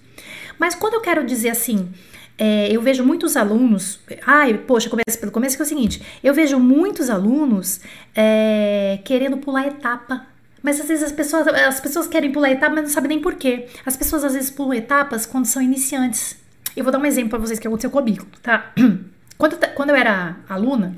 Mas 0.58 0.74
quando 0.74 0.94
eu 0.94 1.02
quero 1.02 1.26
dizer 1.26 1.50
assim, 1.50 1.92
é, 2.38 2.70
eu 2.70 2.82
vejo 2.82 3.04
muitos 3.04 3.38
alunos. 3.38 4.00
Ai, 4.26 4.56
poxa, 4.56 4.90
começa 4.90 5.18
pelo 5.20 5.32
começo, 5.32 5.56
que 5.56 5.62
é 5.62 5.66
o 5.66 5.68
seguinte: 5.68 6.02
eu 6.24 6.34
vejo 6.34 6.60
muitos 6.60 7.10
alunos 7.10 7.80
é, 8.16 9.00
querendo 9.04 9.38
pular 9.38 9.68
etapa. 9.68 10.26
Mas 10.62 10.82
às 10.82 10.88
vezes 10.88 11.04
as 11.04 11.12
pessoas, 11.12 11.48
as 11.48 11.80
pessoas 11.80 12.08
querem 12.08 12.32
pular 12.32 12.50
etapa, 12.50 12.74
mas 12.74 12.86
não 12.86 12.90
sabem 12.90 13.10
nem 13.10 13.22
por 13.22 13.36
quê. 13.36 13.68
As 13.86 13.96
pessoas 13.96 14.24
às 14.24 14.34
vezes 14.34 14.50
pulam 14.50 14.74
etapas 14.74 15.26
quando 15.26 15.46
são 15.46 15.62
iniciantes. 15.62 16.38
Eu 16.76 16.84
vou 16.84 16.92
dar 16.92 17.00
um 17.00 17.06
exemplo 17.06 17.30
para 17.30 17.40
vocês 17.40 17.60
que 17.60 17.68
aconteceu 17.68 17.92
comigo, 17.92 18.26
tá? 18.42 18.74
Quando, 19.38 19.58
quando 19.76 19.90
eu 19.90 19.98
era 19.98 20.38
aluna, 20.48 20.96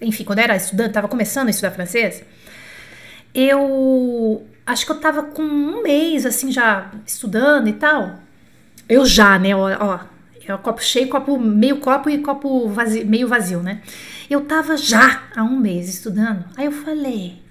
enfim, 0.00 0.24
quando 0.24 0.38
eu 0.38 0.44
era 0.44 0.56
estudante, 0.56 0.88
estava 0.88 1.06
começando 1.06 1.48
a 1.48 1.50
estudar 1.50 1.70
francês, 1.70 2.24
eu 3.34 4.42
acho 4.64 4.86
que 4.86 4.92
eu 4.92 4.98
tava 4.98 5.24
com 5.24 5.42
um 5.42 5.82
mês, 5.82 6.24
assim, 6.24 6.50
já 6.50 6.90
estudando 7.06 7.68
e 7.68 7.74
tal. 7.74 8.20
Eu 8.88 9.04
já, 9.04 9.38
né, 9.38 9.54
ó, 9.54 9.68
ó 9.78 10.00
é 10.50 10.54
o 10.54 10.58
copo 10.58 10.82
cheio, 10.82 11.08
copo 11.08 11.38
meio 11.38 11.78
copo 11.78 12.08
e 12.08 12.18
copo 12.18 12.68
vazio, 12.68 13.06
meio 13.06 13.28
vazio, 13.28 13.62
né? 13.62 13.82
Eu 14.28 14.42
tava 14.42 14.76
já 14.76 15.24
há 15.34 15.42
um 15.42 15.58
mês 15.58 15.88
estudando. 15.88 16.44
Aí 16.56 16.66
eu 16.66 16.72
falei, 16.72 17.42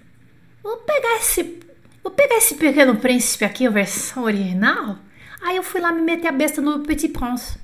vou 0.64 0.78
pegar 0.78 1.18
esse, 1.18 1.60
vou 2.04 2.12
pegar 2.12 2.38
esse 2.38 2.56
Pequeno 2.56 2.96
Príncipe 2.96 3.46
aqui, 3.46 3.68
a 3.68 3.70
versão 3.70 4.24
original. 4.24 4.98
Aí 5.42 5.56
eu 5.56 5.64
fui 5.64 5.80
lá 5.80 5.92
me 5.92 6.02
meter 6.02 6.28
a 6.28 6.32
besta 6.32 6.62
no 6.62 6.80
Petit 6.80 7.10
Prince. 7.10 7.58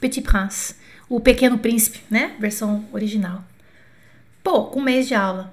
Petit 0.00 0.22
Prince, 0.22 0.74
o 1.08 1.20
Pequeno 1.20 1.58
Príncipe, 1.58 2.00
né? 2.10 2.34
Versão 2.38 2.86
original. 2.92 3.44
Pô, 4.42 4.64
com 4.64 4.80
um 4.80 4.84
mês 4.84 5.08
de 5.08 5.14
aula. 5.14 5.52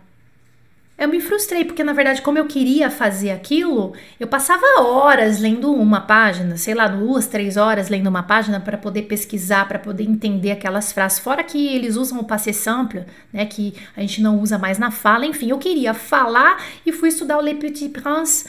Eu 0.98 1.10
me 1.10 1.20
frustrei, 1.20 1.66
porque 1.66 1.84
na 1.84 1.92
verdade, 1.92 2.22
como 2.22 2.38
eu 2.38 2.46
queria 2.46 2.90
fazer 2.90 3.32
aquilo, 3.32 3.94
eu 4.18 4.28
passava 4.28 4.64
horas 4.80 5.40
lendo 5.40 5.74
uma 5.74 6.00
página, 6.00 6.56
sei 6.56 6.74
lá, 6.74 6.88
duas, 6.88 7.28
três 7.28 7.58
horas 7.58 7.90
lendo 7.90 8.08
uma 8.08 8.24
página 8.24 8.62
para 8.62 8.78
poder 8.78 9.02
pesquisar, 9.02 9.68
para 9.68 9.78
poder 9.78 10.06
entender 10.06 10.52
aquelas 10.52 10.94
frases. 10.94 11.20
Fora 11.20 11.44
que 11.44 11.68
eles 11.68 11.98
usam 11.98 12.20
o 12.20 12.24
passé 12.24 12.54
simple, 12.54 13.04
né, 13.34 13.46
que 13.46 13.74
a 13.96 14.00
gente 14.00 14.22
não 14.22 14.40
usa 14.40 14.58
mais 14.58 14.78
na 14.78 14.90
fala. 14.90 15.26
Enfim, 15.26 15.50
eu 15.50 15.58
queria 15.58 15.94
falar 15.94 16.64
e 16.86 16.94
fui 16.94 17.10
estudar 17.10 17.38
o 17.38 17.42
Le 17.42 17.56
Petit 17.56 17.90
Prince. 17.90 18.48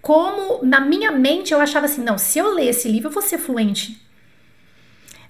Como 0.00 0.64
na 0.64 0.80
minha 0.80 1.12
mente 1.12 1.52
eu 1.52 1.60
achava 1.60 1.84
assim: 1.84 2.02
não, 2.02 2.16
se 2.16 2.38
eu 2.38 2.54
ler 2.54 2.68
esse 2.68 2.88
livro, 2.88 3.08
eu 3.08 3.12
vou 3.12 3.22
ser 3.22 3.36
fluente. 3.36 4.00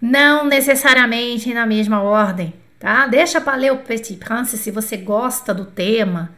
Não 0.00 0.44
necessariamente 0.44 1.52
na 1.52 1.66
mesma 1.66 2.00
ordem 2.00 2.54
tá? 2.78 3.06
Deixa 3.06 3.40
para 3.40 3.56
ler 3.56 3.72
o 3.72 3.78
Petit 3.78 4.16
Prince 4.16 4.56
se 4.56 4.70
você 4.70 4.96
gosta 4.96 5.52
do 5.52 5.64
tema. 5.64 6.30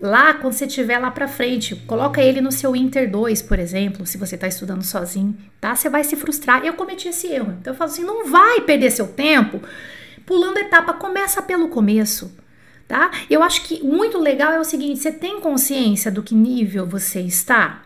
Lá, 0.00 0.34
quando 0.34 0.52
você 0.52 0.66
estiver 0.66 0.98
lá 0.98 1.10
para 1.10 1.26
frente, 1.26 1.74
coloca 1.74 2.20
ele 2.20 2.40
no 2.40 2.52
seu 2.52 2.76
Inter 2.76 3.10
2, 3.10 3.40
por 3.42 3.58
exemplo, 3.58 4.06
se 4.06 4.18
você 4.18 4.34
está 4.34 4.46
estudando 4.46 4.82
sozinho, 4.82 5.34
tá? 5.58 5.74
Você 5.74 5.88
vai 5.88 6.04
se 6.04 6.16
frustrar. 6.16 6.64
Eu 6.64 6.74
cometi 6.74 7.08
esse 7.08 7.28
erro. 7.28 7.56
Então 7.60 7.72
eu 7.72 7.76
falo 7.76 7.90
assim, 7.90 8.04
não 8.04 8.28
vai 8.30 8.60
perder 8.60 8.90
seu 8.90 9.08
tempo 9.08 9.60
pulando 10.26 10.58
etapa, 10.58 10.92
começa 10.92 11.40
pelo 11.40 11.68
começo, 11.68 12.36
tá? 12.88 13.12
Eu 13.30 13.42
acho 13.42 13.62
que 13.62 13.82
muito 13.82 14.18
legal 14.18 14.52
é 14.52 14.58
o 14.58 14.64
seguinte, 14.64 14.98
você 14.98 15.12
tem 15.12 15.40
consciência 15.40 16.10
do 16.10 16.22
que 16.22 16.34
nível 16.34 16.84
você 16.84 17.20
está? 17.20 17.85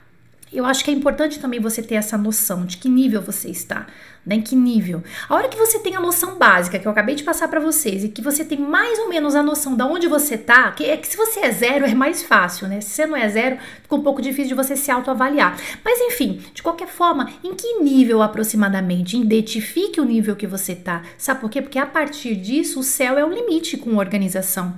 Eu 0.52 0.64
acho 0.66 0.84
que 0.84 0.90
é 0.90 0.94
importante 0.94 1.38
também 1.38 1.60
você 1.60 1.80
ter 1.80 1.94
essa 1.94 2.18
noção 2.18 2.66
de 2.66 2.76
que 2.76 2.88
nível 2.88 3.22
você 3.22 3.48
está, 3.48 3.86
né? 4.26 4.34
Em 4.34 4.40
que 4.40 4.56
nível. 4.56 5.00
A 5.28 5.36
hora 5.36 5.48
que 5.48 5.56
você 5.56 5.78
tem 5.78 5.94
a 5.94 6.00
noção 6.00 6.36
básica 6.36 6.76
que 6.76 6.88
eu 6.88 6.90
acabei 6.90 7.14
de 7.14 7.22
passar 7.22 7.46
para 7.46 7.60
vocês 7.60 8.02
e 8.02 8.08
que 8.08 8.20
você 8.20 8.44
tem 8.44 8.58
mais 8.58 8.98
ou 8.98 9.08
menos 9.08 9.36
a 9.36 9.44
noção 9.44 9.76
de 9.76 9.82
onde 9.84 10.08
você 10.08 10.36
tá, 10.36 10.72
que 10.72 10.84
é 10.84 10.96
que 10.96 11.06
se 11.06 11.16
você 11.16 11.40
é 11.40 11.52
zero 11.52 11.86
é 11.86 11.94
mais 11.94 12.24
fácil, 12.24 12.66
né? 12.66 12.80
Se 12.80 12.90
você 12.90 13.06
não 13.06 13.16
é 13.16 13.28
zero, 13.28 13.58
fica 13.80 13.94
um 13.94 14.02
pouco 14.02 14.20
difícil 14.20 14.48
de 14.48 14.54
você 14.54 14.74
se 14.74 14.90
autoavaliar. 14.90 15.56
Mas 15.84 16.00
enfim, 16.00 16.42
de 16.52 16.64
qualquer 16.64 16.88
forma, 16.88 17.30
em 17.44 17.54
que 17.54 17.78
nível 17.78 18.20
aproximadamente? 18.20 19.16
Identifique 19.16 20.00
o 20.00 20.04
nível 20.04 20.34
que 20.34 20.48
você 20.48 20.74
tá. 20.74 21.02
Sabe 21.16 21.40
por 21.40 21.48
quê? 21.48 21.62
Porque 21.62 21.78
a 21.78 21.86
partir 21.86 22.34
disso 22.34 22.80
o 22.80 22.82
céu 22.82 23.16
é 23.16 23.24
o 23.24 23.32
limite 23.32 23.76
com 23.76 23.96
organização, 23.96 24.74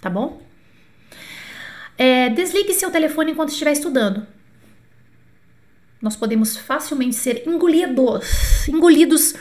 tá 0.00 0.08
bom? 0.08 0.40
É, 1.98 2.28
desligue 2.28 2.72
seu 2.72 2.92
telefone 2.92 3.32
enquanto 3.32 3.48
estiver 3.48 3.72
estudando 3.72 4.35
nós 6.06 6.14
podemos 6.14 6.56
facilmente 6.56 7.16
ser 7.16 7.42
engolidos, 7.48 8.68
engolidos 8.68 9.34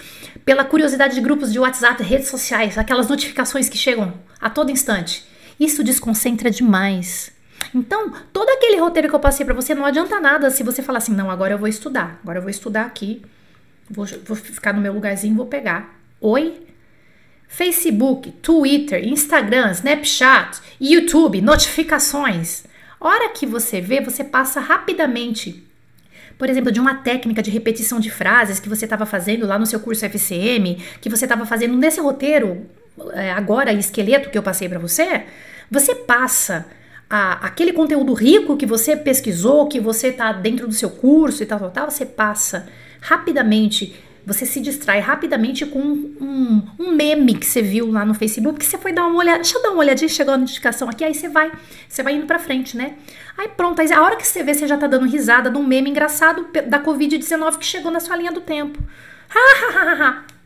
pela 0.43 0.65
curiosidade 0.65 1.13
de 1.13 1.21
grupos 1.21 1.53
de 1.53 1.59
WhatsApp, 1.59 2.01
redes 2.01 2.27
sociais, 2.27 2.75
aquelas 2.75 3.07
notificações 3.07 3.69
que 3.69 3.77
chegam 3.77 4.15
a 4.41 4.49
todo 4.49 4.71
instante. 4.71 5.23
Isso 5.59 5.83
desconcentra 5.83 6.49
demais. 6.49 7.31
Então, 7.73 8.11
todo 8.33 8.49
aquele 8.49 8.77
roteiro 8.77 9.07
que 9.07 9.13
eu 9.13 9.19
passei 9.19 9.45
para 9.45 9.53
você 9.53 9.75
não 9.75 9.85
adianta 9.85 10.19
nada 10.19 10.49
se 10.49 10.63
você 10.63 10.81
falar 10.81 10.97
assim: 10.97 11.13
não, 11.13 11.29
agora 11.29 11.53
eu 11.53 11.59
vou 11.59 11.67
estudar, 11.67 12.19
agora 12.23 12.39
eu 12.39 12.41
vou 12.41 12.49
estudar 12.49 12.85
aqui, 12.85 13.21
vou, 13.87 14.07
vou 14.25 14.35
ficar 14.35 14.73
no 14.73 14.81
meu 14.81 14.93
lugarzinho, 14.93 15.35
vou 15.35 15.45
pegar. 15.45 15.99
Oi? 16.19 16.65
Facebook, 17.47 18.31
Twitter, 18.41 19.07
Instagram, 19.07 19.71
Snapchat, 19.71 20.59
YouTube, 20.81 21.41
notificações. 21.41 22.63
Hora 22.99 23.29
que 23.29 23.45
você 23.45 23.79
vê, 23.79 24.01
você 24.01 24.23
passa 24.23 24.59
rapidamente 24.59 25.64
por 26.37 26.49
exemplo, 26.49 26.71
de 26.71 26.79
uma 26.79 26.95
técnica 26.95 27.41
de 27.41 27.51
repetição 27.51 27.99
de 27.99 28.09
frases 28.09 28.59
que 28.59 28.69
você 28.69 28.85
estava 28.85 29.05
fazendo 29.05 29.45
lá 29.45 29.57
no 29.57 29.65
seu 29.65 29.79
curso 29.79 30.05
FCM, 30.05 30.77
que 30.99 31.09
você 31.09 31.25
estava 31.25 31.45
fazendo 31.45 31.75
nesse 31.77 31.99
roteiro 32.01 32.65
é, 33.13 33.31
agora 33.31 33.73
esqueleto 33.73 34.29
que 34.29 34.37
eu 34.37 34.43
passei 34.43 34.69
para 34.69 34.79
você, 34.79 35.23
você 35.69 35.93
passa 35.95 36.65
a, 37.09 37.45
aquele 37.45 37.73
conteúdo 37.73 38.13
rico 38.13 38.57
que 38.57 38.65
você 38.65 38.95
pesquisou, 38.95 39.67
que 39.67 39.79
você 39.79 40.07
está 40.07 40.31
dentro 40.31 40.67
do 40.67 40.73
seu 40.73 40.89
curso 40.89 41.43
e 41.43 41.45
tal, 41.45 41.59
tal, 41.59 41.71
tal, 41.71 41.91
você 41.91 42.05
passa 42.05 42.67
rapidamente 43.01 43.95
você 44.25 44.45
se 44.45 44.59
distrai 44.59 44.99
rapidamente 44.99 45.65
com 45.65 45.79
um, 45.79 46.61
um, 46.79 46.91
meme 46.95 47.35
que 47.35 47.45
você 47.45 47.61
viu 47.61 47.91
lá 47.91 48.03
no 48.03 48.13
Facebook, 48.13 48.59
que 48.59 48.65
você 48.65 48.77
foi 48.77 48.91
dar 48.91 49.05
uma 49.05 49.17
olhada, 49.17 49.39
deixa 49.39 49.57
eu 49.57 49.61
dar 49.61 49.69
uma 49.69 49.79
olhadinha, 49.79 50.09
chegou 50.09 50.33
a 50.33 50.37
notificação 50.37 50.89
aqui, 50.89 51.03
aí 51.03 51.13
você 51.13 51.29
vai, 51.29 51.51
você 51.87 52.01
vai 52.01 52.15
indo 52.15 52.25
pra 52.25 52.39
frente, 52.39 52.75
né? 52.75 52.95
Aí 53.37 53.47
pronto, 53.49 53.81
aí 53.81 53.91
a 53.93 54.01
hora 54.01 54.15
que 54.15 54.25
você 54.25 54.43
vê, 54.43 54.53
você 54.53 54.67
já 54.67 54.77
tá 54.77 54.87
dando 54.87 55.05
risada 55.05 55.49
de 55.49 55.57
um 55.57 55.63
meme 55.65 55.89
engraçado 55.89 56.47
da 56.67 56.81
Covid-19 56.81 57.57
que 57.57 57.65
chegou 57.65 57.91
na 57.91 57.99
sua 57.99 58.15
linha 58.15 58.31
do 58.31 58.41
tempo. 58.41 58.79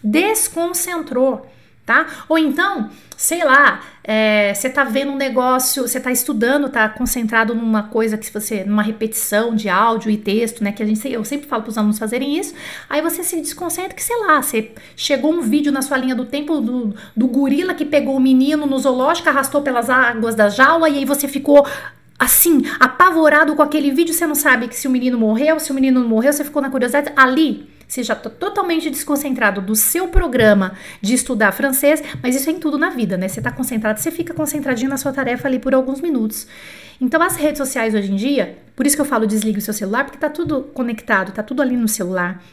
Desconcentrou 0.04 1.50
tá? 1.90 2.06
Ou 2.30 2.38
então, 2.38 2.92
sei 3.20 3.44
lá, 3.44 3.82
é, 4.02 4.54
você 4.54 4.70
tá 4.70 4.86
vendo 4.86 5.12
um 5.12 5.18
negócio, 5.18 5.86
você 5.86 6.00
tá 6.00 6.10
estudando, 6.10 6.70
tá 6.70 6.88
concentrado 6.88 7.54
numa 7.54 7.84
coisa 7.84 8.18
que 8.18 8.32
você, 8.32 8.64
numa 8.64 8.82
repetição 8.82 9.54
de 9.54 9.68
áudio 9.68 10.10
e 10.10 10.16
texto, 10.16 10.64
né? 10.64 10.72
Que 10.72 10.82
a 10.82 10.86
gente, 10.86 11.06
eu 11.12 11.26
sempre 11.26 11.46
falo 11.46 11.64
para 11.64 11.70
os 11.70 11.78
alunos 11.78 12.00
fazerem 12.00 12.38
isso. 12.38 12.54
Aí 12.90 13.02
você 13.02 13.22
se 13.22 13.36
desconcentra 13.42 13.94
que, 13.94 14.02
sei 14.02 14.18
lá, 14.20 14.42
você 14.42 14.72
chegou 14.96 15.34
um 15.34 15.42
vídeo 15.42 15.70
na 15.70 15.82
sua 15.82 15.98
linha 15.98 16.16
do 16.16 16.26
tempo 16.26 16.62
do, 16.62 16.96
do 17.14 17.28
gorila 17.28 17.74
que 17.74 17.84
pegou 17.84 18.16
o 18.16 18.22
menino 18.22 18.66
no 18.66 18.80
zoológico, 18.80 19.28
arrastou 19.28 19.62
pelas 19.62 19.90
águas 19.90 20.34
da 20.34 20.48
jaula 20.48 20.88
e 20.88 21.00
aí 21.00 21.06
você 21.06 21.28
ficou 21.28 21.68
assim, 22.18 22.62
apavorado 22.80 23.54
com 23.54 23.62
aquele 23.62 23.92
vídeo, 23.92 24.14
você 24.14 24.26
não 24.26 24.36
sabe 24.36 24.70
que 24.70 24.76
se 24.78 24.88
o 24.88 24.92
menino 24.92 25.20
morreu, 25.20 25.60
se 25.60 25.72
o 25.72 25.76
menino 25.76 26.00
não 26.00 26.08
morreu, 26.08 26.32
você 26.32 26.46
ficou 26.46 26.62
na 26.62 26.70
curiosidade 26.70 27.12
ali 27.18 27.68
já 27.98 28.14
está 28.14 28.30
totalmente 28.30 28.90
desconcentrado 28.90 29.62
do 29.62 29.76
seu 29.76 30.08
programa 30.08 30.74
de 31.02 31.16
estudar 31.16 31.52
francês, 31.52 32.04
mas 32.22 32.36
isso 32.36 32.50
é 32.50 32.54
em 32.54 32.60
tudo 32.60 32.78
na 32.78 32.92
vida, 32.92 33.18
né? 33.18 33.28
Você 33.28 33.40
está 33.40 33.52
concentrado, 33.52 34.00
você 34.00 34.12
fica 34.12 34.34
concentradinho 34.34 34.90
na 34.90 34.98
sua 34.98 35.12
tarefa 35.12 35.48
ali 35.48 35.58
por 35.58 35.74
alguns 35.74 36.00
minutos. 36.00 36.48
Então, 37.02 37.22
as 37.22 37.36
redes 37.36 37.58
sociais 37.58 37.96
hoje 37.96 38.12
em 38.12 38.16
dia, 38.16 38.58
por 38.76 38.86
isso 38.86 38.96
que 38.96 39.02
eu 39.02 39.06
falo 39.06 39.26
desligue 39.26 39.58
o 39.58 39.62
seu 39.62 39.74
celular, 39.74 40.04
porque 40.04 40.18
está 40.18 40.30
tudo 40.30 40.64
conectado, 40.74 41.30
está 41.30 41.42
tudo 41.42 41.62
ali 41.62 41.76
no 41.76 41.88
celular. 41.88 42.44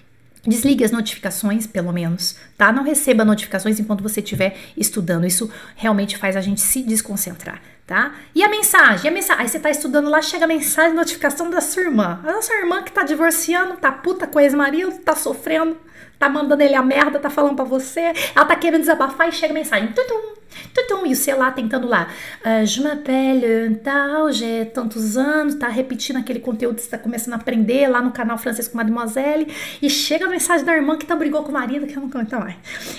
Desligue 0.47 0.85
as 0.85 0.91
notificações, 0.91 1.67
pelo 1.67 1.93
menos, 1.93 2.37
tá? 2.57 2.73
Não 2.73 2.85
receba 2.85 3.25
notificações 3.25 3.81
enquanto 3.81 4.03
você 4.03 4.21
estiver 4.21 4.57
estudando. 4.77 5.27
Isso 5.27 5.51
realmente 5.75 6.17
faz 6.17 6.37
a 6.37 6.41
gente 6.41 6.61
se 6.61 6.83
desconcentrar, 6.83 7.61
tá? 7.87 8.15
E 8.35 8.43
a 8.45 8.49
mensagem? 8.49 9.11
A 9.11 9.13
mensagem? 9.13 9.43
Aí 9.43 9.49
você 9.49 9.59
tá 9.59 9.71
estudando 9.71 10.09
lá, 10.09 10.23
chega 10.23 10.45
a 10.45 10.49
mensagem, 10.49 10.95
notificação 10.95 11.51
da 11.51 11.61
sua 11.61 11.83
irmã. 11.83 12.21
A 12.25 12.41
sua 12.43 12.57
irmã 12.57 12.83
que 12.83 12.93
tá 12.93 13.03
divorciando, 13.03 13.77
tá 13.77 13.91
puta 13.91 14.27
com 14.27 14.39
o 14.39 14.41
ex-marido, 14.41 14.99
tá 14.99 15.17
sofrendo, 15.17 15.77
tá 16.19 16.29
mandando 16.29 16.63
ele 16.63 16.75
a 16.75 16.83
merda, 16.83 17.19
tá 17.19 17.31
falando 17.31 17.57
para 17.57 17.65
você, 17.65 18.13
ela 18.35 18.45
tá 18.45 18.55
querendo 18.57 18.81
desabafar 18.81 19.29
e 19.29 19.33
chega 19.33 19.53
a 19.53 19.55
mensagem. 19.55 19.93
Tudum. 19.93 20.36
Então, 20.73 21.07
e 21.07 21.15
você 21.15 21.35
lá 21.35 21.51
tentando 21.51 21.87
lá, 21.87 22.09
uh, 22.45 22.67
je 22.67 22.83
m'appelle 22.83 23.77
tal, 23.83 24.33
j'ai 24.33 24.65
tantos 24.67 25.17
anos, 25.17 25.55
tá 25.55 25.69
repetindo 25.69 26.19
aquele 26.19 26.41
conteúdo 26.41 26.77
que 26.77 26.83
você 26.83 26.91
tá 26.91 26.99
começando 26.99 27.35
a 27.35 27.37
aprender 27.37 27.89
lá 27.89 28.03
no 28.03 28.11
canal 28.11 28.39
Francês 28.39 28.69
com 28.69 28.77
Mademoiselle, 28.77 29.53
e 29.81 29.89
chega 29.89 30.27
a 30.27 30.29
mensagem 30.29 30.65
da 30.65 30.75
irmã 30.75 30.97
que 30.97 31.07
tá 31.07 31.15
brigou 31.15 31.43
com 31.43 31.51
o 31.51 31.53
marido, 31.53 31.87
que 31.87 31.97
eu 31.97 32.01
não 32.01 32.09
aguento 32.09 32.33
mais. 32.39 32.57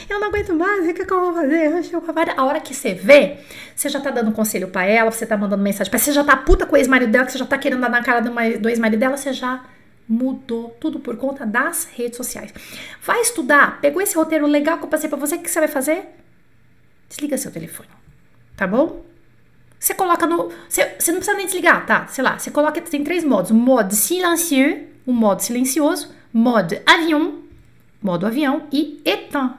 Eu 0.10 0.20
não 0.20 0.28
aguento 0.28 0.54
mais, 0.54 0.88
o 0.88 0.94
que, 0.94 1.06
que 1.06 1.14
eu 1.14 1.20
vou 1.20 1.34
fazer? 1.34 2.34
A 2.36 2.46
hora 2.46 2.60
que 2.60 2.74
você 2.74 2.94
vê, 2.94 3.38
você 3.76 3.90
já 3.90 4.00
tá 4.00 4.12
dando 4.12 4.32
conselho 4.32 4.68
para 4.68 4.86
ela, 4.86 5.12
você 5.12 5.26
tá 5.26 5.38
mandando 5.38 5.62
mensagem 5.64 5.90
pra 5.90 6.00
você 6.00 6.12
já 6.12 6.24
tá 6.24 6.36
puta 6.36 6.66
com 6.66 6.76
o 6.76 6.78
ex-marido 6.78 7.12
dela, 7.12 7.26
que 7.26 7.32
você 7.32 7.38
já 7.38 7.46
tá 7.46 7.58
querendo 7.58 7.82
dar 7.82 7.90
na 7.90 8.02
cara 8.02 8.22
do 8.22 8.70
ex-marido 8.70 9.00
dela, 9.00 9.18
você 9.18 9.34
já 9.34 9.64
mudou 10.08 10.76
tudo 10.80 11.00
por 11.00 11.18
conta 11.18 11.46
das 11.46 11.90
redes 11.94 12.16
sociais. 12.16 12.54
Vai 13.02 13.22
estudar, 13.22 13.82
pegou 13.82 14.02
esse 14.02 14.16
roteiro 14.16 14.48
legal 14.48 14.78
que 14.78 14.86
eu 14.86 14.88
passei 14.88 15.10
pra 15.10 15.18
você, 15.18 15.36
o 15.36 15.40
que 15.40 15.52
você 15.52 15.60
vai 15.60 15.68
fazer? 15.68 16.06
Desliga 17.10 17.38
seu 17.38 17.52
telefone, 17.52 17.90
tá 18.56 18.68
bom? 18.68 19.06
Você 19.80 19.94
coloca 19.94 20.26
no. 20.26 20.52
Você, 20.68 20.96
você 21.00 21.12
não 21.12 21.20
precisa 21.20 21.38
nem 21.38 21.46
desligar, 21.46 21.86
tá? 21.86 22.08
Sei 22.08 22.24
lá, 22.24 22.38
você 22.38 22.50
coloca. 22.52 22.82
Tem 22.82 23.04
três 23.04 23.24
modos: 23.24 23.52
modo 23.52 23.94
silencieux, 23.94 24.88
o 25.06 25.14
modo 25.14 25.42
silencioso, 25.42 26.14
modo 26.34 26.76
avião, 26.86 27.44
modo 28.02 28.26
avião 28.26 28.68
e 28.72 29.02
éteint. 29.06 29.54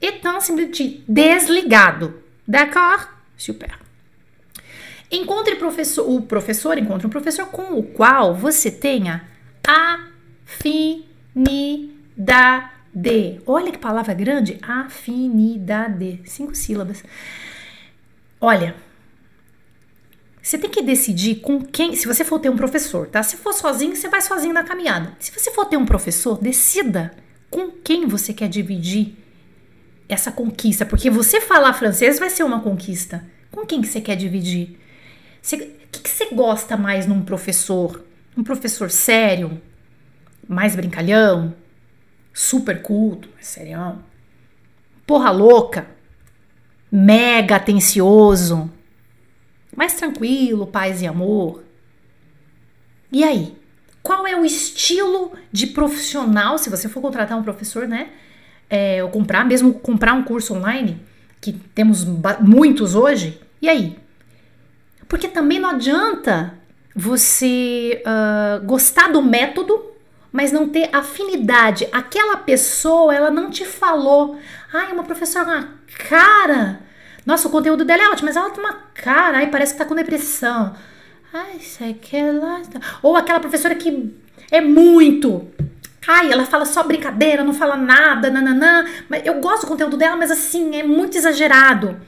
Éteint 0.00 0.40
simplesmente 0.40 1.04
desligado. 1.06 2.22
D'accord? 2.46 3.08
Super. 3.36 3.78
Encontre 5.10 5.56
professor, 5.56 6.08
o 6.08 6.22
professor, 6.22 6.76
encontre 6.78 7.06
um 7.06 7.10
professor 7.10 7.46
com 7.46 7.78
o 7.78 7.82
qual 7.82 8.34
você 8.34 8.70
tenha 8.70 9.26
afinidade 10.46 11.08
de. 12.94 13.40
Olha 13.46 13.72
que 13.72 13.78
palavra 13.78 14.14
grande, 14.14 14.58
afinidade. 14.62 16.20
Cinco 16.24 16.54
sílabas. 16.54 17.02
Olha, 18.40 18.74
você 20.42 20.56
tem 20.56 20.70
que 20.70 20.82
decidir 20.82 21.36
com 21.36 21.62
quem. 21.62 21.94
Se 21.94 22.06
você 22.06 22.24
for 22.24 22.38
ter 22.38 22.48
um 22.48 22.56
professor, 22.56 23.06
tá? 23.06 23.22
Se 23.22 23.36
for 23.36 23.52
sozinho, 23.52 23.94
você 23.94 24.08
vai 24.08 24.22
sozinho 24.22 24.54
na 24.54 24.64
caminhada. 24.64 25.14
Se 25.18 25.30
você 25.30 25.50
for 25.50 25.66
ter 25.66 25.76
um 25.76 25.84
professor, 25.84 26.38
decida 26.40 27.14
com 27.50 27.70
quem 27.70 28.06
você 28.06 28.32
quer 28.32 28.48
dividir 28.48 29.14
essa 30.08 30.32
conquista. 30.32 30.86
Porque 30.86 31.10
você 31.10 31.40
falar 31.40 31.74
francês 31.74 32.18
vai 32.18 32.30
ser 32.30 32.44
uma 32.44 32.60
conquista. 32.60 33.24
Com 33.50 33.66
quem 33.66 33.82
que 33.82 33.88
você 33.88 34.00
quer 34.00 34.16
dividir? 34.16 34.78
O 35.42 35.56
que, 35.90 36.00
que 36.00 36.08
você 36.08 36.26
gosta 36.34 36.76
mais 36.76 37.06
num 37.06 37.22
professor? 37.22 38.04
Um 38.36 38.42
professor 38.42 38.90
sério? 38.90 39.60
Mais 40.48 40.74
brincalhão? 40.74 41.54
Super 42.32 42.82
culto, 42.82 43.28
serião, 43.40 44.02
porra 45.06 45.30
louca, 45.30 45.86
mega 46.90 47.56
atencioso, 47.56 48.70
mais 49.76 49.94
tranquilo, 49.94 50.66
paz 50.66 51.02
e 51.02 51.06
amor. 51.06 51.64
E 53.10 53.24
aí? 53.24 53.56
Qual 54.02 54.26
é 54.26 54.36
o 54.36 54.44
estilo 54.44 55.32
de 55.52 55.66
profissional, 55.66 56.58
se 56.58 56.70
você 56.70 56.88
for 56.88 57.00
contratar 57.00 57.38
um 57.38 57.42
professor, 57.42 57.86
né? 57.86 58.10
É, 58.70 59.02
ou 59.02 59.10
comprar, 59.10 59.44
mesmo 59.44 59.74
comprar 59.74 60.14
um 60.14 60.22
curso 60.22 60.54
online, 60.54 61.00
que 61.40 61.52
temos 61.52 62.04
muitos 62.40 62.94
hoje, 62.94 63.40
e 63.60 63.68
aí? 63.68 63.98
Porque 65.06 65.28
também 65.28 65.58
não 65.58 65.70
adianta 65.70 66.54
você 66.94 68.02
uh, 68.04 68.64
gostar 68.66 69.10
do 69.10 69.22
método 69.22 69.87
mas 70.32 70.52
não 70.52 70.68
ter 70.68 70.88
afinidade. 70.92 71.88
Aquela 71.92 72.36
pessoa, 72.36 73.14
ela 73.14 73.30
não 73.30 73.50
te 73.50 73.64
falou. 73.64 74.38
Ai, 74.72 74.92
uma 74.92 75.04
professora 75.04 75.44
uma 75.44 75.68
cara. 76.08 76.80
Nossa, 77.24 77.48
o 77.48 77.50
conteúdo 77.50 77.84
dela 77.84 78.02
é 78.02 78.08
ótimo, 78.08 78.26
mas 78.26 78.36
ela 78.36 78.50
tem 78.50 78.62
uma 78.62 78.74
cara. 78.94 79.38
Ai, 79.38 79.50
parece 79.50 79.72
que 79.72 79.78
tá 79.78 79.84
com 79.84 79.94
depressão. 79.94 80.74
Ai, 81.32 81.60
sei 81.60 81.94
que 81.94 82.20
lá. 82.32 82.62
Ou 83.02 83.16
aquela 83.16 83.40
professora 83.40 83.74
que 83.74 84.14
é 84.50 84.60
muito. 84.60 85.46
Ai, 86.06 86.32
ela 86.32 86.46
fala 86.46 86.64
só 86.64 86.82
brincadeira, 86.82 87.44
não 87.44 87.52
fala 87.52 87.76
nada, 87.76 88.30
nananã. 88.30 88.86
Mas 89.08 89.26
eu 89.26 89.34
gosto 89.40 89.62
do 89.62 89.68
conteúdo 89.68 89.96
dela, 89.96 90.16
mas 90.16 90.30
assim, 90.30 90.76
é 90.76 90.82
muito 90.82 91.18
exagerado. 91.18 92.00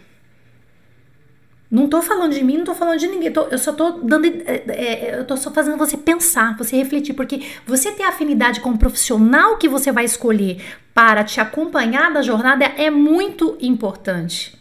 Não 1.70 1.88
tô 1.88 2.02
falando 2.02 2.32
de 2.32 2.42
mim, 2.42 2.56
não 2.58 2.64
tô 2.64 2.74
falando 2.74 2.98
de 2.98 3.06
ninguém. 3.06 3.30
Tô, 3.30 3.42
eu 3.42 3.58
só 3.58 3.72
tô 3.72 3.92
dando. 4.02 4.26
É, 4.26 4.64
é, 4.68 5.18
eu 5.20 5.24
tô 5.24 5.36
só 5.36 5.52
fazendo 5.52 5.76
você 5.76 5.96
pensar, 5.96 6.56
você 6.58 6.76
refletir, 6.76 7.14
porque 7.14 7.42
você 7.64 7.92
ter 7.92 8.02
afinidade 8.02 8.60
com 8.60 8.70
o 8.70 8.78
profissional 8.78 9.56
que 9.56 9.68
você 9.68 9.92
vai 9.92 10.04
escolher 10.04 10.60
para 10.92 11.22
te 11.22 11.40
acompanhar 11.40 12.12
da 12.12 12.22
jornada 12.22 12.64
é 12.64 12.90
muito 12.90 13.56
importante. 13.60 14.58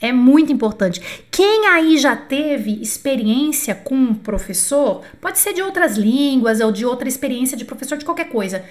É 0.00 0.12
muito 0.12 0.52
importante. 0.52 1.00
Quem 1.30 1.66
aí 1.68 1.96
já 1.96 2.16
teve 2.16 2.80
experiência 2.80 3.74
com 3.74 3.94
um 3.94 4.14
professor, 4.14 5.02
pode 5.20 5.38
ser 5.38 5.52
de 5.52 5.62
outras 5.62 5.96
línguas 5.96 6.60
ou 6.60 6.70
de 6.70 6.84
outra 6.84 7.08
experiência 7.08 7.56
de 7.56 7.64
professor 7.64 7.98
de 7.98 8.04
qualquer 8.04 8.28
coisa, 8.28 8.64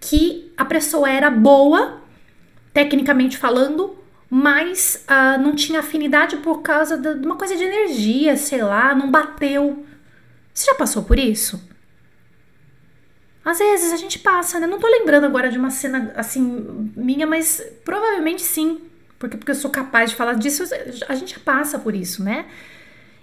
que 0.00 0.52
a 0.56 0.64
pessoa 0.64 1.08
era 1.08 1.30
boa, 1.30 2.02
tecnicamente 2.72 3.38
falando, 3.38 3.96
mas 4.28 5.04
uh, 5.08 5.40
não 5.40 5.54
tinha 5.54 5.80
afinidade 5.80 6.36
por 6.38 6.62
causa 6.62 6.96
de 6.96 7.24
uma 7.24 7.36
coisa 7.36 7.56
de 7.56 7.62
energia, 7.62 8.36
sei 8.36 8.62
lá, 8.62 8.94
não 8.94 9.10
bateu. 9.10 9.86
Você 10.52 10.66
já 10.66 10.74
passou 10.74 11.04
por 11.04 11.18
isso? 11.18 11.62
Às 13.44 13.58
vezes 13.58 13.92
a 13.92 13.96
gente 13.96 14.18
passa, 14.18 14.58
né? 14.58 14.66
Não 14.66 14.80
tô 14.80 14.88
lembrando 14.88 15.24
agora 15.24 15.48
de 15.48 15.56
uma 15.56 15.70
cena 15.70 16.12
assim 16.16 16.92
minha, 16.96 17.26
mas 17.26 17.62
provavelmente 17.84 18.42
sim. 18.42 18.80
Porque, 19.18 19.36
porque 19.36 19.52
eu 19.52 19.56
sou 19.56 19.70
capaz 19.70 20.10
de 20.10 20.16
falar 20.16 20.34
disso, 20.34 20.64
a 21.08 21.14
gente 21.14 21.38
passa 21.38 21.78
por 21.78 21.94
isso, 21.94 22.22
né? 22.24 22.46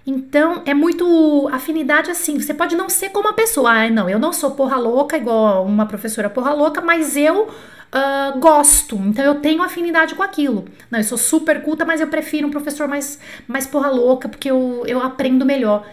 Então, 0.06 0.62
é 0.66 0.74
muito 0.74 1.48
afinidade 1.50 2.10
assim. 2.10 2.38
Você 2.38 2.52
pode 2.52 2.76
não 2.76 2.88
ser 2.88 3.08
como 3.10 3.28
a 3.28 3.32
pessoa. 3.32 3.70
Ah, 3.70 3.90
não, 3.90 4.08
eu 4.08 4.18
não 4.18 4.32
sou 4.32 4.50
porra 4.50 4.76
louca, 4.76 5.16
igual 5.16 5.64
uma 5.64 5.86
professora 5.86 6.28
porra 6.28 6.52
louca, 6.52 6.80
mas 6.80 7.16
eu 7.16 7.48
uh, 7.94 8.38
gosto, 8.38 8.96
então 8.96 9.24
eu 9.24 9.36
tenho 9.36 9.62
afinidade 9.62 10.14
com 10.14 10.22
aquilo. 10.22 10.66
Não, 10.90 10.98
eu 10.98 11.04
sou 11.04 11.16
super 11.16 11.62
culta, 11.62 11.84
mas 11.84 12.00
eu 12.00 12.08
prefiro 12.08 12.46
um 12.48 12.50
professor 12.50 12.88
mais, 12.88 13.18
mais 13.46 13.66
porra 13.66 13.88
louca, 13.90 14.28
porque 14.28 14.50
eu, 14.50 14.82
eu 14.86 15.00
aprendo 15.00 15.46
melhor. 15.46 15.86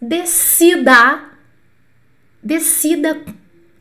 Decida, 0.00 1.20
decida 2.42 3.20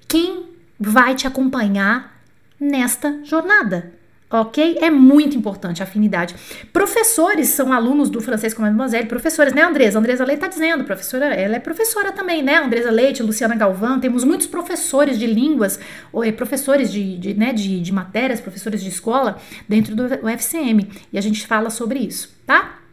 quem 0.07 0.45
vai 0.79 1.13
te 1.13 1.27
acompanhar 1.27 2.15
nesta 2.59 3.19
jornada 3.23 3.94
ok? 4.29 4.77
É 4.81 4.89
muito 4.89 5.37
importante 5.37 5.81
a 5.81 5.85
afinidade. 5.85 6.35
Professores 6.73 7.49
são 7.49 7.71
alunos 7.71 8.09
do 8.09 8.21
francês 8.21 8.53
com 8.53 8.61
Mademoiselle, 8.61 9.07
professores, 9.07 9.53
né, 9.53 9.61
Andresa? 9.61 9.99
Andresa 9.99 10.25
Leite 10.25 10.39
tá 10.39 10.47
dizendo, 10.47 10.83
professora, 10.83 11.25
ela 11.25 11.55
é 11.55 11.59
professora 11.59 12.11
também, 12.11 12.41
né? 12.41 12.57
Andresa 12.57 12.91
Leite, 12.91 13.23
Luciana 13.23 13.55
Galvão, 13.55 13.99
temos 13.99 14.23
muitos 14.23 14.47
professores 14.47 15.19
de 15.19 15.27
línguas, 15.27 15.79
é, 16.23 16.31
professores 16.31 16.91
de, 16.91 17.17
de, 17.17 17.33
né, 17.33 17.53
de, 17.53 17.79
de 17.79 17.93
matérias, 17.93 18.41
professores 18.41 18.81
de 18.81 18.89
escola 18.89 19.37
dentro 19.67 19.95
do 19.95 20.03
UFCM, 20.03 20.89
e 21.11 21.17
a 21.17 21.21
gente 21.21 21.45
fala 21.45 21.69
sobre 21.69 21.99
isso, 21.99 22.35
tá? 22.45 22.84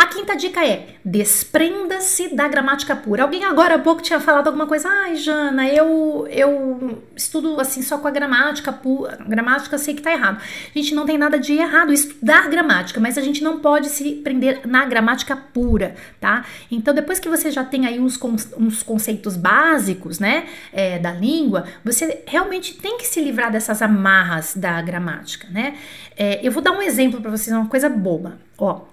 A 0.00 0.06
quinta 0.06 0.34
dica 0.34 0.66
é: 0.66 0.96
desprenda-se 1.04 2.34
da 2.34 2.48
gramática 2.48 2.96
pura. 2.96 3.22
Alguém 3.22 3.44
agora 3.44 3.74
há 3.74 3.78
pouco 3.78 4.00
tinha 4.00 4.18
falado 4.18 4.46
alguma 4.46 4.66
coisa. 4.66 4.88
Ai, 4.88 5.14
Jana, 5.14 5.68
eu 5.68 6.26
eu 6.30 7.02
estudo 7.14 7.60
assim 7.60 7.82
só 7.82 7.98
com 7.98 8.08
a 8.08 8.10
gramática 8.10 8.72
pura. 8.72 9.18
Gramática 9.28 9.76
sei 9.76 9.92
que 9.92 10.00
tá 10.00 10.10
errado. 10.10 10.40
A 10.40 10.78
gente 10.78 10.94
não 10.94 11.04
tem 11.04 11.18
nada 11.18 11.38
de 11.38 11.52
errado 11.52 11.92
estudar 11.92 12.48
gramática, 12.48 12.98
mas 12.98 13.18
a 13.18 13.20
gente 13.20 13.44
não 13.44 13.60
pode 13.60 13.90
se 13.90 14.14
prender 14.24 14.66
na 14.66 14.86
gramática 14.86 15.36
pura, 15.36 15.94
tá? 16.18 16.46
Então, 16.70 16.94
depois 16.94 17.18
que 17.18 17.28
você 17.28 17.50
já 17.50 17.62
tem 17.62 17.84
aí 17.84 18.00
uns, 18.00 18.18
uns 18.56 18.82
conceitos 18.82 19.36
básicos, 19.36 20.18
né, 20.18 20.46
é, 20.72 20.98
da 20.98 21.12
língua, 21.12 21.66
você 21.84 22.22
realmente 22.26 22.72
tem 22.78 22.96
que 22.96 23.06
se 23.06 23.20
livrar 23.20 23.52
dessas 23.52 23.82
amarras 23.82 24.56
da 24.56 24.80
gramática, 24.80 25.46
né? 25.50 25.76
É, 26.16 26.40
eu 26.42 26.50
vou 26.50 26.62
dar 26.62 26.72
um 26.72 26.80
exemplo 26.80 27.20
para 27.20 27.30
vocês, 27.30 27.54
uma 27.54 27.68
coisa 27.68 27.90
boba. 27.90 28.38
Ó, 28.56 28.88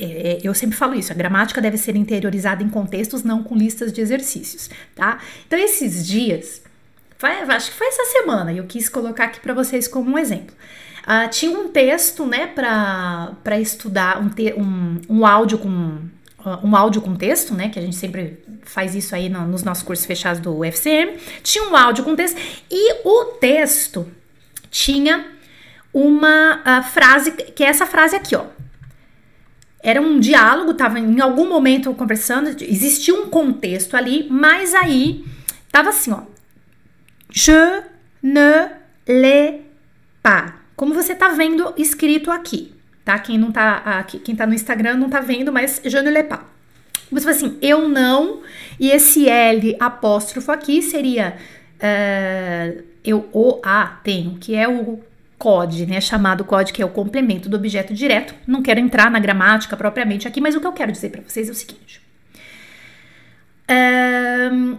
é, 0.00 0.38
eu 0.42 0.54
sempre 0.54 0.76
falo 0.76 0.94
isso, 0.94 1.12
a 1.12 1.14
gramática 1.14 1.60
deve 1.60 1.76
ser 1.76 1.96
interiorizada 1.96 2.62
em 2.62 2.68
contextos, 2.68 3.22
não 3.22 3.42
com 3.42 3.56
listas 3.56 3.92
de 3.92 4.00
exercícios, 4.00 4.70
tá? 4.94 5.18
Então, 5.46 5.58
esses 5.58 6.06
dias, 6.06 6.62
foi, 7.18 7.30
acho 7.30 7.70
que 7.70 7.76
foi 7.76 7.86
essa 7.86 8.04
semana, 8.06 8.52
eu 8.52 8.64
quis 8.64 8.88
colocar 8.88 9.24
aqui 9.24 9.40
para 9.40 9.54
vocês 9.54 9.86
como 9.86 10.10
um 10.10 10.18
exemplo. 10.18 10.54
Uh, 11.00 11.28
tinha 11.30 11.58
um 11.58 11.68
texto, 11.68 12.26
né, 12.26 12.46
para 12.46 13.58
estudar, 13.58 14.20
um, 14.20 14.28
te, 14.28 14.52
um, 14.52 15.00
um 15.08 15.26
áudio 15.26 15.58
com 15.58 15.98
uh, 16.44 16.58
um 16.62 16.76
áudio 16.76 17.00
com 17.00 17.14
texto, 17.14 17.54
né? 17.54 17.68
Que 17.68 17.78
a 17.78 17.82
gente 17.82 17.96
sempre 17.96 18.38
faz 18.62 18.94
isso 18.94 19.14
aí 19.14 19.28
no, 19.28 19.46
nos 19.46 19.62
nossos 19.62 19.82
cursos 19.82 20.06
fechados 20.06 20.40
do 20.40 20.58
UFCM. 20.58 21.16
Tinha 21.42 21.68
um 21.68 21.76
áudio 21.76 22.04
com 22.04 22.14
texto 22.14 22.38
e 22.70 22.94
o 23.04 23.24
texto 23.40 24.06
tinha 24.70 25.26
uma 25.92 26.60
uh, 26.60 26.82
frase, 26.82 27.32
que 27.32 27.64
é 27.64 27.66
essa 27.66 27.86
frase 27.86 28.14
aqui, 28.14 28.36
ó. 28.36 28.44
Era 29.82 30.00
um 30.00 30.20
diálogo, 30.20 30.74
tava 30.74 30.98
em 30.98 31.20
algum 31.20 31.48
momento 31.48 31.94
conversando, 31.94 32.48
existia 32.62 33.14
um 33.14 33.28
contexto 33.28 33.96
ali, 33.96 34.26
mas 34.30 34.74
aí 34.74 35.24
tava 35.72 35.88
assim, 35.88 36.12
ó. 36.12 36.22
Je 37.32 37.82
ne 38.22 38.70
l'ai 39.08 39.62
pas. 40.22 40.52
Como 40.76 40.94
você 40.94 41.14
tá 41.14 41.28
vendo 41.28 41.72
escrito 41.76 42.30
aqui, 42.30 42.72
tá? 43.04 43.18
Quem 43.18 43.38
não 43.38 43.50
tá, 43.50 44.04
quem 44.24 44.36
tá 44.36 44.46
no 44.46 44.54
Instagram 44.54 44.96
não 44.96 45.08
tá 45.08 45.20
vendo, 45.20 45.52
mas 45.52 45.80
je 45.84 46.02
ne 46.02 46.10
l'ai 46.10 46.24
pas. 46.24 46.40
Você 47.10 47.24
fala 47.24 47.36
assim, 47.36 47.58
eu 47.60 47.88
não, 47.88 48.40
e 48.78 48.90
esse 48.90 49.28
L 49.28 49.76
apóstrofo 49.80 50.52
aqui 50.52 50.80
seria 50.80 51.36
uh, 51.76 52.82
eu 53.04 53.28
o 53.32 53.60
a 53.64 53.98
tenho, 54.04 54.36
que 54.38 54.54
é 54.54 54.68
o 54.68 55.00
COD, 55.40 55.86
né? 55.86 56.02
Chamado 56.02 56.44
COD, 56.44 56.70
que 56.70 56.82
é 56.82 56.84
o 56.84 56.90
complemento 56.90 57.48
do 57.48 57.56
objeto 57.56 57.94
direto. 57.94 58.34
Não 58.46 58.62
quero 58.62 58.78
entrar 58.78 59.10
na 59.10 59.18
gramática 59.18 59.74
propriamente 59.74 60.28
aqui, 60.28 60.38
mas 60.38 60.54
o 60.54 60.60
que 60.60 60.66
eu 60.66 60.72
quero 60.72 60.92
dizer 60.92 61.08
para 61.08 61.22
vocês 61.26 61.48
é 61.48 61.50
o 61.52 61.54
seguinte. 61.54 62.02
Um, 64.52 64.76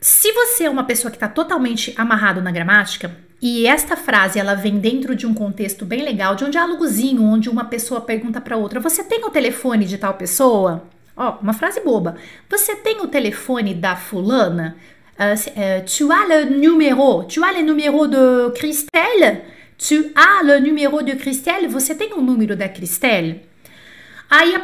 se 0.00 0.32
você 0.32 0.64
é 0.64 0.70
uma 0.70 0.82
pessoa 0.82 1.12
que 1.12 1.16
está 1.16 1.28
totalmente 1.28 1.94
amarrado 1.96 2.42
na 2.42 2.50
gramática, 2.50 3.16
e 3.40 3.68
esta 3.68 3.96
frase 3.96 4.36
ela 4.36 4.54
vem 4.54 4.80
dentro 4.80 5.14
de 5.14 5.26
um 5.26 5.32
contexto 5.32 5.86
bem 5.86 6.02
legal, 6.02 6.34
de 6.34 6.44
um 6.44 6.50
diálogozinho, 6.50 7.22
onde 7.22 7.48
uma 7.48 7.66
pessoa 7.66 8.00
pergunta 8.00 8.40
para 8.40 8.56
outra: 8.56 8.80
Você 8.80 9.04
tem 9.04 9.24
o 9.24 9.30
telefone 9.30 9.84
de 9.84 9.96
tal 9.96 10.14
pessoa? 10.14 10.88
Ó, 11.16 11.38
uma 11.40 11.52
frase 11.52 11.80
boba. 11.80 12.16
Você 12.50 12.74
tem 12.74 13.00
o 13.00 13.06
telefone 13.06 13.74
da 13.74 13.94
fulana? 13.94 14.76
Uh, 15.18 15.32
uh, 15.32 15.84
tu 15.86 16.10
as 16.12 16.26
le 16.28 16.58
numéro? 16.58 17.24
Tu 17.24 17.42
as 17.42 17.52
le 17.52 17.62
numéro 17.62 18.06
de 18.06 18.52
Christelle? 18.54 19.42
Tu 19.78 20.12
as 20.14 20.42
le 20.44 20.58
numéro 20.60 21.02
de 21.02 21.12
Christelle? 21.12 21.68
Você 21.68 21.94
tem 21.94 22.12
o 22.12 22.20
número 22.20 22.54
da 22.54 22.68
Christelle? 22.68 23.40
Aí 24.28 24.54
a 24.54 24.60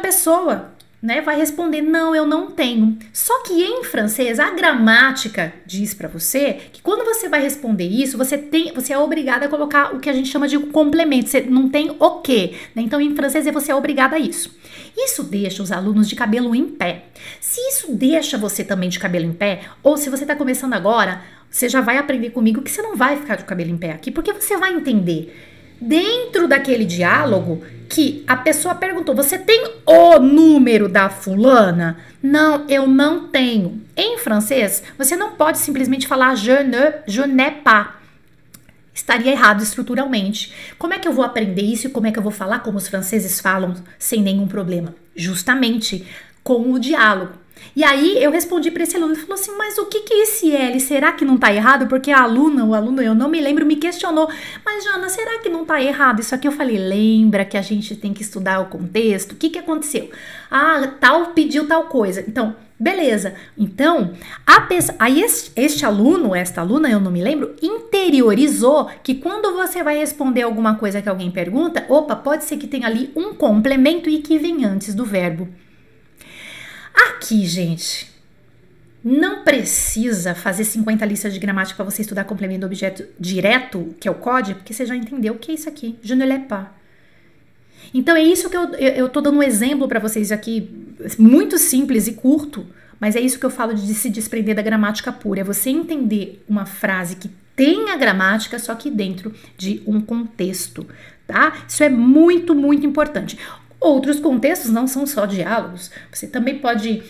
né, 1.03 1.19
vai 1.19 1.35
responder: 1.35 1.81
não, 1.81 2.15
eu 2.15 2.25
não 2.25 2.49
tenho. 2.49 2.97
Só 3.11 3.43
que 3.43 3.61
em 3.61 3.83
francês, 3.83 4.39
a 4.39 4.51
gramática 4.51 5.53
diz 5.65 5.93
para 5.93 6.07
você 6.07 6.53
que 6.71 6.81
quando 6.81 7.03
você 7.03 7.27
vai 7.27 7.41
responder 7.41 7.85
isso, 7.85 8.17
você 8.17 8.37
tem, 8.37 8.73
você 8.73 8.93
é 8.93 8.97
obrigada 8.97 9.45
a 9.45 9.49
colocar 9.49 9.93
o 9.93 9.99
que 9.99 10.09
a 10.09 10.13
gente 10.13 10.29
chama 10.29 10.47
de 10.47 10.57
complemento. 10.57 11.29
Você 11.29 11.41
não 11.41 11.67
tem 11.67 11.93
o 11.99 12.21
quê. 12.21 12.53
Né? 12.73 12.83
Então, 12.83 13.01
em 13.01 13.13
francês, 13.13 13.45
você 13.51 13.73
é 13.73 13.75
obrigada 13.75 14.15
a 14.15 14.19
isso. 14.19 14.57
Isso 14.95 15.23
deixa 15.23 15.61
os 15.61 15.71
alunos 15.71 16.07
de 16.07 16.15
cabelo 16.15 16.55
em 16.55 16.65
pé. 16.65 17.05
Se 17.41 17.59
isso 17.59 17.93
deixa 17.93 18.37
você 18.37 18.63
também 18.63 18.87
de 18.87 18.99
cabelo 18.99 19.25
em 19.25 19.33
pé, 19.33 19.61
ou 19.83 19.97
se 19.97 20.09
você 20.09 20.23
está 20.23 20.35
começando 20.35 20.73
agora, 20.73 21.21
você 21.49 21.67
já 21.67 21.81
vai 21.81 21.97
aprender 21.97 22.29
comigo 22.29 22.61
que 22.61 22.71
você 22.71 22.81
não 22.81 22.95
vai 22.95 23.17
ficar 23.17 23.35
de 23.35 23.43
cabelo 23.43 23.71
em 23.71 23.77
pé 23.77 23.91
aqui, 23.91 24.09
porque 24.09 24.31
você 24.31 24.55
vai 24.55 24.73
entender 24.73 25.52
dentro 25.87 26.47
daquele 26.47 26.85
diálogo 26.85 27.63
que 27.89 28.23
a 28.27 28.35
pessoa 28.35 28.75
perguntou: 28.75 29.15
Você 29.15 29.37
tem 29.37 29.65
o 29.85 30.19
número 30.19 30.87
da 30.87 31.09
fulana? 31.09 31.97
Não, 32.21 32.65
eu 32.69 32.87
não 32.87 33.27
tenho. 33.27 33.81
Em 33.95 34.17
francês, 34.17 34.83
você 34.97 35.15
não 35.15 35.31
pode 35.31 35.57
simplesmente 35.57 36.07
falar 36.07 36.35
je 36.35 36.63
ne, 36.63 36.93
je 37.05 37.25
n'ai 37.27 37.51
pas. 37.51 37.95
Estaria 38.93 39.31
errado 39.31 39.61
estruturalmente. 39.63 40.53
Como 40.77 40.93
é 40.93 40.99
que 40.99 41.07
eu 41.07 41.13
vou 41.13 41.25
aprender 41.25 41.63
isso 41.63 41.87
e 41.87 41.89
como 41.89 42.07
é 42.07 42.11
que 42.11 42.19
eu 42.19 42.23
vou 42.23 42.31
falar 42.31 42.59
como 42.59 42.77
os 42.77 42.87
franceses 42.87 43.39
falam 43.39 43.73
sem 43.97 44.21
nenhum 44.21 44.47
problema? 44.47 44.95
Justamente 45.15 46.07
com 46.43 46.71
o 46.71 46.79
diálogo. 46.79 47.33
E 47.75 47.83
aí 47.83 48.23
eu 48.23 48.31
respondi 48.31 48.69
para 48.69 48.83
esse 48.83 48.95
aluno, 48.95 49.13
ele 49.13 49.21
falou 49.21 49.35
assim, 49.35 49.51
mas 49.57 49.77
o 49.77 49.85
que 49.85 50.01
que 50.01 50.13
é 50.13 50.23
esse 50.23 50.55
L? 50.55 50.79
Será 50.79 51.11
que 51.11 51.25
não 51.25 51.37
tá 51.37 51.53
errado? 51.53 51.87
Porque 51.87 52.11
a 52.11 52.21
aluna, 52.21 52.65
o 52.65 52.73
aluno, 52.73 53.01
eu 53.01 53.15
não 53.15 53.29
me 53.29 53.41
lembro, 53.41 53.65
me 53.65 53.75
questionou, 53.75 54.29
mas 54.63 54.83
Jana, 54.83 55.09
será 55.09 55.39
que 55.39 55.49
não 55.49 55.65
tá 55.65 55.81
errado? 55.81 56.19
Isso 56.19 56.35
aqui 56.35 56.47
eu 56.47 56.51
falei, 56.51 56.77
lembra 56.77 57.45
que 57.45 57.57
a 57.57 57.61
gente 57.61 57.95
tem 57.95 58.13
que 58.13 58.21
estudar 58.21 58.59
o 58.59 58.65
contexto? 58.65 59.31
O 59.31 59.35
que 59.35 59.49
que 59.49 59.59
aconteceu? 59.59 60.09
Ah, 60.51 60.87
tal 60.99 61.27
pediu 61.27 61.67
tal 61.67 61.85
coisa. 61.85 62.23
Então, 62.27 62.55
beleza. 62.79 63.33
Então, 63.57 64.13
a 64.45 64.61
pessoa, 64.61 64.95
aí 64.99 65.21
este, 65.21 65.51
este 65.55 65.85
aluno, 65.85 66.35
esta 66.35 66.61
aluna, 66.61 66.89
eu 66.89 66.99
não 66.99 67.09
me 67.09 67.23
lembro, 67.23 67.55
interiorizou 67.61 68.89
que 69.01 69.15
quando 69.15 69.53
você 69.53 69.81
vai 69.81 69.97
responder 69.97 70.43
alguma 70.43 70.75
coisa 70.75 71.01
que 71.01 71.09
alguém 71.09 71.31
pergunta, 71.31 71.85
opa, 71.89 72.15
pode 72.15 72.43
ser 72.43 72.57
que 72.57 72.67
tenha 72.67 72.87
ali 72.87 73.11
um 73.15 73.33
complemento 73.33 74.09
e 74.09 74.19
que 74.19 74.37
vem 74.37 74.65
antes 74.65 74.93
do 74.93 75.05
verbo. 75.05 75.47
Aqui, 76.93 77.45
gente, 77.45 78.11
não 79.03 79.43
precisa 79.43 80.33
fazer 80.33 80.63
50 80.63 81.05
listas 81.05 81.33
de 81.33 81.39
gramática 81.39 81.75
para 81.75 81.89
você 81.91 82.01
estudar 82.01 82.23
complemento 82.23 82.61
do 82.61 82.67
objeto 82.67 83.05
direto, 83.19 83.95
que 83.99 84.07
é 84.07 84.11
o 84.11 84.15
código, 84.15 84.59
porque 84.59 84.73
você 84.73 84.85
já 84.85 84.95
entendeu 84.95 85.33
o 85.33 85.37
que 85.37 85.51
é 85.51 85.55
isso 85.55 85.67
aqui. 85.67 85.97
Je 86.01 86.15
ne 86.15 86.25
l'ai 86.25 86.39
pas. 86.39 86.67
Então 87.93 88.15
é 88.15 88.23
isso 88.23 88.49
que 88.49 88.55
eu, 88.55 88.73
eu 88.75 89.09
tô 89.09 89.19
dando 89.19 89.39
um 89.39 89.43
exemplo 89.43 89.87
para 89.87 89.99
vocês 89.99 90.31
aqui, 90.31 90.69
muito 91.17 91.57
simples 91.57 92.07
e 92.07 92.13
curto, 92.13 92.65
mas 92.99 93.15
é 93.15 93.19
isso 93.19 93.37
que 93.37 93.45
eu 93.45 93.49
falo 93.49 93.73
de 93.73 93.93
se 93.93 94.09
desprender 94.09 94.55
da 94.55 94.61
gramática 94.61 95.11
pura. 95.11 95.41
É 95.41 95.43
você 95.43 95.69
entender 95.69 96.43
uma 96.47 96.65
frase 96.65 97.17
que 97.17 97.29
tem 97.55 97.89
a 97.89 97.97
gramática, 97.97 98.57
só 98.57 98.73
que 98.73 98.89
dentro 98.89 99.33
de 99.57 99.83
um 99.85 100.01
contexto, 100.01 100.87
tá? 101.27 101.53
Isso 101.67 101.83
é 101.83 101.89
muito, 101.89 102.55
muito 102.55 102.85
importante. 102.85 103.37
Outros 103.83 104.17
contextos 104.17 104.71
não 104.71 104.87
são 104.87 105.05
só 105.05 105.25
diálogos. 105.25 105.91
Você 106.09 106.25
também 106.25 106.57
pode 106.57 107.03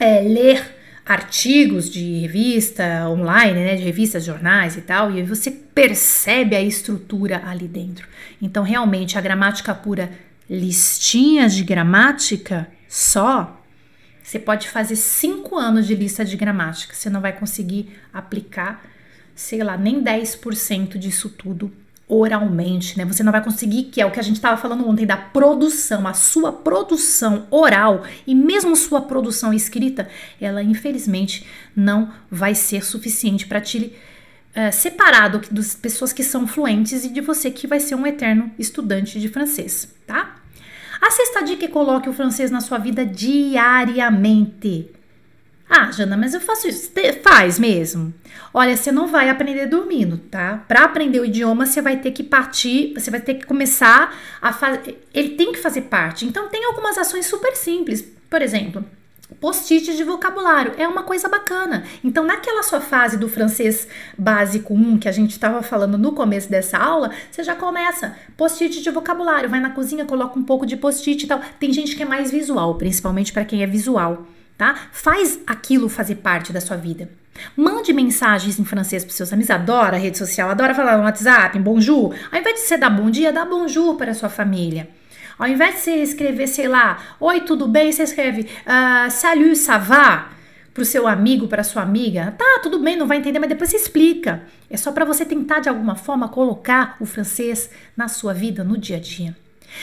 é, 0.00 0.20
ler 0.20 0.74
artigos 1.06 1.88
de 1.88 2.18
revista 2.18 3.08
online, 3.08 3.60
né, 3.60 3.76
de 3.76 3.84
revistas, 3.84 4.24
jornais 4.24 4.76
e 4.76 4.80
tal, 4.80 5.16
e 5.16 5.22
você 5.22 5.48
percebe 5.48 6.56
a 6.56 6.60
estrutura 6.60 7.42
ali 7.46 7.68
dentro. 7.68 8.08
Então, 8.42 8.64
realmente, 8.64 9.16
a 9.16 9.20
gramática 9.20 9.72
pura, 9.72 10.10
listinhas 10.50 11.54
de 11.54 11.62
gramática 11.62 12.66
só, 12.88 13.62
você 14.20 14.40
pode 14.40 14.68
fazer 14.68 14.96
cinco 14.96 15.56
anos 15.56 15.86
de 15.86 15.94
lista 15.94 16.24
de 16.24 16.36
gramática, 16.36 16.96
você 16.96 17.08
não 17.08 17.20
vai 17.20 17.32
conseguir 17.32 17.96
aplicar, 18.12 18.84
sei 19.36 19.62
lá, 19.62 19.76
nem 19.76 20.02
10% 20.02 20.98
disso 20.98 21.28
tudo 21.28 21.72
oralmente, 22.08 22.96
né? 22.96 23.04
Você 23.04 23.22
não 23.22 23.30
vai 23.30 23.44
conseguir, 23.44 23.84
que 23.84 24.00
é 24.00 24.06
o 24.06 24.10
que 24.10 24.18
a 24.18 24.22
gente 24.22 24.36
estava 24.36 24.56
falando 24.56 24.88
ontem, 24.88 25.06
da 25.06 25.16
produção, 25.16 26.06
a 26.06 26.14
sua 26.14 26.50
produção 26.50 27.46
oral 27.50 28.02
e 28.26 28.34
mesmo 28.34 28.74
sua 28.74 29.02
produção 29.02 29.52
escrita, 29.52 30.08
ela 30.40 30.62
infelizmente 30.62 31.46
não 31.76 32.10
vai 32.30 32.54
ser 32.54 32.84
suficiente 32.84 33.46
para 33.46 33.60
te 33.60 33.92
uh, 34.56 34.72
separar 34.72 35.28
do, 35.28 35.40
das 35.50 35.74
pessoas 35.74 36.12
que 36.12 36.24
são 36.24 36.46
fluentes 36.46 37.04
e 37.04 37.10
de 37.10 37.20
você 37.20 37.50
que 37.50 37.66
vai 37.66 37.78
ser 37.78 37.94
um 37.94 38.06
eterno 38.06 38.50
estudante 38.58 39.20
de 39.20 39.28
francês, 39.28 39.94
tá? 40.06 40.36
A 41.00 41.10
sexta 41.10 41.42
dica 41.42 41.66
é 41.66 41.68
coloque 41.68 42.08
o 42.08 42.12
francês 42.12 42.50
na 42.50 42.60
sua 42.60 42.78
vida 42.78 43.06
diariamente. 43.06 44.90
Ah, 45.70 45.90
Jana, 45.90 46.16
mas 46.16 46.32
eu 46.32 46.40
faço 46.40 46.66
isso. 46.66 46.90
Faz 47.22 47.58
mesmo. 47.58 48.14
Olha, 48.54 48.76
você 48.76 48.90
não 48.90 49.06
vai 49.06 49.28
aprender 49.28 49.66
dormindo, 49.66 50.16
tá? 50.16 50.64
Para 50.66 50.84
aprender 50.84 51.20
o 51.20 51.24
idioma, 51.24 51.66
você 51.66 51.82
vai 51.82 51.98
ter 51.98 52.12
que 52.12 52.22
partir, 52.22 52.94
você 52.94 53.10
vai 53.10 53.20
ter 53.20 53.34
que 53.34 53.46
começar 53.46 54.16
a 54.40 54.52
fazer. 54.52 55.06
Ele 55.12 55.30
tem 55.30 55.52
que 55.52 55.58
fazer 55.58 55.82
parte. 55.82 56.24
Então, 56.24 56.48
tem 56.48 56.64
algumas 56.64 56.96
ações 56.96 57.26
super 57.26 57.54
simples. 57.54 58.02
Por 58.30 58.40
exemplo, 58.40 58.82
post-it 59.40 59.94
de 59.94 60.04
vocabulário 60.04 60.72
é 60.78 60.88
uma 60.88 61.02
coisa 61.02 61.28
bacana. 61.28 61.84
Então, 62.02 62.24
naquela 62.24 62.62
sua 62.62 62.80
fase 62.80 63.18
do 63.18 63.28
francês 63.28 63.86
básico 64.16 64.72
1 64.72 64.98
que 64.98 65.08
a 65.08 65.12
gente 65.12 65.32
estava 65.32 65.62
falando 65.62 65.98
no 65.98 66.12
começo 66.12 66.50
dessa 66.50 66.78
aula, 66.78 67.10
você 67.30 67.42
já 67.42 67.54
começa 67.54 68.16
post-it 68.38 68.82
de 68.82 68.90
vocabulário, 68.90 69.50
vai 69.50 69.60
na 69.60 69.70
cozinha, 69.70 70.06
coloca 70.06 70.38
um 70.38 70.42
pouco 70.42 70.64
de 70.64 70.78
post-it 70.78 71.24
e 71.24 71.28
tal. 71.28 71.42
Tem 71.60 71.70
gente 71.72 71.94
que 71.94 72.02
é 72.02 72.06
mais 72.06 72.30
visual, 72.30 72.76
principalmente 72.76 73.32
para 73.34 73.44
quem 73.44 73.62
é 73.62 73.66
visual 73.66 74.26
tá? 74.58 74.74
Faz 74.90 75.38
aquilo 75.46 75.88
fazer 75.88 76.16
parte 76.16 76.52
da 76.52 76.60
sua 76.60 76.76
vida. 76.76 77.08
Mande 77.56 77.92
mensagens 77.92 78.58
em 78.58 78.64
francês 78.64 79.04
para 79.04 79.14
seus 79.14 79.32
amigos. 79.32 79.50
Adora 79.50 79.96
rede 79.96 80.18
social, 80.18 80.50
adora 80.50 80.74
falar 80.74 80.98
no 80.98 81.04
WhatsApp, 81.04 81.56
em 81.56 81.62
bonjour. 81.62 82.12
Ao 82.32 82.38
invés 82.38 82.56
de 82.56 82.60
você 82.62 82.76
dar 82.76 82.90
bom 82.90 83.08
dia, 83.08 83.32
dá 83.32 83.44
bonjour 83.44 83.94
para 83.94 84.10
a 84.10 84.14
sua 84.14 84.28
família. 84.28 84.88
Ao 85.38 85.46
invés 85.46 85.76
de 85.76 85.80
você 85.82 85.94
escrever, 86.02 86.48
sei 86.48 86.66
lá, 86.66 86.98
oi, 87.20 87.42
tudo 87.42 87.68
bem? 87.68 87.92
Você 87.92 88.02
escreve 88.02 88.42
uh, 88.42 89.08
salut, 89.08 89.54
ça 89.56 89.78
va? 89.78 90.30
Para 90.74 90.82
o 90.82 90.84
seu 90.84 91.06
amigo, 91.06 91.46
para 91.46 91.62
sua 91.62 91.82
amiga. 91.82 92.34
Tá, 92.36 92.60
tudo 92.60 92.80
bem, 92.80 92.96
não 92.96 93.06
vai 93.06 93.18
entender, 93.18 93.38
mas 93.38 93.48
depois 93.48 93.70
você 93.70 93.76
explica. 93.76 94.42
É 94.68 94.76
só 94.76 94.90
para 94.90 95.04
você 95.04 95.24
tentar, 95.24 95.60
de 95.60 95.68
alguma 95.68 95.94
forma, 95.94 96.28
colocar 96.28 96.96
o 96.98 97.06
francês 97.06 97.70
na 97.96 98.08
sua 98.08 98.34
vida, 98.34 98.64
no 98.64 98.76
dia 98.76 98.96
a 98.96 99.00
dia. 99.00 99.36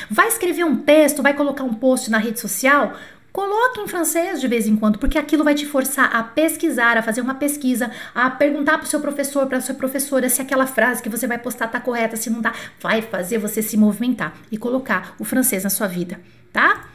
Vai 0.10 0.28
escrever 0.28 0.66
um 0.66 0.76
texto, 0.78 1.22
vai 1.22 1.34
colocar 1.34 1.64
um 1.64 1.74
post 1.74 2.10
na 2.10 2.18
rede 2.18 2.40
social, 2.40 2.94
Coloque 3.36 3.82
em 3.82 3.88
francês 3.90 4.40
de 4.40 4.48
vez 4.48 4.66
em 4.66 4.78
quando, 4.78 4.98
porque 4.98 5.18
aquilo 5.18 5.44
vai 5.44 5.54
te 5.54 5.66
forçar 5.66 6.10
a 6.16 6.24
pesquisar, 6.24 6.98
a 6.98 7.04
fazer 7.04 7.20
uma 7.20 7.36
pesquisa, 7.36 7.92
a 8.16 8.30
perguntar 8.30 8.78
para 8.78 8.86
o 8.86 8.88
seu 8.88 9.02
professor, 9.02 9.46
para 9.46 9.58
a 9.58 9.62
sua 9.62 9.76
professora 9.76 10.30
se 10.30 10.42
aquela 10.42 10.66
frase 10.66 11.04
que 11.04 11.10
você 11.10 11.28
vai 11.28 11.38
postar 11.38 11.66
está 11.66 11.82
correta, 11.82 12.16
se 12.16 12.30
não 12.30 12.38
está, 12.38 12.54
vai 12.80 13.02
fazer 13.02 13.38
você 13.38 13.62
se 13.62 13.76
movimentar 13.76 14.34
e 14.50 14.58
colocar 14.58 15.16
o 15.20 15.26
francês 15.26 15.66
na 15.66 15.70
sua 15.70 15.86
vida, 15.86 16.18
tá? 16.54 16.88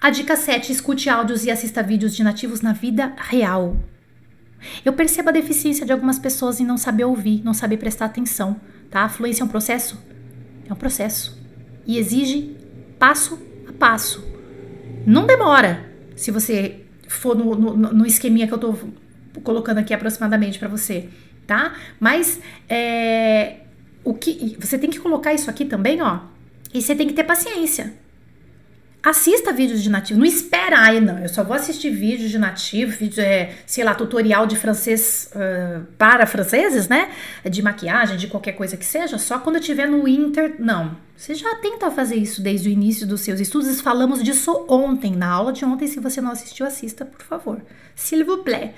A 0.00 0.08
dica 0.08 0.36
7, 0.36 0.72
escute 0.72 1.10
áudios 1.10 1.44
e 1.44 1.50
assista 1.50 1.82
vídeos 1.82 2.16
de 2.16 2.24
nativos 2.24 2.62
na 2.62 2.72
vida 2.72 3.12
real. 3.18 3.76
Eu 4.86 4.94
percebo 4.94 5.28
a 5.28 5.32
deficiência 5.32 5.84
de 5.84 5.92
algumas 5.92 6.18
pessoas 6.18 6.60
em 6.60 6.64
não 6.64 6.78
saber 6.78 7.04
ouvir, 7.04 7.42
não 7.44 7.52
saber 7.52 7.76
prestar 7.76 8.06
atenção, 8.06 8.58
tá? 8.90 9.02
A 9.02 9.08
fluência 9.10 9.42
é 9.42 9.44
um 9.44 9.48
processo? 9.48 10.02
É 10.66 10.72
um 10.72 10.76
processo. 10.76 11.38
E 11.86 11.98
exige 11.98 12.56
passo 12.98 13.38
a 13.68 13.72
passo 13.74 14.32
não 15.06 15.26
demora 15.26 15.84
se 16.16 16.30
você 16.30 16.80
for 17.08 17.36
no, 17.36 17.54
no, 17.54 17.76
no 17.76 18.06
esqueminha 18.06 18.46
que 18.46 18.54
eu 18.54 18.58
tô 18.58 18.74
colocando 19.42 19.78
aqui 19.78 19.92
aproximadamente 19.92 20.58
para 20.58 20.68
você, 20.68 21.08
tá? 21.46 21.74
Mas 21.98 22.40
é, 22.68 23.56
o 24.04 24.14
que 24.14 24.56
você 24.60 24.78
tem 24.78 24.90
que 24.90 25.00
colocar 25.00 25.32
isso 25.32 25.50
aqui 25.50 25.64
também, 25.64 26.00
ó. 26.00 26.20
E 26.72 26.82
você 26.82 26.94
tem 26.94 27.06
que 27.06 27.14
ter 27.14 27.24
paciência. 27.24 27.94
Assista 29.04 29.52
vídeos 29.52 29.82
de 29.82 29.90
nativo. 29.90 30.18
Não 30.18 30.24
espera, 30.24 30.78
ai, 30.78 30.98
não. 30.98 31.18
Eu 31.18 31.28
só 31.28 31.44
vou 31.44 31.54
assistir 31.54 31.90
vídeos 31.90 32.30
de 32.30 32.38
nativo, 32.38 32.90
vídeo, 32.90 33.22
é, 33.22 33.52
sei 33.66 33.84
lá, 33.84 33.94
tutorial 33.94 34.46
de 34.46 34.56
francês 34.56 35.30
uh, 35.34 35.84
para 35.98 36.24
franceses, 36.24 36.88
né? 36.88 37.10
De 37.44 37.60
maquiagem, 37.60 38.16
de 38.16 38.28
qualquer 38.28 38.52
coisa 38.52 38.78
que 38.78 38.84
seja, 38.84 39.18
só 39.18 39.38
quando 39.38 39.56
eu 39.56 39.60
tiver 39.60 39.86
no 39.86 40.08
Inter. 40.08 40.54
Não. 40.58 40.96
Você 41.14 41.34
já 41.34 41.54
tenta 41.56 41.90
fazer 41.90 42.16
isso 42.16 42.40
desde 42.42 42.70
o 42.70 42.72
início 42.72 43.06
dos 43.06 43.20
seus 43.20 43.40
estudos. 43.40 43.78
Falamos 43.82 44.22
disso 44.22 44.64
ontem, 44.70 45.14
na 45.14 45.28
aula 45.28 45.52
de 45.52 45.66
ontem. 45.66 45.86
Se 45.86 46.00
você 46.00 46.22
não 46.22 46.30
assistiu, 46.30 46.64
assista, 46.64 47.04
por 47.04 47.22
favor. 47.26 47.60
S'il 47.94 48.24
vous 48.24 48.42
plaît. 48.42 48.72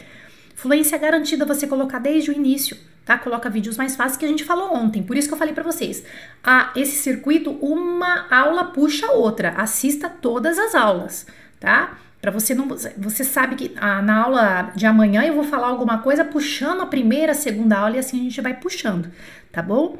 Fluência 0.56 0.98
garantida 0.98 1.44
você 1.44 1.68
colocar 1.68 2.00
desde 2.00 2.32
o 2.32 2.34
início 2.34 2.76
tá? 3.06 3.16
Coloca 3.16 3.48
vídeos 3.48 3.76
mais 3.76 3.94
fáceis 3.94 4.18
que 4.18 4.24
a 4.24 4.28
gente 4.28 4.44
falou 4.44 4.74
ontem. 4.74 5.02
Por 5.02 5.16
isso 5.16 5.28
que 5.28 5.32
eu 5.32 5.38
falei 5.38 5.54
para 5.54 5.62
vocês. 5.62 6.04
Ah, 6.42 6.72
esse 6.74 6.96
circuito, 6.96 7.52
uma 7.52 8.26
aula 8.28 8.64
puxa 8.64 9.12
outra. 9.12 9.50
Assista 9.50 10.10
todas 10.10 10.58
as 10.58 10.74
aulas, 10.74 11.24
tá? 11.60 11.96
Para 12.20 12.32
você 12.32 12.52
não, 12.52 12.66
você 12.98 13.22
sabe 13.22 13.54
que 13.54 13.72
ah, 13.76 14.02
na 14.02 14.24
aula 14.24 14.72
de 14.74 14.84
amanhã 14.84 15.22
eu 15.22 15.34
vou 15.34 15.44
falar 15.44 15.68
alguma 15.68 15.98
coisa 15.98 16.24
puxando 16.24 16.80
a 16.80 16.86
primeira, 16.86 17.30
a 17.30 17.34
segunda 17.34 17.78
aula 17.78 17.94
e 17.94 17.98
assim 18.00 18.18
a 18.18 18.22
gente 18.24 18.40
vai 18.40 18.54
puxando, 18.54 19.08
tá 19.52 19.62
bom? 19.62 19.96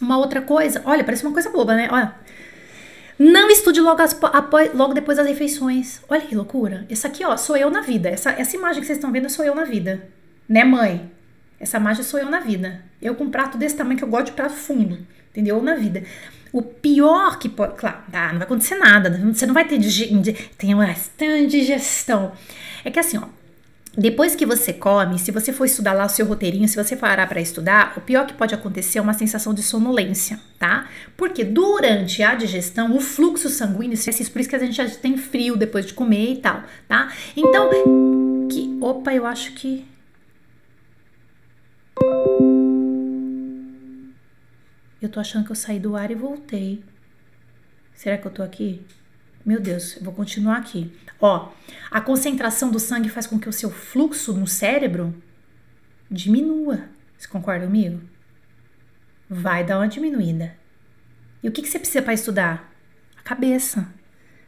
Uma 0.00 0.18
outra 0.18 0.40
coisa, 0.40 0.80
olha, 0.84 1.02
parece 1.02 1.24
uma 1.24 1.32
coisa 1.32 1.50
boba, 1.50 1.74
né? 1.74 1.88
Olha, 1.90 2.14
não 3.18 3.50
estude 3.50 3.80
logo, 3.80 4.00
as, 4.00 4.16
após, 4.22 4.74
logo 4.74 4.94
depois 4.94 5.16
das 5.16 5.26
refeições. 5.26 6.00
Olha 6.08 6.20
que 6.20 6.34
loucura. 6.34 6.86
Essa 6.90 7.08
aqui, 7.08 7.24
ó, 7.24 7.36
sou 7.36 7.56
eu 7.56 7.70
na 7.70 7.80
vida. 7.80 8.08
Essa, 8.08 8.30
essa 8.30 8.56
imagem 8.56 8.80
que 8.80 8.86
vocês 8.86 8.98
estão 8.98 9.12
vendo 9.12 9.28
sou 9.28 9.44
eu 9.44 9.54
na 9.54 9.64
vida. 9.64 10.08
Né, 10.48 10.64
mãe? 10.64 11.10
Essa 11.58 11.78
magia 11.78 12.02
sou 12.02 12.18
eu 12.18 12.28
na 12.28 12.40
vida. 12.40 12.82
Eu 13.00 13.14
com 13.14 13.24
um 13.24 13.30
prato 13.30 13.56
desse 13.56 13.76
tamanho 13.76 13.96
que 13.96 14.02
eu 14.02 14.08
gosto 14.08 14.26
de 14.26 14.32
prato 14.32 14.54
fundo, 14.54 14.98
entendeu? 15.30 15.62
Na 15.62 15.76
vida. 15.76 16.02
O 16.52 16.60
pior 16.60 17.38
que 17.38 17.48
pode. 17.48 17.76
Claro, 17.76 17.98
ah, 18.12 18.28
não 18.28 18.38
vai 18.38 18.42
acontecer 18.42 18.74
nada. 18.74 19.10
Você 19.32 19.46
não 19.46 19.54
vai 19.54 19.64
ter. 19.64 19.78
Tem 20.56 20.74
uma 20.74 20.92
digestão. 21.46 22.32
É 22.84 22.90
que 22.90 22.98
assim, 22.98 23.16
ó. 23.16 23.41
Depois 23.96 24.34
que 24.34 24.46
você 24.46 24.72
come, 24.72 25.18
se 25.18 25.30
você 25.30 25.52
for 25.52 25.66
estudar 25.66 25.92
lá 25.92 26.06
o 26.06 26.08
seu 26.08 26.24
roteirinho, 26.24 26.66
se 26.66 26.82
você 26.82 26.96
parar 26.96 27.28
para 27.28 27.42
estudar, 27.42 27.92
o 27.98 28.00
pior 28.00 28.26
que 28.26 28.32
pode 28.32 28.54
acontecer 28.54 28.98
é 28.98 29.02
uma 29.02 29.12
sensação 29.12 29.52
de 29.52 29.62
sonolência, 29.62 30.40
tá? 30.58 30.88
Porque 31.14 31.44
durante 31.44 32.22
a 32.22 32.34
digestão, 32.34 32.96
o 32.96 33.00
fluxo 33.00 33.50
sanguíneo, 33.50 33.98
por 34.32 34.40
isso 34.40 34.48
que 34.48 34.56
a 34.56 34.58
gente 34.58 34.74
já 34.74 34.88
tem 34.88 35.18
frio 35.18 35.58
depois 35.58 35.84
de 35.84 35.92
comer 35.92 36.32
e 36.32 36.36
tal, 36.38 36.62
tá? 36.88 37.12
Então, 37.36 37.68
que, 38.50 38.78
opa, 38.80 39.12
eu 39.12 39.26
acho 39.26 39.52
que 39.52 39.86
eu 45.02 45.08
tô 45.10 45.20
achando 45.20 45.44
que 45.44 45.52
eu 45.52 45.56
saí 45.56 45.78
do 45.78 45.96
ar 45.96 46.10
e 46.10 46.14
voltei. 46.14 46.82
Será 47.94 48.16
que 48.16 48.26
eu 48.26 48.30
tô 48.30 48.42
aqui? 48.42 48.80
Meu 49.44 49.60
Deus, 49.60 49.96
eu 49.96 50.04
vou 50.04 50.12
continuar 50.12 50.58
aqui. 50.58 50.92
Ó, 51.20 51.52
a 51.90 52.00
concentração 52.00 52.70
do 52.70 52.78
sangue 52.78 53.08
faz 53.08 53.26
com 53.26 53.38
que 53.38 53.48
o 53.48 53.52
seu 53.52 53.70
fluxo 53.70 54.32
no 54.32 54.46
cérebro 54.46 55.14
diminua. 56.10 56.88
Você 57.18 57.26
concorda 57.26 57.66
comigo? 57.66 58.00
Vai 59.28 59.64
dar 59.64 59.78
uma 59.78 59.88
diminuída. 59.88 60.56
E 61.42 61.48
o 61.48 61.52
que, 61.52 61.62
que 61.62 61.68
você 61.68 61.78
precisa 61.78 62.02
para 62.02 62.14
estudar? 62.14 62.72
A 63.16 63.22
cabeça. 63.22 63.92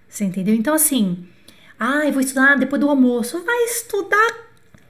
Você 0.09 0.25
entendeu? 0.25 0.55
Então, 0.55 0.75
assim, 0.75 1.27
ah, 1.79 2.07
eu 2.07 2.13
vou 2.13 2.21
estudar 2.21 2.57
depois 2.57 2.81
do 2.81 2.89
almoço. 2.89 3.43
Vai 3.45 3.65
estudar, 3.65 4.33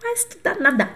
vai 0.01 0.13
estudar 0.13 0.61
nada. 0.61 0.91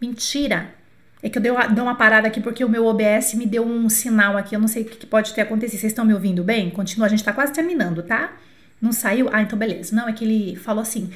Mentira. 0.00 0.74
É 1.22 1.28
que 1.28 1.36
eu 1.38 1.42
dei 1.42 1.52
dei 1.52 1.82
uma 1.82 1.94
parada 1.94 2.28
aqui 2.28 2.40
porque 2.40 2.64
o 2.64 2.68
meu 2.68 2.86
OBS 2.86 3.34
me 3.34 3.46
deu 3.46 3.64
um 3.64 3.88
sinal 3.88 4.36
aqui. 4.36 4.54
Eu 4.56 4.60
não 4.60 4.68
sei 4.68 4.82
o 4.82 4.86
que 4.86 5.06
pode 5.06 5.34
ter 5.34 5.42
acontecido. 5.42 5.80
Vocês 5.80 5.92
estão 5.92 6.04
me 6.04 6.14
ouvindo 6.14 6.42
bem? 6.42 6.70
Continua, 6.70 7.06
a 7.06 7.10
gente 7.10 7.22
tá 7.22 7.32
quase 7.32 7.52
terminando, 7.52 8.02
tá? 8.02 8.32
Não 8.80 8.92
saiu? 8.92 9.28
Ah, 9.30 9.42
então 9.42 9.58
beleza. 9.58 9.94
Não, 9.94 10.08
é 10.08 10.12
que 10.12 10.24
ele 10.24 10.56
falou 10.56 10.80
assim: 10.80 11.10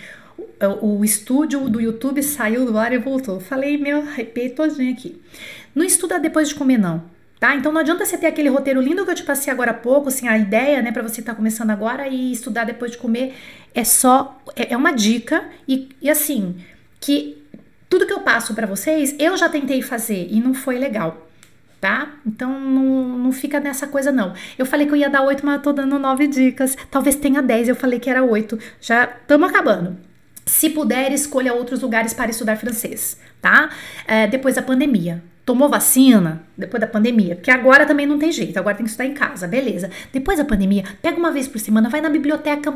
o, 0.80 0.98
o 0.98 1.04
estúdio 1.04 1.68
do 1.68 1.80
YouTube 1.80 2.22
saiu 2.22 2.66
do 2.66 2.76
ar 2.76 2.92
e 2.92 2.98
voltou. 2.98 3.40
Falei, 3.40 3.78
meu, 3.78 4.00
arrepiei 4.00 4.50
todinho 4.50 4.92
aqui. 4.92 5.20
Não 5.74 5.84
estuda 5.84 6.18
depois 6.18 6.48
de 6.48 6.54
comer, 6.54 6.78
não. 6.78 7.02
Tá? 7.40 7.54
Então 7.54 7.72
não 7.72 7.80
adianta 7.80 8.06
você 8.06 8.16
ter 8.16 8.26
aquele 8.26 8.48
roteiro 8.48 8.80
lindo 8.80 9.04
que 9.04 9.10
eu 9.10 9.14
te 9.14 9.22
passei 9.22 9.52
agora 9.52 9.72
há 9.72 9.74
pouco, 9.74 10.08
assim, 10.08 10.26
a 10.28 10.38
ideia, 10.38 10.80
né, 10.80 10.90
para 10.92 11.02
você 11.02 11.20
estar 11.20 11.32
tá 11.32 11.36
começando 11.36 11.70
agora 11.70 12.08
e 12.08 12.32
estudar 12.32 12.64
depois 12.64 12.92
de 12.92 12.96
comer 12.96 13.34
é 13.74 13.84
só 13.84 14.40
é, 14.56 14.72
é 14.72 14.76
uma 14.76 14.92
dica 14.92 15.44
e, 15.68 15.90
e 16.00 16.08
assim, 16.08 16.56
que 17.00 17.43
tudo 17.94 18.06
que 18.06 18.12
eu 18.12 18.22
passo 18.22 18.54
para 18.54 18.66
vocês, 18.66 19.14
eu 19.20 19.36
já 19.36 19.48
tentei 19.48 19.80
fazer 19.80 20.26
e 20.28 20.40
não 20.40 20.52
foi 20.52 20.78
legal, 20.78 21.28
tá? 21.80 22.08
Então 22.26 22.58
não, 22.58 23.16
não 23.16 23.30
fica 23.30 23.60
nessa 23.60 23.86
coisa 23.86 24.10
não. 24.10 24.34
Eu 24.58 24.66
falei 24.66 24.84
que 24.84 24.92
eu 24.92 24.96
ia 24.96 25.08
dar 25.08 25.22
oito, 25.22 25.46
mas 25.46 25.54
eu 25.58 25.62
tô 25.62 25.72
dando 25.72 25.96
nove 25.96 26.26
dicas. 26.26 26.76
Talvez 26.90 27.14
tenha 27.14 27.40
dez, 27.40 27.68
eu 27.68 27.76
falei 27.76 28.00
que 28.00 28.10
era 28.10 28.24
oito. 28.24 28.58
Já 28.80 29.04
estamos 29.04 29.48
acabando. 29.48 29.96
Se 30.44 30.70
puder, 30.70 31.12
escolha 31.12 31.54
outros 31.54 31.82
lugares 31.82 32.12
para 32.12 32.32
estudar 32.32 32.56
francês, 32.56 33.16
tá? 33.40 33.70
É, 34.08 34.26
depois 34.26 34.56
da 34.56 34.62
pandemia. 34.62 35.22
Tomou 35.46 35.68
vacina 35.68 36.42
depois 36.58 36.80
da 36.80 36.88
pandemia, 36.88 37.36
porque 37.36 37.52
agora 37.52 37.86
também 37.86 38.06
não 38.06 38.18
tem 38.18 38.32
jeito, 38.32 38.58
agora 38.58 38.74
tem 38.74 38.84
que 38.84 38.90
estudar 38.90 39.06
em 39.06 39.14
casa, 39.14 39.46
beleza. 39.46 39.88
Depois 40.12 40.36
da 40.36 40.44
pandemia, 40.44 40.82
pega 41.00 41.16
uma 41.16 41.30
vez 41.30 41.46
por 41.46 41.60
semana, 41.60 41.88
vai 41.88 42.00
na 42.00 42.08
biblioteca. 42.08 42.74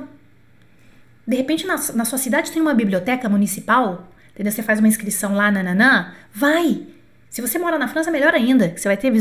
De 1.27 1.37
repente, 1.37 1.67
na, 1.67 1.75
na 1.95 2.05
sua 2.05 2.19
cidade 2.19 2.53
tem 2.53 2.63
uma 2.63 2.73
biblioteca 2.73 3.29
municipal 3.29 4.07
entendeu? 4.39 4.53
Você 4.53 4.63
faz 4.63 4.79
uma 4.79 4.87
inscrição 4.87 5.35
lá, 5.35 5.51
nananã, 5.51 6.13
vai! 6.33 6.87
Se 7.29 7.43
você 7.43 7.59
mora 7.59 7.77
na 7.77 7.89
França, 7.89 8.11
melhor 8.11 8.33
ainda. 8.35 8.73
Você 8.75 8.89
vai 8.89 8.97
ter 8.97 9.13
em 9.15 9.21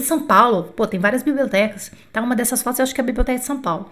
São 0.00 0.22
Paulo. 0.22 0.64
Pô, 0.76 0.86
tem 0.86 1.00
várias 1.00 1.22
bibliotecas. 1.22 1.90
Tá 2.12 2.20
uma 2.20 2.36
dessas 2.36 2.62
fotos, 2.62 2.78
eu 2.78 2.82
acho 2.84 2.94
que 2.94 3.00
é 3.00 3.04
a 3.04 3.06
biblioteca 3.06 3.38
de 3.38 3.44
São 3.44 3.60
Paulo. 3.60 3.90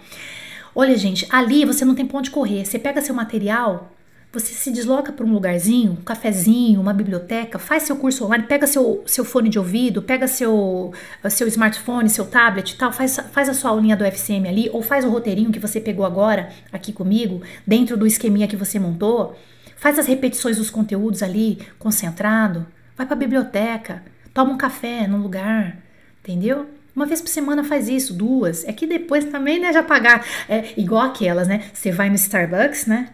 Olha, 0.75 0.97
gente, 0.97 1.27
ali 1.31 1.65
você 1.65 1.85
não 1.85 1.95
tem 1.95 2.07
ponto 2.07 2.25
de 2.25 2.31
correr. 2.31 2.65
Você 2.65 2.79
pega 2.79 3.01
seu 3.01 3.15
material, 3.15 3.91
você 4.33 4.53
se 4.55 4.71
desloca 4.71 5.11
para 5.11 5.27
um 5.27 5.33
lugarzinho, 5.33 5.93
um 5.93 5.97
cafezinho, 5.97 6.81
uma 6.81 6.93
biblioteca, 6.93 7.59
faz 7.59 7.83
seu 7.83 7.97
curso 7.97 8.25
online, 8.25 8.45
pega 8.45 8.65
seu, 8.65 9.03
seu 9.05 9.25
fone 9.25 9.49
de 9.49 9.59
ouvido, 9.59 10.01
pega 10.01 10.29
seu, 10.29 10.93
seu 11.29 11.49
smartphone, 11.49 12.09
seu 12.09 12.25
tablet 12.25 12.71
e 12.71 12.77
tal, 12.77 12.93
faz, 12.93 13.19
faz 13.33 13.49
a 13.49 13.55
sua 13.55 13.71
aulinha 13.71 13.97
do 13.97 14.05
FCM 14.05 14.49
ali, 14.49 14.71
ou 14.73 14.83
faz 14.83 15.05
o 15.05 15.11
roteirinho 15.11 15.51
que 15.51 15.59
você 15.59 15.81
pegou 15.81 16.07
agora 16.07 16.51
aqui 16.73 16.93
comigo, 16.93 17.43
dentro 17.67 17.97
do 17.97 18.07
esqueminha 18.07 18.47
que 18.47 18.57
você 18.57 18.79
montou. 18.79 19.37
Faz 19.81 19.99
as 19.99 20.07
repetições 20.07 20.59
dos 20.59 20.69
conteúdos 20.69 21.23
ali, 21.23 21.59
concentrado. 21.79 22.67
Vai 22.95 23.07
para 23.07 23.17
a 23.17 23.19
biblioteca, 23.19 24.05
toma 24.35 24.53
um 24.53 24.59
café 24.59 25.07
no 25.07 25.17
lugar, 25.17 25.79
entendeu? 26.21 26.69
Uma 26.95 27.07
vez 27.07 27.23
por 27.23 27.29
semana 27.29 27.65
faz 27.65 27.89
isso, 27.89 28.13
duas. 28.13 28.63
É 28.65 28.75
que 28.75 28.87
depois 28.87 29.25
também, 29.25 29.59
né, 29.59 29.73
já 29.73 29.83
pagar. 29.83 30.23
É 30.47 30.75
igual 30.77 31.07
aquelas, 31.07 31.49
né? 31.49 31.71
Você 31.73 31.91
vai 31.91 32.11
no 32.11 32.15
Starbucks, 32.17 32.85
né? 32.85 33.09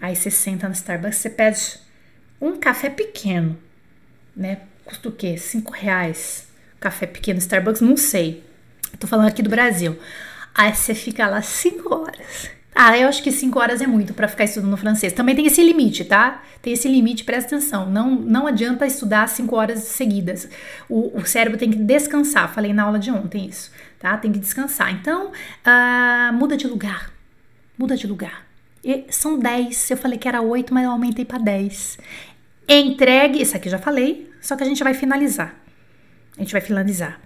Aí 0.00 0.16
você 0.16 0.28
senta 0.28 0.66
no 0.66 0.74
Starbucks, 0.74 1.18
você 1.18 1.30
pede 1.30 1.78
um 2.40 2.56
café 2.56 2.90
pequeno, 2.90 3.56
né? 4.34 4.58
Custa 4.84 5.08
o 5.10 5.12
quê? 5.12 5.36
Cinco 5.36 5.72
reais. 5.72 6.48
Café 6.80 7.06
pequeno 7.06 7.38
Starbucks, 7.38 7.80
não 7.80 7.96
sei. 7.96 8.42
Tô 8.98 9.06
falando 9.06 9.28
aqui 9.28 9.42
do 9.42 9.50
Brasil. 9.50 9.96
Aí 10.52 10.74
você 10.74 10.96
fica 10.96 11.28
lá 11.28 11.42
cinco 11.42 11.94
horas 11.94 12.57
ah, 12.80 12.96
eu 12.96 13.08
acho 13.08 13.24
que 13.24 13.32
5 13.32 13.58
horas 13.58 13.80
é 13.80 13.88
muito 13.88 14.14
para 14.14 14.28
ficar 14.28 14.44
estudando 14.44 14.76
francês. 14.76 15.12
Também 15.12 15.34
tem 15.34 15.44
esse 15.46 15.60
limite, 15.60 16.04
tá? 16.04 16.44
Tem 16.62 16.72
esse 16.72 16.86
limite, 16.86 17.24
presta 17.24 17.56
atenção. 17.56 17.90
Não, 17.90 18.08
não 18.12 18.46
adianta 18.46 18.86
estudar 18.86 19.28
5 19.28 19.56
horas 19.56 19.80
seguidas. 19.80 20.48
O, 20.88 21.18
o, 21.18 21.26
cérebro 21.26 21.58
tem 21.58 21.72
que 21.72 21.76
descansar. 21.76 22.54
Falei 22.54 22.72
na 22.72 22.84
aula 22.84 23.00
de 23.00 23.10
ontem 23.10 23.46
isso, 23.46 23.72
tá? 23.98 24.16
Tem 24.16 24.30
que 24.30 24.38
descansar. 24.38 24.92
Então, 24.92 25.32
uh, 25.32 26.32
muda 26.34 26.56
de 26.56 26.68
lugar. 26.68 27.10
Muda 27.76 27.96
de 27.96 28.06
lugar. 28.06 28.46
E 28.84 29.06
são 29.10 29.40
10. 29.40 29.90
Eu 29.90 29.96
falei 29.96 30.16
que 30.16 30.28
era 30.28 30.40
8, 30.40 30.72
mas 30.72 30.84
eu 30.84 30.92
aumentei 30.92 31.24
para 31.24 31.38
10. 31.38 31.98
Entregue. 32.68 33.42
Isso 33.42 33.56
aqui 33.56 33.68
já 33.68 33.78
falei, 33.78 34.30
só 34.40 34.54
que 34.54 34.62
a 34.62 34.66
gente 34.66 34.84
vai 34.84 34.94
finalizar. 34.94 35.52
A 36.36 36.42
gente 36.42 36.52
vai 36.52 36.60
finalizar. 36.60 37.20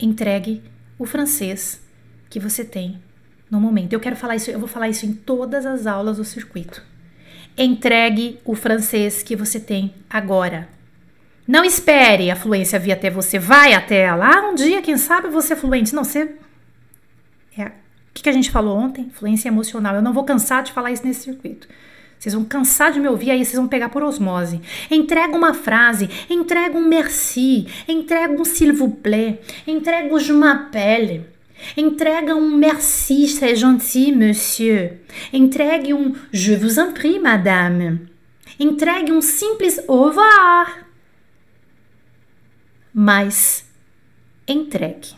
Entregue 0.00 0.62
o 0.98 1.04
francês 1.04 1.78
que 2.30 2.40
você 2.40 2.64
tem 2.64 3.02
no 3.54 3.60
momento. 3.60 3.92
Eu 3.92 4.00
quero 4.00 4.16
falar 4.16 4.36
isso, 4.36 4.50
eu 4.50 4.58
vou 4.58 4.68
falar 4.68 4.88
isso 4.88 5.06
em 5.06 5.12
todas 5.12 5.64
as 5.64 5.86
aulas 5.86 6.16
do 6.16 6.24
circuito. 6.24 6.82
Entregue 7.56 8.40
o 8.44 8.54
francês 8.54 9.22
que 9.22 9.36
você 9.36 9.60
tem 9.60 9.94
agora. 10.10 10.68
Não 11.46 11.64
espere 11.64 12.30
a 12.30 12.36
fluência 12.36 12.78
vir 12.78 12.92
até 12.92 13.10
você, 13.10 13.38
vai 13.38 13.74
até 13.74 14.02
ela. 14.02 14.50
Um 14.50 14.54
dia, 14.54 14.82
quem 14.82 14.96
sabe, 14.96 15.28
você 15.28 15.52
é 15.52 15.56
fluente. 15.56 15.94
Não, 15.94 16.02
você. 16.02 16.34
É. 17.56 17.66
O 17.66 17.70
que, 18.14 18.22
que 18.22 18.28
a 18.28 18.32
gente 18.32 18.50
falou 18.50 18.76
ontem? 18.76 19.10
Fluência 19.10 19.48
emocional. 19.48 19.94
Eu 19.94 20.02
não 20.02 20.12
vou 20.12 20.24
cansar 20.24 20.62
de 20.62 20.72
falar 20.72 20.90
isso 20.90 21.06
nesse 21.06 21.22
circuito. 21.22 21.68
Vocês 22.18 22.34
vão 22.34 22.44
cansar 22.44 22.90
de 22.90 22.98
me 22.98 23.08
ouvir, 23.08 23.30
aí 23.30 23.44
vocês 23.44 23.56
vão 23.56 23.68
pegar 23.68 23.90
por 23.90 24.02
osmose. 24.02 24.60
Entrega 24.90 25.36
uma 25.36 25.52
frase, 25.52 26.08
entrega 26.30 26.76
um 26.76 26.88
merci, 26.88 27.66
entrega 27.86 28.32
um 28.32 28.44
s'il 28.44 28.72
vous 28.72 28.94
plaît, 29.02 29.40
entrega 29.66 30.14
um 30.14 30.18
je 30.18 30.32
m'appelle. 30.32 31.33
Entregue 31.76 32.30
um 32.30 32.58
merci, 32.58 33.28
c'est 33.28 33.56
gentil, 33.56 34.12
monsieur. 34.12 35.00
Entregue 35.32 35.92
um 35.92 36.14
je 36.32 36.54
vous 36.54 36.78
en 36.78 36.92
prie, 36.92 37.18
madame. 37.18 38.06
Entregue 38.60 39.10
um 39.10 39.20
simples 39.20 39.82
au 39.88 40.04
revoir. 40.04 40.66
Mas 42.92 43.64
entregue. 44.48 45.16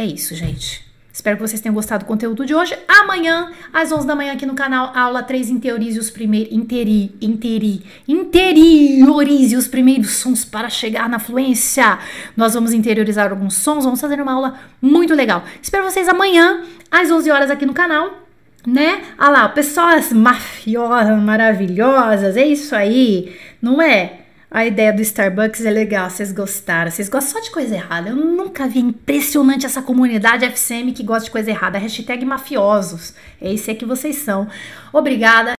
é 0.00 0.04
isso, 0.04 0.34
gente. 0.34 0.89
Espero 1.20 1.36
que 1.36 1.46
vocês 1.46 1.60
tenham 1.60 1.74
gostado 1.74 2.02
do 2.02 2.08
conteúdo 2.08 2.46
de 2.46 2.54
hoje. 2.54 2.74
Amanhã, 2.88 3.52
às 3.74 3.92
11 3.92 4.06
da 4.06 4.16
manhã, 4.16 4.32
aqui 4.32 4.46
no 4.46 4.54
canal, 4.54 4.90
aula 4.96 5.22
3, 5.22 5.50
interiorize 5.50 5.98
os 5.98 6.08
primeiros. 6.08 6.50
Interi, 6.50 7.14
interi, 7.20 7.84
interiorize 8.08 9.54
os 9.54 9.68
primeiros 9.68 10.12
sons 10.12 10.46
para 10.46 10.70
chegar 10.70 11.10
na 11.10 11.18
fluência. 11.18 11.98
Nós 12.34 12.54
vamos 12.54 12.72
interiorizar 12.72 13.30
alguns 13.30 13.52
sons, 13.52 13.84
vamos 13.84 14.00
fazer 14.00 14.18
uma 14.18 14.32
aula 14.32 14.60
muito 14.80 15.12
legal. 15.12 15.44
Espero 15.60 15.84
vocês 15.84 16.08
amanhã, 16.08 16.62
às 16.90 17.10
11 17.10 17.30
horas, 17.30 17.50
aqui 17.50 17.66
no 17.66 17.74
canal 17.74 18.26
né? 18.66 19.02
Ah 19.16 19.30
lá, 19.30 19.48
pessoas 19.48 20.12
mafiosas, 20.12 21.18
maravilhosas, 21.18 22.36
é 22.36 22.46
isso 22.46 22.74
aí, 22.76 23.34
não 23.60 23.80
é? 23.80 24.19
A 24.52 24.66
ideia 24.66 24.92
do 24.92 25.00
Starbucks 25.00 25.64
é 25.64 25.70
legal, 25.70 26.10
vocês 26.10 26.32
gostaram. 26.32 26.90
Vocês 26.90 27.08
gostam 27.08 27.34
só 27.34 27.46
de 27.46 27.52
coisa 27.52 27.72
errada. 27.72 28.10
Eu 28.10 28.16
nunca 28.16 28.66
vi 28.66 28.80
impressionante 28.80 29.64
essa 29.64 29.80
comunidade 29.80 30.44
FCM 30.44 30.90
que 30.90 31.04
gosta 31.04 31.26
de 31.26 31.30
coisa 31.30 31.50
errada. 31.50 31.78
Hashtag 31.78 32.24
mafiosos. 32.24 33.14
Esse 33.40 33.70
é 33.70 33.74
que 33.76 33.84
vocês 33.84 34.16
são. 34.16 34.48
Obrigada. 34.92 35.59